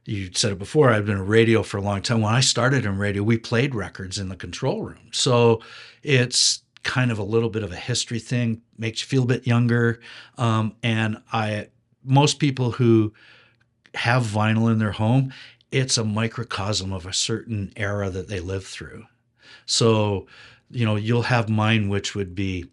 you 0.09 0.31
said 0.33 0.53
it 0.53 0.59
before, 0.59 0.91
I've 0.91 1.05
been 1.05 1.19
in 1.19 1.27
radio 1.27 1.63
for 1.63 1.77
a 1.77 1.83
long 1.83 2.01
time. 2.01 2.23
When 2.23 2.33
I 2.33 2.41
started 2.41 2.87
in 2.87 2.97
radio, 2.97 3.23
we 3.23 3.37
played 3.37 3.75
records 3.75 4.19
in 4.19 4.31
the 4.31 4.37
control 4.37 4.83
room. 4.83 5.11
So 5.13 5.61
it's 6.03 6.63
kind 6.83 7.11
of 7.11 7.19
a 7.19 7.23
little 7.23 7.51
bit 7.51 7.63
of 7.63 7.73
a 7.73 7.77
history 7.77 8.19
thing, 8.19 8.63
makes 8.79 9.03
you 9.03 9.07
feel 9.07 9.25
a 9.25 9.27
bit 9.27 9.47
younger. 9.47 10.01
Um, 10.39 10.75
and 10.83 11.19
I 11.31 11.69
most 12.03 12.39
people 12.39 12.71
who 12.71 13.13
have 13.95 14.23
vinyl 14.23 14.73
in 14.73 14.79
their 14.79 14.93
home, 14.93 15.33
it's 15.71 15.99
a 15.99 16.05
microcosm 16.05 16.93
of 16.93 17.05
a 17.05 17.13
certain 17.13 17.73
era 17.77 18.09
that 18.09 18.29
they 18.29 18.41
lived 18.41 18.67
through. 18.67 19.05
So, 19.67 20.27
you 20.71 20.87
know, 20.87 20.97
you'll 20.97 21.23
have 21.23 21.51
mine, 21.51 21.91
which 21.91 22.15
would 22.15 22.35
be, 22.35 22.65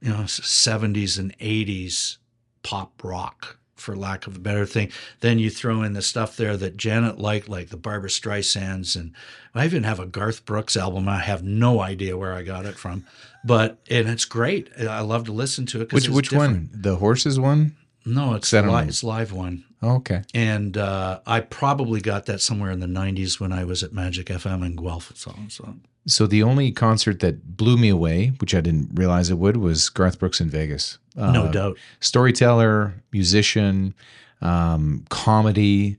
you 0.00 0.10
know, 0.10 0.22
70s 0.22 1.18
and 1.18 1.36
80s 1.38 2.18
pop 2.62 3.02
rock, 3.02 3.58
for 3.80 3.96
lack 3.96 4.26
of 4.26 4.36
a 4.36 4.40
better 4.40 4.66
thing. 4.66 4.90
Then 5.20 5.38
you 5.38 5.50
throw 5.50 5.82
in 5.82 5.94
the 5.94 6.02
stuff 6.02 6.36
there 6.36 6.56
that 6.56 6.76
Janet 6.76 7.18
liked, 7.18 7.48
like 7.48 7.70
the 7.70 7.76
Barbara 7.76 8.10
Streisands. 8.10 8.94
And 8.94 9.12
I 9.54 9.64
even 9.64 9.82
have 9.84 9.98
a 9.98 10.06
Garth 10.06 10.44
Brooks 10.44 10.76
album. 10.76 11.08
I 11.08 11.18
have 11.20 11.42
no 11.42 11.80
idea 11.80 12.16
where 12.16 12.34
I 12.34 12.42
got 12.42 12.66
it 12.66 12.76
from, 12.76 13.04
but, 13.44 13.78
and 13.90 14.08
it's 14.08 14.24
great. 14.24 14.70
I 14.78 15.00
love 15.00 15.24
to 15.24 15.32
listen 15.32 15.66
to 15.66 15.80
it. 15.80 15.92
Which 15.92 16.04
it's 16.06 16.14
which 16.14 16.28
different. 16.30 16.70
one? 16.72 16.82
The 16.82 16.96
horses 16.96 17.40
one? 17.40 17.76
No, 18.06 18.34
it's 18.34 18.52
'em 18.54 18.68
li- 18.68 18.84
it's 18.88 19.04
live 19.04 19.30
one, 19.30 19.64
Oh, 19.82 19.96
okay. 19.96 20.22
and 20.32 20.76
uh, 20.78 21.20
I 21.26 21.40
probably 21.40 22.00
got 22.00 22.24
that 22.26 22.40
somewhere 22.40 22.70
in 22.70 22.80
the 22.80 22.86
'90s 22.86 23.38
when 23.38 23.52
I 23.52 23.64
was 23.64 23.82
at 23.82 23.92
Magic 23.92 24.28
FM 24.28 24.64
in 24.64 24.74
Guelph. 24.74 25.12
So, 25.14 25.34
so 25.48 25.74
So 26.06 26.26
the 26.26 26.42
only 26.42 26.72
concert 26.72 27.20
that 27.20 27.56
blew 27.56 27.76
me 27.76 27.88
away, 27.90 28.32
which 28.38 28.54
I 28.54 28.60
didn't 28.60 28.90
realize 28.94 29.30
it 29.30 29.38
would, 29.38 29.58
was 29.58 29.88
Garth 29.90 30.18
Brooks 30.18 30.40
in 30.40 30.48
Vegas. 30.48 30.98
no 31.16 31.44
Uh, 31.46 31.50
doubt, 31.52 31.78
storyteller, 32.00 32.94
musician, 33.12 33.94
um, 34.40 35.04
comedy, 35.10 35.96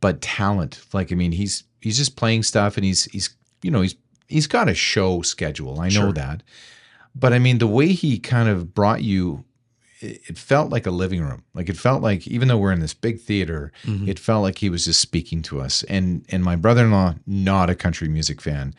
but 0.00 0.20
talent. 0.20 0.80
Like 0.92 1.12
I 1.12 1.14
mean, 1.14 1.32
he's 1.32 1.64
he's 1.80 1.96
just 1.96 2.16
playing 2.16 2.42
stuff, 2.42 2.76
and 2.76 2.84
he's 2.84 3.04
he's 3.06 3.30
you 3.62 3.70
know 3.70 3.80
he's 3.82 3.94
he's 4.28 4.46
got 4.46 4.68
a 4.68 4.74
show 4.74 5.22
schedule. 5.22 5.80
I 5.80 5.84
know 5.88 5.90
Sure. 6.06 6.12
that, 6.12 6.42
but 7.14 7.32
I 7.32 7.38
mean 7.38 7.58
the 7.58 7.66
way 7.66 7.88
he 7.92 8.18
kind 8.18 8.48
of 8.48 8.74
brought 8.74 9.02
you. 9.02 9.44
It 10.00 10.36
felt 10.36 10.68
like 10.70 10.84
a 10.86 10.90
living 10.90 11.22
room. 11.22 11.44
Like 11.54 11.70
it 11.70 11.78
felt 11.78 12.02
like 12.02 12.26
even 12.28 12.48
though 12.48 12.58
we're 12.58 12.72
in 12.72 12.80
this 12.80 12.92
big 12.92 13.20
theater, 13.22 13.72
Mhm. 13.86 14.06
it 14.06 14.18
felt 14.18 14.42
like 14.42 14.58
he 14.58 14.68
was 14.68 14.84
just 14.84 15.00
speaking 15.00 15.40
to 15.42 15.60
us. 15.62 15.82
And 15.84 16.26
and 16.28 16.44
my 16.44 16.56
brother-in-law, 16.56 17.14
not 17.26 17.70
a 17.70 17.74
country 17.74 18.08
music 18.08 18.42
fan, 18.42 18.74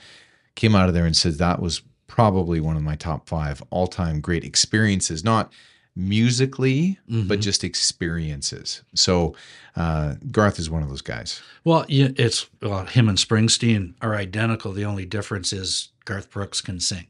came 0.55 0.75
out 0.75 0.87
of 0.87 0.93
there 0.93 1.05
and 1.05 1.15
said 1.15 1.33
that 1.33 1.61
was 1.61 1.81
probably 2.07 2.59
one 2.59 2.77
of 2.77 2.83
my 2.83 2.95
top 2.95 3.27
five 3.27 3.61
all-time 3.69 4.21
great 4.21 4.43
experiences. 4.43 5.23
Not 5.23 5.51
musically, 5.97 6.99
but 7.07 7.39
Mhm. 7.39 7.41
just 7.41 7.63
experiences. 7.63 8.81
So 8.95 9.35
uh, 9.77 10.15
Garth 10.31 10.59
is 10.59 10.69
one 10.69 10.83
of 10.83 10.89
those 10.89 11.01
guys. 11.01 11.41
well, 11.63 11.85
it's 11.89 12.47
well, 12.61 12.85
him 12.85 13.07
and 13.09 13.17
Springsteen 13.17 13.93
are 14.01 14.15
identical. 14.15 14.71
The 14.73 14.85
only 14.85 15.05
difference 15.05 15.51
is 15.53 15.89
Garth 16.05 16.29
Brooks 16.31 16.61
can 16.61 16.79
sing. 16.79 17.07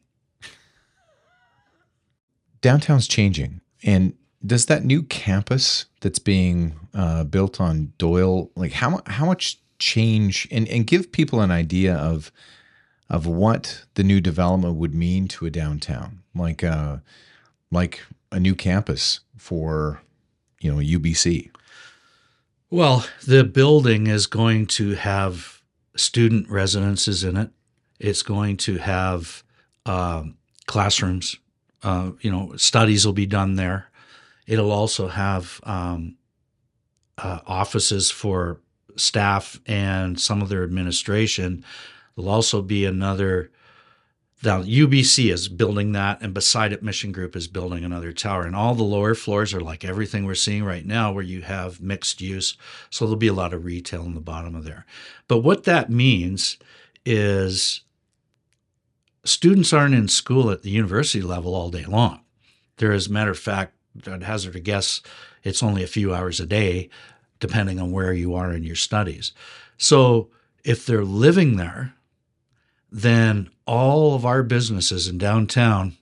Downtown's 2.62 3.08
changing, 3.08 3.62
and 3.84 4.14
does 4.46 4.66
that 4.68 4.84
new 4.86 5.04
campus 5.04 5.86
that's 6.02 6.20
being 6.20 6.76
uh, 6.94 7.24
built 7.26 7.62
on 7.62 7.94
Doyle, 7.98 8.50
like 8.56 8.72
how 8.72 9.02
how 9.08 9.26
much 9.26 9.60
change, 9.78 10.48
and 10.52 10.68
and 10.70 10.88
give 10.88 11.12
people 11.12 11.42
an 11.42 11.52
idea 11.52 11.96
of 11.96 12.32
of 13.10 13.28
what 13.28 13.84
the 13.96 14.04
new 14.04 14.20
development 14.20 14.76
would 14.76 14.94
mean 14.94 15.28
to 15.28 15.46
a 15.46 15.52
downtown, 15.52 16.24
like 16.34 16.64
uh, 16.64 16.98
like 17.72 18.02
a 18.32 18.40
new 18.40 18.56
campus 18.56 19.20
for 19.38 20.02
you 20.60 20.72
know 20.72 20.80
UBC. 20.80 21.52
Well, 22.70 23.06
the 23.26 23.44
building 23.44 24.08
is 24.08 24.26
going 24.26 24.66
to 24.68 24.96
have 24.96 25.62
student 25.96 26.50
residences 26.50 27.24
in 27.24 27.38
it. 27.38 27.52
It's 28.00 28.24
going 28.24 28.58
to 28.58 28.78
have 28.78 29.44
um, 29.86 30.38
classrooms. 30.66 31.38
Uh, 31.84 32.12
you 32.22 32.32
know, 32.32 32.56
studies 32.58 33.06
will 33.06 33.14
be 33.14 33.28
done 33.28 33.56
there. 33.56 33.90
It'll 34.48 34.72
also 34.72 35.08
have 35.08 35.60
um, 35.64 36.16
uh, 37.18 37.40
offices 37.46 38.12
for 38.12 38.60
staff 38.96 39.60
and 39.66 40.20
some 40.20 40.42
of 40.42 40.50
their 40.50 40.64
administration. 40.64 41.64
There'll 42.16 42.32
also 42.32 42.62
be 42.62 42.86
another 42.86 43.52
now 44.44 44.62
UBC 44.62 45.32
is 45.32 45.48
building 45.48 45.94
that, 45.94 46.22
and 46.22 46.34
beside 46.34 46.72
it, 46.72 46.84
Mission 46.84 47.12
Group 47.12 47.36
is 47.36 47.48
building 47.48 47.84
another 47.84 48.12
tower. 48.12 48.44
And 48.46 48.56
all 48.56 48.76
the 48.76 48.84
lower 48.84 49.16
floors 49.16 49.54
are 49.54 49.62
like 49.62 49.84
everything 49.84 50.26
we're 50.26 50.36
seeing 50.36 50.64
right 50.64 50.86
now, 50.86 51.12
where 51.12 51.24
you 51.24 51.42
have 51.42 51.82
mixed 51.82 52.22
use. 52.22 52.58
So 52.90 53.06
there'll 53.06 53.18
be 53.18 53.28
a 53.28 53.34
lot 53.34 53.54
of 53.54 53.66
retail 53.66 54.04
in 54.04 54.14
the 54.14 54.22
bottom 54.22 54.56
of 54.56 54.64
there. 54.64 54.86
But 55.28 55.40
what 55.40 55.64
that 55.64 55.90
means 55.90 56.58
is 57.06 57.82
students 59.24 59.74
aren't 59.74 59.96
in 59.96 60.08
school 60.08 60.52
at 60.52 60.62
the 60.62 60.70
university 60.70 61.22
level 61.22 61.56
all 61.56 61.72
day 61.72 61.86
long. 61.86 62.22
There, 62.78 62.92
a 62.92 63.10
matter 63.10 63.32
of 63.32 63.40
fact, 63.40 63.74
I'd 64.06 64.24
hazard 64.24 64.56
a 64.56 64.60
guess, 64.60 65.02
it's 65.44 65.64
only 65.64 65.84
a 65.84 65.88
few 65.88 66.14
hours 66.14 66.40
a 66.40 66.46
day, 66.46 66.90
depending 67.40 67.80
on 67.80 67.92
where 67.92 68.14
you 68.14 68.36
are 68.36 68.52
in 68.52 68.64
your 68.64 68.76
studies. 68.76 69.32
So 69.78 70.30
if 70.64 70.86
they're 70.86 71.06
living 71.06 71.56
there, 71.56 71.94
then 72.96 73.50
all 73.68 74.16
of 74.16 74.26
our 74.26 74.42
businesses 74.42 75.10
in 75.10 75.18
downtown 75.18 75.98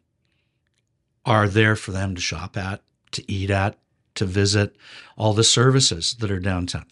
are 1.25 1.47
there 1.47 1.75
for 1.75 1.89
them 1.91 2.13
to 2.13 2.21
shop 2.21 2.55
at, 2.55 2.83
to 3.09 3.31
eat 3.31 3.49
at, 3.49 3.79
to 4.13 4.25
visit, 4.25 4.75
all 5.17 5.33
the 5.33 5.43
services 5.43 6.13
that 6.19 6.29
are 6.29 6.39
downtown. 6.39 6.85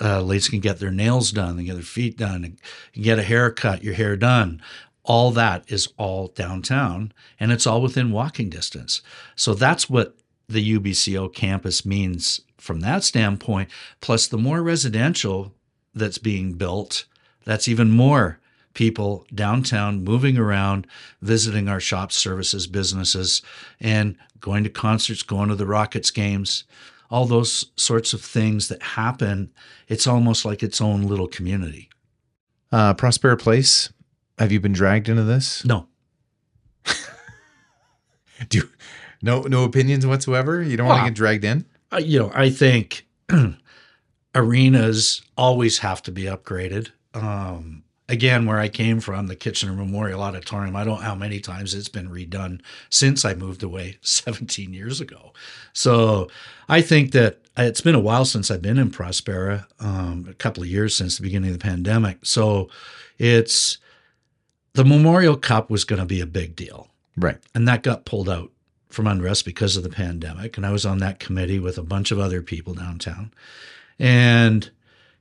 Uh, 0.00 0.20
ladies 0.22 0.48
can 0.48 0.58
get 0.58 0.80
their 0.80 0.90
nails 0.90 1.30
done, 1.30 1.56
they 1.56 1.62
get 1.62 1.74
their 1.74 1.84
feet 1.84 2.18
done, 2.18 2.58
get 2.92 3.20
a 3.20 3.22
haircut, 3.22 3.84
your 3.84 3.94
hair 3.94 4.16
done. 4.16 4.60
All 5.04 5.30
that 5.30 5.70
is 5.70 5.88
all 5.96 6.26
downtown, 6.26 7.12
and 7.38 7.52
it's 7.52 7.68
all 7.68 7.80
within 7.80 8.10
walking 8.10 8.50
distance. 8.50 9.02
So 9.36 9.54
that's 9.54 9.88
what 9.88 10.16
the 10.48 10.76
UBCO 10.76 11.32
campus 11.32 11.86
means 11.86 12.40
from 12.58 12.80
that 12.80 13.04
standpoint. 13.04 13.70
Plus, 14.00 14.26
the 14.26 14.36
more 14.36 14.64
residential 14.64 15.54
that's 15.94 16.18
being 16.18 16.54
built, 16.54 17.04
that's 17.44 17.68
even 17.68 17.92
more 17.92 18.40
people 18.74 19.26
downtown 19.34 20.04
moving 20.04 20.38
around, 20.38 20.86
visiting 21.22 21.68
our 21.68 21.80
shops, 21.80 22.16
services, 22.16 22.66
businesses, 22.66 23.42
and 23.80 24.16
going 24.40 24.64
to 24.64 24.70
concerts, 24.70 25.22
going 25.22 25.48
to 25.48 25.54
the 25.54 25.66
Rockets 25.66 26.10
games, 26.10 26.64
all 27.10 27.26
those 27.26 27.66
sorts 27.76 28.12
of 28.12 28.22
things 28.22 28.68
that 28.68 28.82
happen. 28.82 29.50
It's 29.88 30.06
almost 30.06 30.44
like 30.44 30.62
its 30.62 30.80
own 30.80 31.02
little 31.02 31.28
community. 31.28 31.90
Uh, 32.72 32.94
Prospera 32.94 33.38
Place, 33.38 33.92
have 34.38 34.52
you 34.52 34.60
been 34.60 34.72
dragged 34.72 35.08
into 35.08 35.24
this? 35.24 35.64
No. 35.64 35.88
Do 38.48 38.58
you, 38.58 38.70
no 39.22 39.42
no 39.42 39.64
opinions 39.64 40.06
whatsoever? 40.06 40.62
You 40.62 40.76
don't 40.76 40.86
want 40.86 41.00
to 41.00 41.10
get 41.10 41.16
dragged 41.16 41.44
in? 41.44 41.66
Uh, 41.92 41.98
you 41.98 42.20
know, 42.20 42.30
I 42.34 42.48
think 42.50 43.06
arenas 44.34 45.22
always 45.36 45.78
have 45.78 46.02
to 46.04 46.12
be 46.12 46.22
upgraded. 46.22 46.90
Um, 47.12 47.82
again, 48.10 48.44
where 48.44 48.58
I 48.58 48.68
came 48.68 49.00
from, 49.00 49.28
the 49.28 49.36
Kitchener 49.36 49.72
Memorial 49.72 50.20
Auditorium, 50.20 50.74
I 50.74 50.84
don't 50.84 50.98
know 50.98 51.06
how 51.06 51.14
many 51.14 51.38
times 51.38 51.74
it's 51.74 51.88
been 51.88 52.10
redone 52.10 52.60
since 52.90 53.24
I 53.24 53.34
moved 53.34 53.62
away 53.62 53.98
17 54.02 54.74
years 54.74 55.00
ago. 55.00 55.32
So 55.72 56.28
I 56.68 56.82
think 56.82 57.12
that 57.12 57.38
it's 57.56 57.80
been 57.80 57.94
a 57.94 58.00
while 58.00 58.24
since 58.24 58.50
I've 58.50 58.62
been 58.62 58.78
in 58.78 58.90
Prospera, 58.90 59.66
um, 59.78 60.26
a 60.28 60.34
couple 60.34 60.62
of 60.62 60.68
years 60.68 60.94
since 60.96 61.16
the 61.16 61.22
beginning 61.22 61.50
of 61.50 61.58
the 61.58 61.64
pandemic. 61.64 62.18
So 62.24 62.68
it's 63.18 63.78
the 64.74 64.84
Memorial 64.84 65.36
Cup 65.36 65.70
was 65.70 65.84
going 65.84 66.00
to 66.00 66.06
be 66.06 66.20
a 66.20 66.26
big 66.26 66.56
deal. 66.56 66.88
Right. 67.16 67.38
And 67.54 67.68
that 67.68 67.82
got 67.82 68.04
pulled 68.04 68.28
out 68.28 68.50
from 68.88 69.06
unrest 69.06 69.44
because 69.44 69.76
of 69.76 69.84
the 69.84 69.88
pandemic. 69.88 70.56
And 70.56 70.66
I 70.66 70.72
was 70.72 70.84
on 70.84 70.98
that 70.98 71.20
committee 71.20 71.60
with 71.60 71.78
a 71.78 71.82
bunch 71.82 72.10
of 72.10 72.18
other 72.18 72.42
people 72.42 72.74
downtown. 72.74 73.32
And 73.98 74.68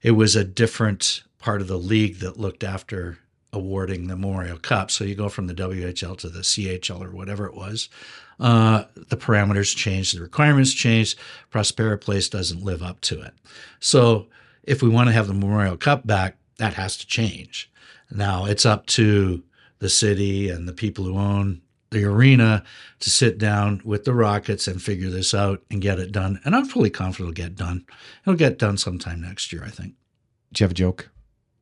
it 0.02 0.12
was 0.12 0.36
a 0.36 0.44
different 0.44 1.24
part 1.40 1.62
of 1.62 1.68
the 1.68 1.78
league 1.78 2.20
that 2.20 2.40
looked 2.40 2.64
after 2.64 3.18
awarding 3.52 4.08
the 4.08 4.16
Memorial 4.16 4.58
Cup. 4.58 4.92
So 4.92 5.04
you 5.04 5.16
go 5.16 5.30
from 5.30 5.48
the 5.48 5.54
WHL 5.54 6.18
to 6.18 6.30
the 6.30 6.42
CHL 6.42 7.02
or 7.02 7.12
whatever 7.12 7.46
it 7.48 7.56
was. 7.56 7.90
Uh, 8.40 8.86
the 8.96 9.18
parameters 9.18 9.76
changed, 9.76 10.16
the 10.16 10.22
requirements 10.22 10.74
changed. 10.74 11.18
Prospera 11.52 12.00
Place 12.00 12.30
doesn't 12.30 12.64
live 12.64 12.82
up 12.84 13.02
to 13.02 13.22
it. 13.22 13.34
So 13.80 14.28
if 14.64 14.82
we 14.82 14.90
want 14.90 15.08
to 15.08 15.14
have 15.14 15.28
the 15.28 15.34
Memorial 15.34 15.78
Cup 15.78 16.06
back, 16.06 16.38
that 16.58 16.74
has 16.74 16.96
to 16.98 17.08
change. 17.08 17.72
Now 18.12 18.46
it's 18.46 18.66
up 18.66 18.86
to 18.88 19.44
the 19.80 19.90
city 19.90 20.50
and 20.50 20.68
the 20.68 20.74
people 20.74 21.06
who 21.06 21.18
own 21.18 21.62
the 21.92 22.06
arena 22.06 22.64
to 23.00 23.10
sit 23.10 23.38
down 23.38 23.82
with 23.84 24.04
the 24.04 24.14
Rockets 24.14 24.68
and 24.68 24.82
figure 24.82 25.10
this 25.10 25.34
out 25.34 25.64
and 25.72 25.82
get 25.82 26.00
it 26.00 26.12
done. 26.12 26.40
And 26.46 26.56
I'm 26.56 26.66
fully 26.66 26.90
confident 26.90 27.32
it'll 27.32 27.46
get 27.46 27.56
done. 27.56 27.86
It'll 28.24 28.38
get 28.38 28.60
done 28.60 28.78
sometime 28.78 29.22
next 29.22 29.52
year, 29.52 29.64
I 29.66 29.70
think. 29.70 29.94
Do 30.54 30.62
you 30.62 30.66
have 30.66 30.72
a 30.72 30.76
joke? 30.76 31.10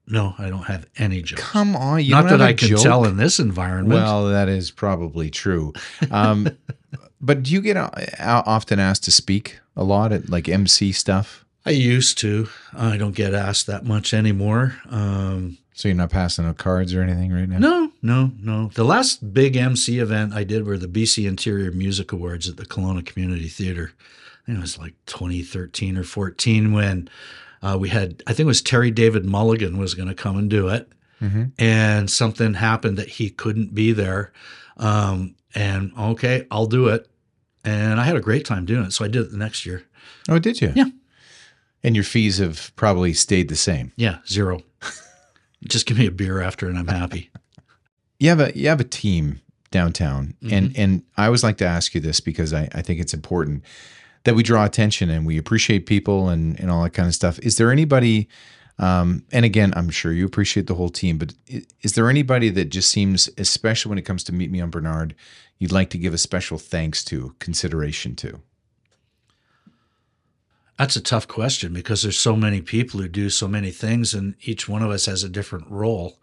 No, 0.08 0.34
I 0.38 0.49
don't 0.49 0.64
have 0.64 0.86
any 0.97 1.22
jokes. 1.22 1.41
Come 1.43 1.76
on, 1.76 2.03
you 2.03 2.12
Not 2.12 2.30
that 2.30 2.41
I 2.41 2.53
can 2.53 2.70
joke? 2.70 2.82
tell 2.82 3.03
in 3.05 3.18
this 3.18 3.39
environment. 3.39 3.89
Well, 4.01 4.30
that 4.30 4.47
is 4.47 4.72
probably 4.72 5.30
true. 5.30 5.74
Um, 6.12 6.47
but 7.22 7.43
do 7.43 7.51
you 7.51 7.62
get 7.62 7.76
uh, 7.78 7.89
often 8.20 8.80
asked 8.80 9.03
to 9.05 9.12
speak 9.12 9.60
a 9.76 9.84
lot 9.84 10.14
at 10.14 10.30
like 10.30 10.47
MC 10.47 10.91
stuff? 10.93 11.43
I 11.66 11.72
used 11.72 12.18
to. 12.20 12.47
I 12.74 12.95
don't 12.95 13.16
get 13.16 13.34
asked 13.34 13.68
that 13.68 13.84
much 13.84 14.14
anymore. 14.14 14.78
Um, 14.89 15.58
So 15.74 15.89
you're 15.89 15.97
not 15.97 16.10
passing 16.12 16.45
out 16.45 16.58
cards 16.58 16.93
or 16.93 17.01
anything 17.01 17.34
right 17.34 17.49
now? 17.49 17.58
no, 17.58 17.91
no, 18.01 18.32
no. 18.39 18.72
The 18.74 18.86
last 18.86 19.34
big 19.34 19.58
MC 19.58 19.99
event 19.99 20.34
I 20.34 20.45
did 20.45 20.66
were 20.66 20.78
the 20.78 20.88
BC 20.88 21.28
Interior 21.28 21.72
Music 21.72 22.14
Awards 22.14 22.47
at 22.47 22.55
the 22.55 22.66
Kelowna 22.66 23.05
Community 23.05 23.49
Theater. 23.49 23.91
I 23.99 24.45
think 24.45 24.60
it 24.60 24.62
was 24.62 24.78
like 24.78 24.93
2013 25.08 25.97
or 25.97 26.03
14 26.03 26.72
when 26.72 27.10
uh, 27.62 27.78
we 27.80 27.89
had, 27.89 28.22
I 28.28 28.32
think 28.34 28.45
it 28.45 28.47
was 28.47 28.62
Terry 28.62 28.91
David 28.91 29.26
Mulligan 29.26 29.78
was 29.78 29.93
going 29.93 30.10
to 30.10 30.16
come 30.16 30.38
and 30.38 30.49
do 30.49 30.68
it. 30.70 30.91
Mhm. 31.22 31.51
And 31.58 32.10
something 32.12 32.53
happened 32.53 32.97
that 32.97 33.10
he 33.10 33.30
couldn't 33.32 33.74
be 33.74 33.91
there. 33.91 34.32
Um, 34.78 35.36
and 35.55 35.91
okay, 35.97 36.45
I'll 36.51 36.68
do 36.68 36.88
it. 36.89 37.08
And 37.66 37.99
I 37.99 38.03
had 38.03 38.16
a 38.16 38.22
great 38.22 38.45
time 38.45 38.66
doing 38.66 38.86
it. 38.86 38.93
So 38.93 39.03
I 39.03 39.08
did 39.08 39.24
it 39.24 39.32
the 39.32 39.38
next 39.38 39.66
year. 39.66 39.84
Oh, 40.30 40.38
did 40.39 40.62
you? 40.62 40.72
Yeah. 40.76 40.86
And 41.84 41.95
your 41.95 42.03
fees 42.03 42.38
have 42.38 42.72
probably 42.76 43.14
stayed 43.14 43.49
the 43.49 43.55
same. 43.55 43.91
Yeah, 43.95 44.20
zero. 44.28 44.62
Just 45.68 45.86
give 45.88 45.97
me 45.97 46.05
a 46.05 46.12
beer 46.12 46.39
after 46.41 46.68
and 46.68 46.78
I'm 46.78 46.88
happy. 46.88 47.30
You 48.20 48.30
have 48.30 48.39
a 48.39 48.58
you 48.58 48.68
have 48.68 48.80
a 48.80 48.84
team 48.84 49.41
downtown, 49.72 50.36
Mm-hmm. 50.41 50.53
and 50.53 50.78
and 50.78 51.03
I 51.18 51.26
always 51.26 51.43
like 51.43 51.58
to 51.58 51.66
ask 51.66 51.93
you 51.93 52.01
this 52.01 52.20
because 52.20 52.53
I, 52.53 52.68
I 52.74 52.82
think 52.82 52.99
it's 52.99 53.14
important 53.14 53.64
that 54.28 54.36
we 54.36 54.43
draw 54.43 54.65
attention 54.65 55.09
and 55.09 55.25
we 55.25 55.38
appreciate 55.38 55.86
people 55.86 56.28
and 56.28 56.59
and 56.59 56.69
all 56.69 56.84
that 56.84 56.93
kind 56.93 57.07
of 57.07 57.15
stuff. 57.15 57.39
Is 57.39 57.55
there 57.55 57.71
anybody? 57.71 58.28
Um, 58.78 59.23
and 59.32 59.45
again, 59.45 59.73
I'm 59.75 59.89
sure 59.89 60.11
you 60.11 60.25
appreciate 60.25 60.67
the 60.67 60.75
whole 60.75 60.89
team, 60.89 61.17
but 61.17 61.34
is, 61.47 61.93
there 61.93 62.09
anybody 62.11 62.49
that 62.49 62.65
just 62.65 62.91
seems, 62.91 63.28
especially 63.38 63.89
when 63.89 63.97
it 63.97 64.03
comes 64.03 64.23
to 64.25 64.32
Meet 64.32 64.51
Me 64.51 64.61
on 64.61 64.69
Bernard, 64.69 65.15
you'd 65.57 65.71
like 65.71 65.89
to 65.91 65.97
give 65.97 66.13
a 66.13 66.17
special 66.19 66.59
thanks 66.59 67.03
to, 67.05 67.34
consideration 67.39 68.15
to? 68.17 68.39
That's 70.78 70.95
a 70.95 71.01
tough 71.01 71.28
question 71.28 71.73
because 71.73 72.03
there's 72.03 72.19
so 72.19 72.36
many 72.36 72.61
people 72.61 72.99
who 72.99 73.07
do 73.07 73.32
so 73.32 73.47
many 73.47 73.71
things, 73.71 74.13
and 74.13 74.36
each 74.41 74.69
one 74.69 74.84
of 74.84 74.91
us 74.91 75.07
has 75.07 75.23
a 75.23 75.30
different 75.30 75.71
role. 75.71 76.19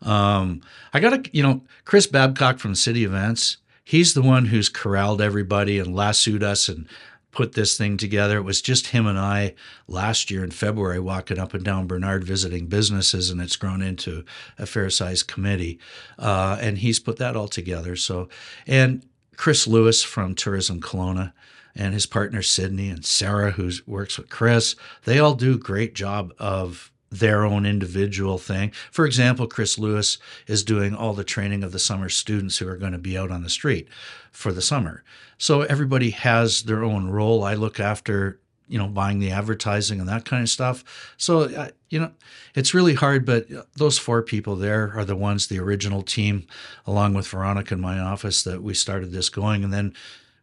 Um, 0.00 0.62
I 0.94 1.00
got 1.00 1.24
to, 1.24 1.36
you 1.36 1.42
know, 1.42 1.60
Chris 1.84 2.06
Babcock 2.06 2.60
from 2.60 2.74
City 2.74 3.04
Events. 3.04 3.58
He's 3.84 4.14
the 4.14 4.22
one 4.22 4.46
who's 4.46 4.70
corralled 4.70 5.20
everybody 5.20 5.78
and 5.78 5.94
lassoed 5.94 6.42
us 6.42 6.66
and 6.70 6.88
put 7.32 7.52
this 7.52 7.76
thing 7.76 7.96
together. 7.96 8.38
It 8.38 8.42
was 8.42 8.60
just 8.60 8.88
him 8.88 9.06
and 9.06 9.18
I 9.18 9.54
last 9.86 10.30
year 10.30 10.42
in 10.42 10.50
February 10.50 10.98
walking 10.98 11.38
up 11.38 11.54
and 11.54 11.64
down 11.64 11.86
Bernard 11.86 12.24
visiting 12.24 12.66
businesses, 12.66 13.30
and 13.30 13.40
it's 13.40 13.56
grown 13.56 13.82
into 13.82 14.24
a 14.58 14.66
fair 14.66 14.90
sized 14.90 15.28
committee. 15.28 15.78
Uh, 16.18 16.58
and 16.60 16.78
he's 16.78 16.98
put 16.98 17.18
that 17.18 17.36
all 17.36 17.48
together. 17.48 17.96
So, 17.96 18.28
and 18.66 19.06
Chris 19.36 19.66
Lewis 19.66 20.02
from 20.02 20.34
Tourism 20.34 20.80
Kelowna 20.80 21.32
and 21.74 21.94
his 21.94 22.06
partner 22.06 22.42
Sydney 22.42 22.90
and 22.90 23.04
Sarah, 23.04 23.52
who 23.52 23.70
works 23.86 24.18
with 24.18 24.28
Chris, 24.28 24.74
they 25.04 25.18
all 25.18 25.34
do 25.34 25.54
a 25.54 25.58
great 25.58 25.94
job 25.94 26.32
of 26.38 26.90
their 27.10 27.44
own 27.44 27.66
individual 27.66 28.38
thing. 28.38 28.70
For 28.90 29.04
example, 29.04 29.46
Chris 29.46 29.78
Lewis 29.78 30.18
is 30.46 30.62
doing 30.62 30.94
all 30.94 31.12
the 31.12 31.24
training 31.24 31.64
of 31.64 31.72
the 31.72 31.78
summer 31.78 32.08
students 32.08 32.58
who 32.58 32.68
are 32.68 32.76
going 32.76 32.92
to 32.92 32.98
be 32.98 33.18
out 33.18 33.30
on 33.30 33.42
the 33.42 33.50
street 33.50 33.88
for 34.30 34.52
the 34.52 34.62
summer. 34.62 35.02
So 35.36 35.62
everybody 35.62 36.10
has 36.10 36.62
their 36.62 36.84
own 36.84 37.08
role. 37.08 37.42
I 37.42 37.54
look 37.54 37.80
after, 37.80 38.38
you 38.68 38.78
know, 38.78 38.86
buying 38.86 39.18
the 39.18 39.32
advertising 39.32 39.98
and 39.98 40.08
that 40.08 40.24
kind 40.24 40.42
of 40.42 40.48
stuff. 40.48 41.12
So, 41.16 41.70
you 41.88 41.98
know, 41.98 42.12
it's 42.54 42.74
really 42.74 42.94
hard, 42.94 43.26
but 43.26 43.48
those 43.76 43.98
four 43.98 44.22
people 44.22 44.54
there 44.54 44.92
are 44.94 45.04
the 45.04 45.16
ones, 45.16 45.48
the 45.48 45.58
original 45.58 46.02
team, 46.02 46.46
along 46.86 47.14
with 47.14 47.26
Veronica 47.26 47.74
in 47.74 47.80
my 47.80 47.98
office, 47.98 48.44
that 48.44 48.62
we 48.62 48.74
started 48.74 49.10
this 49.10 49.30
going. 49.30 49.64
And 49.64 49.72
then 49.72 49.94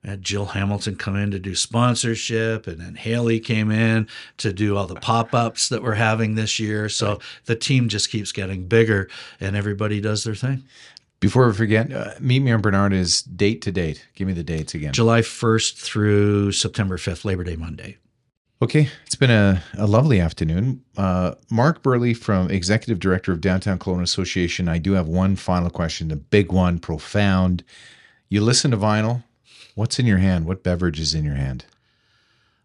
had 0.08 0.22
Jill 0.24 0.46
Hamilton 0.46 0.96
come 0.96 1.18
in 1.18 1.32
to 1.32 1.40
do 1.40 1.54
sponsorship, 1.54 2.66
and 2.66 2.80
then 2.80 2.96
Haley 2.96 3.42
came 3.42 3.72
in 3.72 4.08
to 4.38 4.54
do 4.54 4.78
all 4.78 4.88
the 4.88 4.96
pop 4.96 5.34
ups 5.34 5.68
that 5.70 5.84
we're 5.84 5.96
having 5.96 6.36
this 6.36 6.60
year. 6.60 6.88
So 6.88 7.20
the 7.46 7.56
team 7.56 7.90
just 7.90 8.10
keeps 8.10 8.32
getting 8.32 8.68
bigger, 8.68 9.10
and 9.42 9.56
everybody 9.56 10.00
does 10.00 10.24
their 10.24 10.36
thing. 10.36 10.64
Before 11.20 11.48
we 11.48 11.54
forget, 11.54 11.92
uh, 11.92 12.14
Meet 12.22 12.40
Me 12.40 12.52
on 12.52 12.62
Bernard 12.62 12.94
is 12.94 13.22
date 13.24 13.62
to 13.64 13.72
date. 13.72 14.08
Give 14.16 14.28
me 14.28 14.34
the 14.34 14.44
dates 14.44 14.74
again. 14.74 14.94
July 14.94 15.22
1st 15.22 15.76
through 15.76 16.52
September 16.54 16.98
5th, 16.98 17.26
Labor 17.26 17.44
Day 17.44 17.56
Monday. 17.56 17.98
Okay, 18.62 18.90
it's 19.06 19.16
been 19.16 19.30
a, 19.30 19.62
a 19.78 19.88
lovely 19.88 20.20
afternoon. 20.20 20.84
Uh, 20.96 21.34
Mark 21.52 21.84
Burley 21.84 22.14
from 22.14 22.50
Executive 22.50 23.00
Director 23.00 23.32
of 23.32 23.42
Downtown 23.42 23.78
Kelowna 23.78 24.04
Association. 24.04 24.68
I 24.70 24.78
do 24.78 24.94
have 24.94 25.08
one 25.08 25.36
final 25.36 25.70
question, 25.70 26.08
the 26.08 26.16
big 26.16 26.52
one, 26.52 26.80
profound. 26.80 27.64
You 28.30 28.42
listen 28.42 28.72
to 28.72 28.78
vinyl. 28.78 29.24
What's 29.78 30.00
in 30.00 30.08
your 30.08 30.18
hand? 30.18 30.46
What 30.46 30.64
beverage 30.64 31.00
is 31.00 31.14
in 31.14 31.24
your 31.24 31.36
hand? 31.36 31.66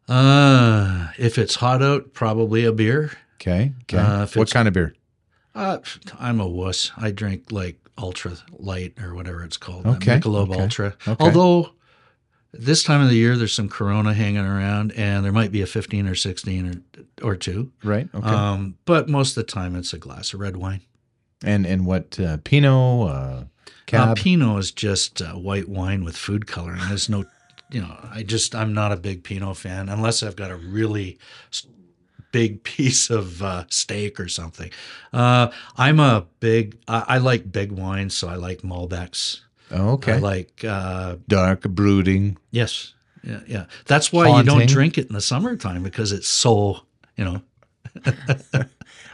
Uh, 0.08 1.08
if 1.18 1.36
it's 1.36 1.56
hot 1.56 1.82
out, 1.82 2.14
probably 2.14 2.64
a 2.64 2.72
beer. 2.72 3.12
Okay. 3.34 3.74
Okay. 3.82 3.98
Uh, 3.98 4.26
what 4.34 4.50
kind 4.50 4.66
of 4.66 4.72
beer? 4.72 4.94
Uh, 5.54 5.78
I'm 6.18 6.40
a 6.40 6.48
wuss. 6.48 6.90
I 6.96 7.10
drink 7.10 7.52
like 7.52 7.78
ultra 7.98 8.38
light 8.52 8.94
or 8.98 9.14
whatever 9.14 9.44
it's 9.44 9.58
called. 9.58 9.86
Okay, 9.86 10.20
Michelob 10.20 10.52
okay, 10.52 10.62
Ultra. 10.62 10.96
okay. 11.06 11.22
Although 11.22 11.72
this 12.54 12.82
time 12.82 13.02
of 13.02 13.10
the 13.10 13.16
year, 13.16 13.36
there's 13.36 13.52
some 13.52 13.68
Corona 13.68 14.14
hanging 14.14 14.46
around, 14.46 14.92
and 14.92 15.22
there 15.22 15.32
might 15.32 15.52
be 15.52 15.60
a 15.60 15.66
15 15.66 16.08
or 16.08 16.14
16 16.14 16.82
or 17.20 17.28
or 17.28 17.36
two. 17.36 17.72
Right. 17.84 18.08
Okay. 18.14 18.26
Um, 18.26 18.78
but 18.86 19.10
most 19.10 19.36
of 19.36 19.46
the 19.46 19.52
time, 19.52 19.76
it's 19.76 19.92
a 19.92 19.98
glass 19.98 20.32
of 20.32 20.40
red 20.40 20.56
wine. 20.56 20.80
and 21.44 21.66
and 21.66 21.84
what 21.84 22.18
uh, 22.18 22.38
Pinot? 22.42 23.10
Uh, 23.10 23.44
Uh. 23.92 24.14
Pinot 24.14 24.58
is 24.58 24.70
just 24.70 25.20
uh, 25.20 25.32
white 25.34 25.68
wine 25.68 26.04
with 26.04 26.16
food 26.16 26.46
coloring. 26.46 26.80
There's 26.88 27.08
no, 27.08 27.24
you 27.70 27.82
know, 27.82 27.94
I 28.10 28.22
just 28.22 28.54
I'm 28.54 28.72
not 28.72 28.92
a 28.92 28.96
big 28.96 29.22
Pinot 29.22 29.56
fan 29.56 29.88
unless 29.88 30.22
I've 30.22 30.36
got 30.36 30.50
a 30.50 30.56
really 30.56 31.18
big 32.32 32.62
piece 32.64 33.10
of 33.10 33.42
uh, 33.42 33.64
steak 33.68 34.18
or 34.18 34.28
something. 34.28 34.70
Uh, 35.12 35.50
I'm 35.76 36.00
a 36.00 36.26
big. 36.40 36.78
I, 36.88 37.04
I 37.08 37.18
like 37.18 37.52
big 37.52 37.72
wines, 37.72 38.14
so 38.16 38.28
I 38.28 38.36
like 38.36 38.62
Malbecs. 38.62 39.40
oh, 39.70 39.90
okay. 39.92 40.14
I 40.14 40.18
like 40.18 40.64
uh, 40.64 41.16
Dark 41.28 41.62
brooding. 41.62 42.38
yes, 42.50 42.94
yeah, 43.22 43.40
yeah. 43.46 43.66
That's 43.86 44.12
why 44.12 44.38
you 44.38 44.42
don't 44.42 44.68
drink 44.68 44.98
it 44.98 45.08
in 45.08 45.12
the 45.12 45.20
summertime 45.20 45.82
because 45.82 46.12
it's 46.12 46.28
so 46.28 46.80
you 47.16 47.24
know. 47.24 47.42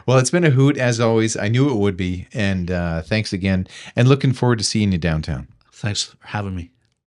Well, 0.09 0.17
it's 0.17 0.31
been 0.31 0.43
a 0.43 0.49
hoot 0.49 0.75
as 0.75 0.99
always. 0.99 1.37
I 1.37 1.49
knew 1.49 1.69
it 1.69 1.75
would 1.75 1.95
be, 1.95 2.25
and 2.33 2.71
uh, 2.71 3.03
thanks 3.03 3.31
again. 3.31 3.67
And 3.95 4.07
looking 4.07 4.33
forward 4.33 4.57
to 4.57 4.65
seeing 4.65 4.91
you 4.91 4.97
downtown. 4.97 5.47
Thanks 5.71 6.01
for 6.01 6.17
having 6.25 6.55
me. 6.55 6.71